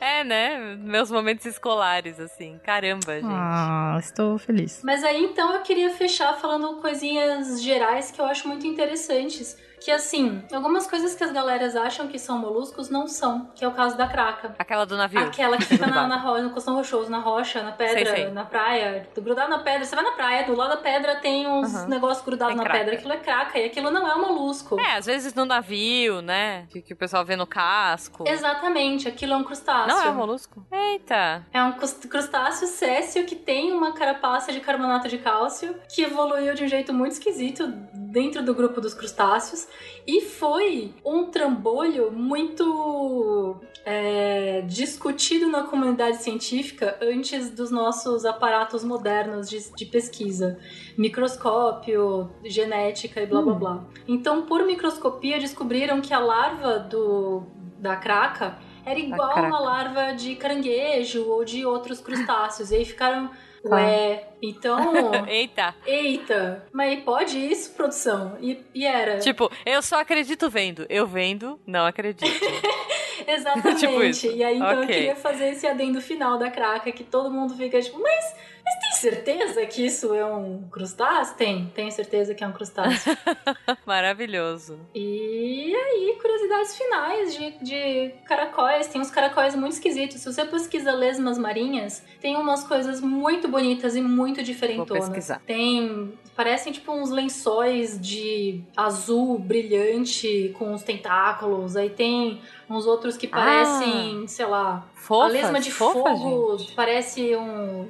[0.00, 0.76] É, né?
[0.76, 2.58] Meus momentos escolares, assim.
[2.64, 3.26] Caramba, gente.
[3.28, 4.80] Ah, estou feliz.
[4.82, 9.58] Mas aí então eu queria fechar falando coisinhas gerais que eu acho muito interessantes.
[9.80, 13.68] Que assim, algumas coisas que as galeras acham que são moluscos não são, que é
[13.68, 14.54] o caso da craca.
[14.58, 15.20] Aquela do navio.
[15.20, 18.30] Aquela que fica na, na ro- no costão rochoso, na rocha, na pedra, Sei, sei.
[18.32, 19.84] na praia, grudado na pedra.
[19.84, 21.86] Você vai na praia, do lado da pedra tem uns Aham.
[21.88, 22.78] negócios grudados na craca.
[22.78, 22.94] pedra.
[22.96, 24.78] Aquilo é craca e aquilo não é um molusco.
[24.80, 26.66] É, às vezes no navio, né?
[26.70, 28.24] Que, que o pessoal vê no casco.
[28.26, 29.88] Exatamente, aquilo é um crustáceo.
[29.88, 30.66] Não é um molusco?
[30.72, 31.46] Eita.
[31.52, 36.54] É um crus- crustáceo céssio que tem uma carapaça de carbonato de cálcio que evoluiu
[36.54, 39.67] de um jeito muito esquisito dentro do grupo dos crustáceos
[40.06, 49.48] e foi um trambolho muito é, discutido na comunidade científica antes dos nossos aparatos modernos
[49.48, 50.58] de, de pesquisa,
[50.96, 53.84] microscópio, genética e blá blá blá.
[54.06, 57.42] Então, por microscopia, descobriram que a larva do,
[57.78, 62.70] da craca era igual a uma larva de caranguejo ou de outros crustáceos.
[62.70, 63.30] E aí ficaram,
[63.64, 65.12] ué, então.
[65.26, 65.74] Eita.
[65.86, 68.36] Eita, mas pode isso, produção?
[68.40, 69.18] E, e era.
[69.18, 70.86] Tipo, eu só acredito vendo.
[70.88, 72.24] Eu vendo, não acredito.
[73.26, 73.80] Exatamente.
[74.20, 74.34] tipo.
[74.36, 74.94] E aí, então, eu Ok.
[74.94, 78.87] queria fazer esse adendo final da craca, que todo mundo fica tipo, mas, mas tem
[78.98, 81.36] certeza que isso é um crustáceo?
[81.36, 83.16] Tem, tenho certeza que é um crustáceo.
[83.86, 84.78] Maravilhoso.
[84.94, 88.86] e aí, curiosidades finais de, de caracóis.
[88.88, 90.20] Tem uns caracóis muito esquisitos.
[90.20, 95.08] Se você pesquisa lesmas marinhas, tem umas coisas muito bonitas e muito diferentonas.
[95.08, 95.40] pesquisar.
[95.46, 96.12] Tem.
[96.34, 101.76] Parecem tipo uns lençóis de azul brilhante com os tentáculos.
[101.76, 107.34] Aí tem uns outros que parecem, sei lá, Fofas, a lesma de fofas, fogo parece
[107.34, 107.88] um,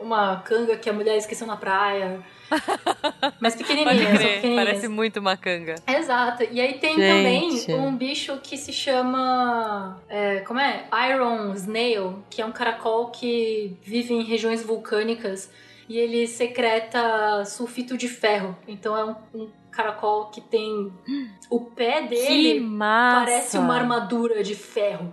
[0.00, 2.20] uma canga que a mulher esqueceu na praia.
[3.40, 5.74] Mas Pode pequenininhas, são crer, parece muito uma canga.
[5.86, 6.44] Exato.
[6.50, 7.66] E aí tem Gente.
[7.66, 10.00] também um bicho que se chama.
[10.08, 10.84] é, como é?
[11.10, 15.50] Iron Snail, que é um caracol que vive em regiões vulcânicas
[15.88, 18.56] e ele secreta sulfito de ferro.
[18.66, 20.92] Então é um, um caracol que tem.
[21.50, 25.12] O pé dele parece uma armadura de ferro.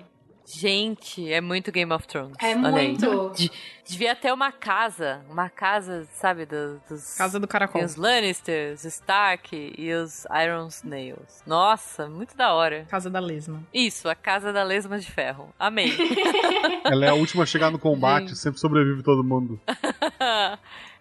[0.53, 2.35] Gente, é muito Game of Thrones.
[2.41, 3.31] É muito.
[3.35, 3.51] De-
[3.85, 5.23] devia ter uma casa.
[5.29, 7.15] Uma casa, sabe, do- dos.
[7.15, 7.83] Casa do caracol.
[7.83, 11.41] Os Lannisters, Stark e os Iron Snails.
[11.45, 12.85] Nossa, muito da hora.
[12.89, 13.63] Casa da lesma.
[13.73, 15.53] Isso, a casa da lesma de ferro.
[15.59, 15.91] Amei.
[16.83, 18.37] Ela é a última a chegar no combate, Gente.
[18.37, 19.59] sempre sobrevive todo mundo.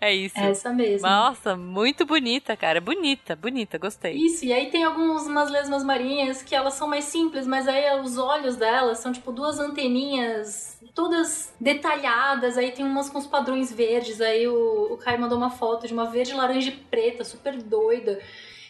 [0.00, 0.38] é isso.
[0.38, 1.06] Essa mesmo.
[1.06, 2.80] Nossa, muito bonita, cara.
[2.80, 4.14] Bonita, bonita, gostei.
[4.14, 8.16] Isso, e aí tem algumas lesmas marinhas que elas são mais simples, mas aí os
[8.16, 14.20] olhos delas são tipo duas anteninhas todas detalhadas, aí tem umas com os padrões verdes,
[14.20, 18.20] aí o, o Caio mandou uma foto de uma verde, laranja e preta, super doida.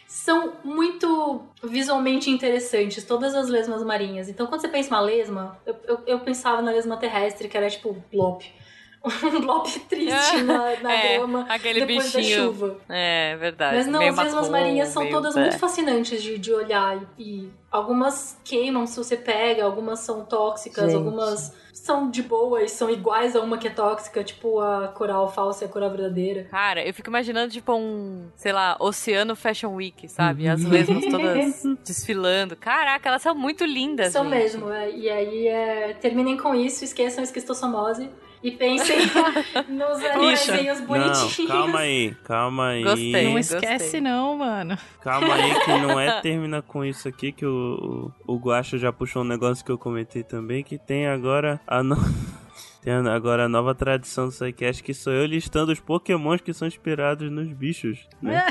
[0.07, 4.27] São muito visualmente interessantes, todas as lesmas marinhas.
[4.27, 7.55] Então, quando você pensa em uma lesma, eu, eu, eu pensava na lesma terrestre, que
[7.55, 8.43] era tipo blop.
[9.23, 12.37] Um blop triste na, na É, grama aquele depois bichinho.
[12.37, 12.77] da chuva.
[12.87, 13.77] É, verdade.
[13.77, 15.41] Mas não, Meio as lesmas marinhas são todas é.
[15.41, 16.99] muito fascinantes de, de olhar.
[17.17, 20.95] E, e algumas queimam se você pega, algumas são tóxicas, Gente.
[20.97, 25.31] algumas são de boa e são iguais a uma que é tóxica, tipo a coral
[25.31, 26.43] falsa e a coral verdadeira.
[26.51, 30.47] Cara, eu fico imaginando, tipo, um, sei lá, Oceano Fashion Week, sabe?
[30.47, 32.55] As lesmas todas desfilando.
[32.55, 34.13] Caraca, elas são muito lindas.
[34.13, 34.33] São gente.
[34.33, 34.71] mesmo.
[34.71, 38.07] é, E aí, é, terminem com isso, esqueçam esquistossomose
[38.43, 38.97] e pensem
[39.69, 41.37] nos animaizinhos bonitinhos.
[41.39, 42.83] Não, calma aí, calma aí.
[42.83, 43.25] Gostei.
[43.25, 43.57] Não gostei.
[43.57, 44.77] esquece não, mano.
[45.01, 49.21] Calma aí que não é termina com isso aqui que o, o, o já puxou
[49.21, 51.95] um negócio que eu comentei também, que tem agora a no...
[52.81, 56.67] Tem agora a nova tradição do Psycast, que sou eu listando os pokémons que são
[56.67, 58.43] inspirados nos bichos, né?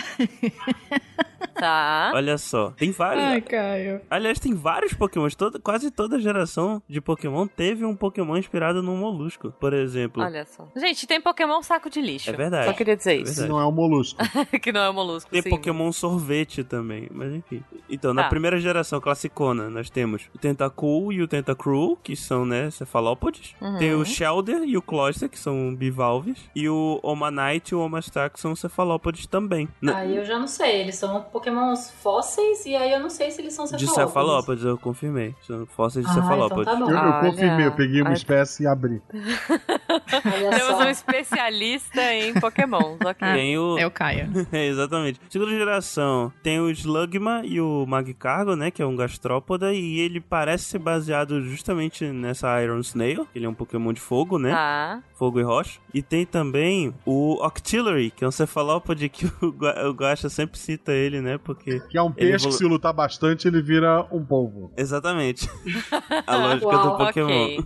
[1.54, 2.12] Tá.
[2.14, 3.24] Olha só, tem vários...
[3.24, 4.00] Ai, Caio.
[4.10, 8.96] Aliás, tem vários pokémons, toda, quase toda geração de pokémon teve um pokémon inspirado num
[8.96, 10.22] molusco, por exemplo.
[10.22, 10.68] Olha só.
[10.76, 12.30] Gente, tem Pokémon saco de lixo.
[12.30, 12.66] É verdade.
[12.66, 13.24] Só queria dizer É isso.
[13.26, 13.48] Verdade.
[13.48, 14.18] não é um molusco.
[14.62, 15.30] que não é um molusco.
[15.30, 15.50] Tem sim.
[15.50, 17.62] Pokémon sorvete também, mas enfim.
[17.88, 18.28] Então, na Tá.
[18.28, 23.54] primeira geração classicona, nós temos o Tentacool e o Tentacruel, que são, né, cefalópodes.
[23.60, 23.78] Uhum.
[23.78, 26.38] Tem o Shelder e o Cloyster, que são bivalves.
[26.54, 29.68] E o Omanite e o Omastar, que são cefalópodes também.
[29.80, 33.30] Na- Aí eu já não sei, eles são pokémons fósseis, e aí eu não sei
[33.30, 34.04] se eles são De cefalópodes.
[34.12, 35.34] cefalópodes, eu confirmei.
[35.46, 36.72] São fósseis de Ah, cefalópodes.
[36.72, 37.08] então tá bom.
[37.08, 38.16] Eu, eu confirmei, eu peguei uma olha.
[38.16, 39.00] espécie e abri.
[40.50, 43.28] Temos um especialista em pokémons, ok.
[43.32, 43.78] Tem o...
[43.78, 44.28] É o Caio.
[44.52, 45.20] É, exatamente.
[45.28, 48.70] Segunda geração, tem o Slugma e o Magicargo, né?
[48.70, 49.72] Que é um gastrópoda.
[49.72, 53.26] E ele parece ser baseado justamente nessa Iron Snail.
[53.32, 54.50] que Ele é um Pokémon de fogo, né?
[54.50, 55.02] Tá.
[55.14, 55.78] Fogo e rocha.
[55.94, 60.58] E tem também o Octillery, que é um cefalópode que o, Gua- o Guaxa sempre
[60.58, 61.38] cita ele, né?
[61.38, 61.80] Porque...
[61.80, 64.72] Que é um peixe que evolu- se lutar bastante, ele vira um polvo.
[64.76, 65.48] Exatamente.
[66.26, 67.26] A lógica Uau, do Pokémon.
[67.44, 67.64] Ok.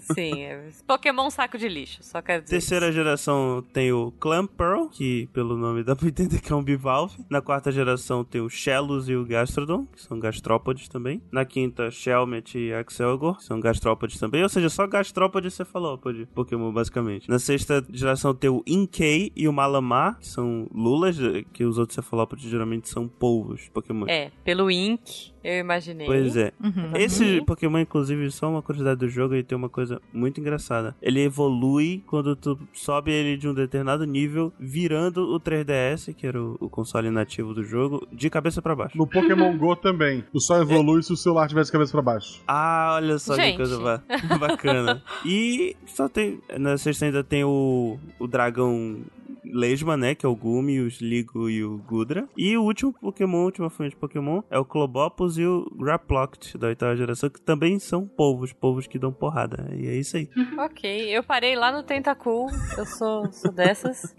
[0.00, 2.56] Sim, é Pokémon saco de lixo, só quero dizer.
[2.56, 7.16] Terceira geração tem o Clamperl, que pelo nome dá pra entender que é um bivalve.
[7.28, 11.22] Na quarta geração tem o Shellos e o Gastrodon, que são gastrópodes também.
[11.30, 14.42] Na quinta, Shelmet e Axelgor, que são gastrópodes também.
[14.42, 17.28] Ou seja, só gastrópode e cefalópode, Pokémon basicamente.
[17.28, 21.16] Na sexta geração tem o Inkay e o Malamar, que são lulas,
[21.52, 24.06] que os outros cefalópodes geralmente são polvos, Pokémon.
[24.08, 26.06] É, pelo Ink, eu imaginei.
[26.06, 26.52] Pois é.
[26.62, 26.92] Uhum.
[26.96, 30.94] Esse Pokémon, inclusive, só uma curiosidade do jogo, ele tem uma coisa muito engraçada.
[31.00, 36.40] Ele evolui quando tu sobe ele de um determinado nível, virando o 3DS, que era
[36.40, 38.96] o, o console nativo do jogo, de cabeça pra baixo.
[38.96, 40.24] No Pokémon GO também.
[40.32, 42.40] Tu só evolui se o celular tiver de cabeça pra baixo.
[42.46, 43.52] Ah, olha só Gente.
[43.52, 44.02] que coisa ba-
[44.38, 45.02] bacana.
[45.24, 46.40] e só tem.
[46.58, 48.98] Na sexta ainda tem o, o dragão
[49.44, 50.14] Lesma, né?
[50.14, 52.28] Que é o Gumi, o Sligo e o Gudra.
[52.36, 56.56] E o último Pokémon, a última fonte de Pokémon, é o Clobopus e o Graploct
[56.58, 59.68] da oitava geração, que também são polvos, polvos que dão porrada.
[59.74, 60.28] E é isso aí.
[60.58, 64.14] Ok, eu parei lá no Tentacool, eu sou, sou dessas.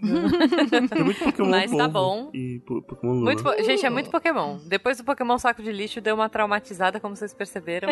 [0.92, 2.30] Tem muito Pokémon Mas tá bom.
[2.34, 3.24] E po- Pokémon Lula.
[3.24, 4.58] Muito, po- gente, é muito Pokémon.
[4.66, 7.88] Depois do Pokémon Saco de Lixo, deu uma traumatizada, como vocês perceberam.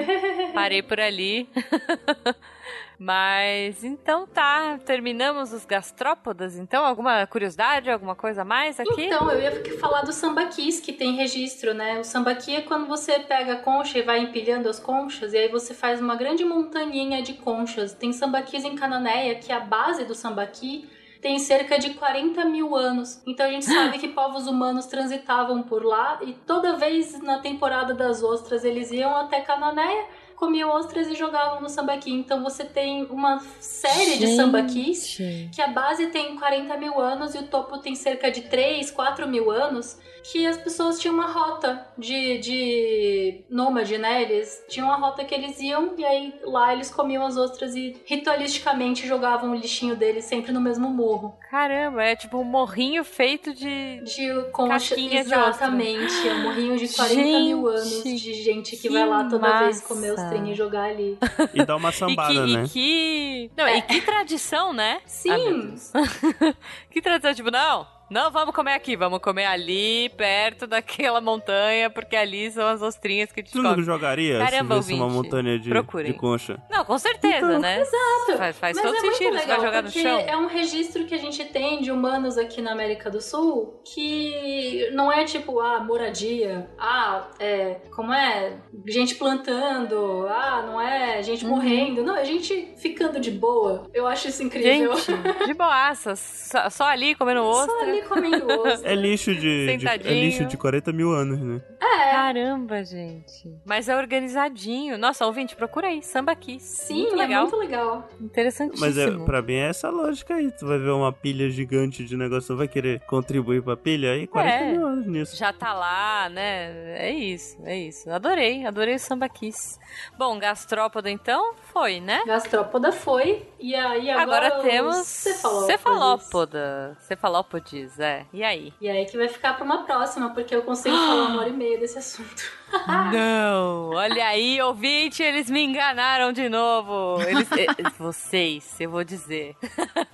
[0.55, 1.49] Parei por ali.
[3.03, 6.59] Mas então tá, terminamos os gastrópodas.
[6.59, 9.07] Então, alguma curiosidade, alguma coisa a mais aqui?
[9.07, 11.99] Então, eu ia falar do sambaquis, que tem registro, né?
[11.99, 15.49] O sambaqui é quando você pega a concha e vai empilhando as conchas, e aí
[15.49, 17.95] você faz uma grande montaninha de conchas.
[17.95, 20.87] Tem sambaquis em Cananéia, que é a base do sambaqui
[21.21, 23.23] tem cerca de 40 mil anos.
[23.27, 27.95] Então a gente sabe que povos humanos transitavam por lá, e toda vez na temporada
[27.95, 30.07] das ostras eles iam até Cananéia,
[30.41, 32.11] comiam ostras e jogavam no sambaqui.
[32.11, 35.19] Então você tem uma série de sambaquis
[35.53, 39.29] que a base tem 40 mil anos e o topo tem cerca de 3, 4
[39.29, 44.23] mil anos, que as pessoas tinham uma rota de, de nômade, né?
[44.23, 47.97] Eles tinham uma rota que eles iam e aí lá eles comiam as ostras e
[48.05, 51.37] ritualisticamente jogavam o lixinho deles sempre no mesmo morro.
[51.51, 54.01] Caramba, é tipo um morrinho feito de.
[54.05, 56.29] De concha, Casquinha de exatamente.
[56.29, 59.59] É um morrinho de 40 mil anos Gente, de gente que, que vai lá toda
[59.65, 60.25] vez comer massa.
[60.25, 61.19] ostrinha e jogar ali.
[61.55, 62.65] E dá uma E sambada, que, né?
[62.65, 63.51] e que.
[63.57, 65.01] Não, e que tradição, né?
[65.07, 65.75] Sim.
[65.95, 66.55] Ah,
[66.91, 72.17] que tradição, tipo, não, não vamos comer aqui, vamos comer ali, perto daquela montanha, porque
[72.17, 73.83] ali são as ostrinhas que a gente Tu não come.
[73.85, 76.61] jogaria Caramba, se visse uma montanha de, de concha?
[76.71, 77.81] Não, com certeza, né?
[77.81, 78.39] Exato.
[78.39, 80.19] Faz, faz todo é sentido, você vai legal, jogar no chão.
[80.19, 84.91] é um registro que a gente tem de humanos aqui na América do Sul que
[84.93, 88.57] não é tipo, ah, moradia, ah, é, como é,
[88.87, 91.51] gente plantando, ah, não é gente Uhum.
[91.51, 93.85] morrendo, não, é gente ficando de boa.
[93.95, 94.95] Eu acho isso incrível.
[94.97, 97.75] Gente, de boaça, só, só ali comendo ostra.
[97.75, 98.91] Só ali comendo ostra.
[98.91, 101.61] É lixo de, de- é lixo de 40 mil anos, né?
[101.81, 102.11] É.
[102.13, 103.51] Caramba, gente.
[103.65, 104.99] Mas é organizadinho.
[104.99, 106.85] Nossa, ouvinte, procura aí, Samba Kiss.
[106.87, 107.43] Sim, muito é legal.
[107.43, 108.09] muito legal.
[108.21, 108.87] Interessantíssimo.
[108.87, 110.51] Mas é, pra mim é essa lógica aí.
[110.53, 114.27] Tu vai ver uma pilha gigante de negócio, não vai querer contribuir pra pilha aí?
[114.27, 114.73] 40 É.
[114.73, 115.37] mil anos nisso.
[115.37, 116.99] Já tá lá, né?
[116.99, 118.11] É isso, é isso.
[118.11, 119.79] Adorei, adorei o Samba Kiss.
[120.19, 122.23] Bom, gastrópoda então foi, né?
[122.27, 125.67] Gastrópoda foi, e aí agora, Agora, temos os cefalópodes.
[125.67, 126.97] cefalópoda.
[127.01, 128.27] Cefalópodes, é.
[128.33, 128.73] E aí?
[128.81, 131.53] E aí que vai ficar pra uma próxima, porque eu consigo falar uma hora e
[131.53, 132.43] meia desse assunto.
[133.13, 133.91] Não!
[133.91, 137.21] Olha aí, ouvinte, eles me enganaram de novo.
[137.23, 137.67] Eles, eh,
[137.99, 139.57] vocês, eu vou dizer.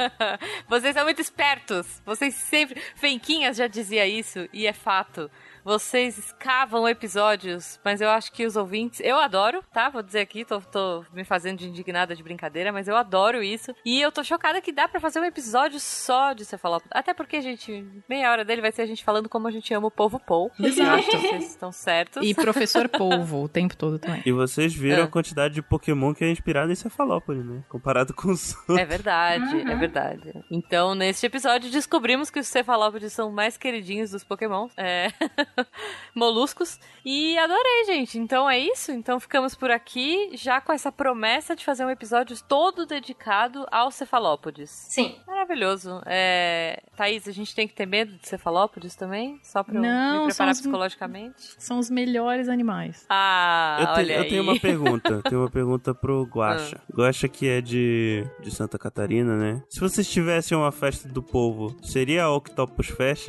[0.68, 2.00] Vocês são muito espertos.
[2.04, 2.80] Vocês sempre.
[2.94, 5.30] Fenquinhas já dizia isso, e é fato.
[5.66, 9.00] Vocês escavam episódios, mas eu acho que os ouvintes.
[9.02, 9.88] Eu adoro, tá?
[9.90, 13.74] Vou dizer aqui, tô, tô me fazendo de indignada de brincadeira, mas eu adoro isso.
[13.84, 16.92] E eu tô chocada que dá pra fazer um episódio só de cefalópolis.
[16.94, 19.88] Até porque, gente, meia hora dele vai ser a gente falando como a gente ama
[19.88, 20.52] o povo Paul.
[20.60, 21.02] Exato.
[21.02, 22.24] Vocês estão certos.
[22.24, 24.22] E professor polvo o tempo todo também.
[24.24, 25.06] E vocês viram É.
[25.06, 27.64] a quantidade de Pokémon que é inspirado em Cefalópolis, né?
[27.68, 28.78] Comparado com os outros.
[28.78, 30.32] É verdade, é verdade.
[30.48, 34.68] Então, neste episódio, descobrimos que os cefalópodes são mais queridinhos dos Pokémon.
[34.76, 35.10] É.
[36.14, 36.78] moluscos.
[37.04, 38.18] E adorei, gente.
[38.18, 38.90] Então é isso.
[38.92, 43.94] Então ficamos por aqui, já com essa promessa de fazer um episódio todo dedicado aos
[43.94, 44.70] cefalópodes.
[44.70, 45.16] Sim.
[45.26, 46.00] Maravilhoso.
[46.06, 46.82] É...
[46.96, 49.38] Thaís, a gente tem que ter medo de cefalópodes também?
[49.42, 51.54] Só pra eu Não, me preparar são os- psicologicamente?
[51.58, 53.04] São os melhores animais.
[53.08, 54.28] Ah, Eu, te- olha eu aí.
[54.28, 55.22] tenho uma pergunta.
[55.22, 56.80] tenho uma pergunta pro Guaxa.
[56.92, 59.62] Guaxa que é de, de Santa Catarina, né?
[59.68, 63.28] Se vocês tivessem uma festa do povo, seria a Octopus Fest?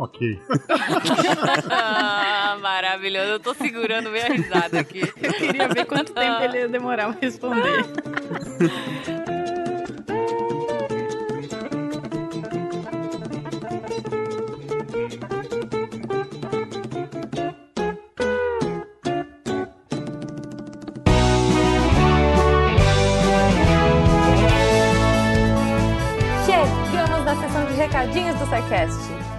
[0.00, 0.40] Ok.
[1.70, 3.32] Ah, maravilhoso.
[3.32, 5.02] Eu tô segurando minha risada aqui.
[5.22, 7.84] Eu queria ver quanto tempo ele ia demorar pra responder.
[26.46, 29.19] Chegamos na sessão de recadinhos do SciCast.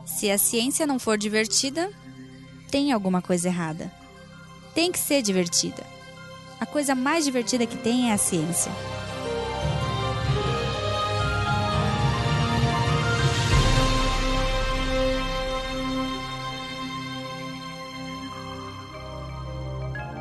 [0.06, 1.90] Se a ciência não for divertida,
[2.70, 3.90] tem alguma coisa errada.
[4.74, 5.84] Tem que ser divertida.
[6.60, 8.72] A coisa mais divertida que tem é a ciência.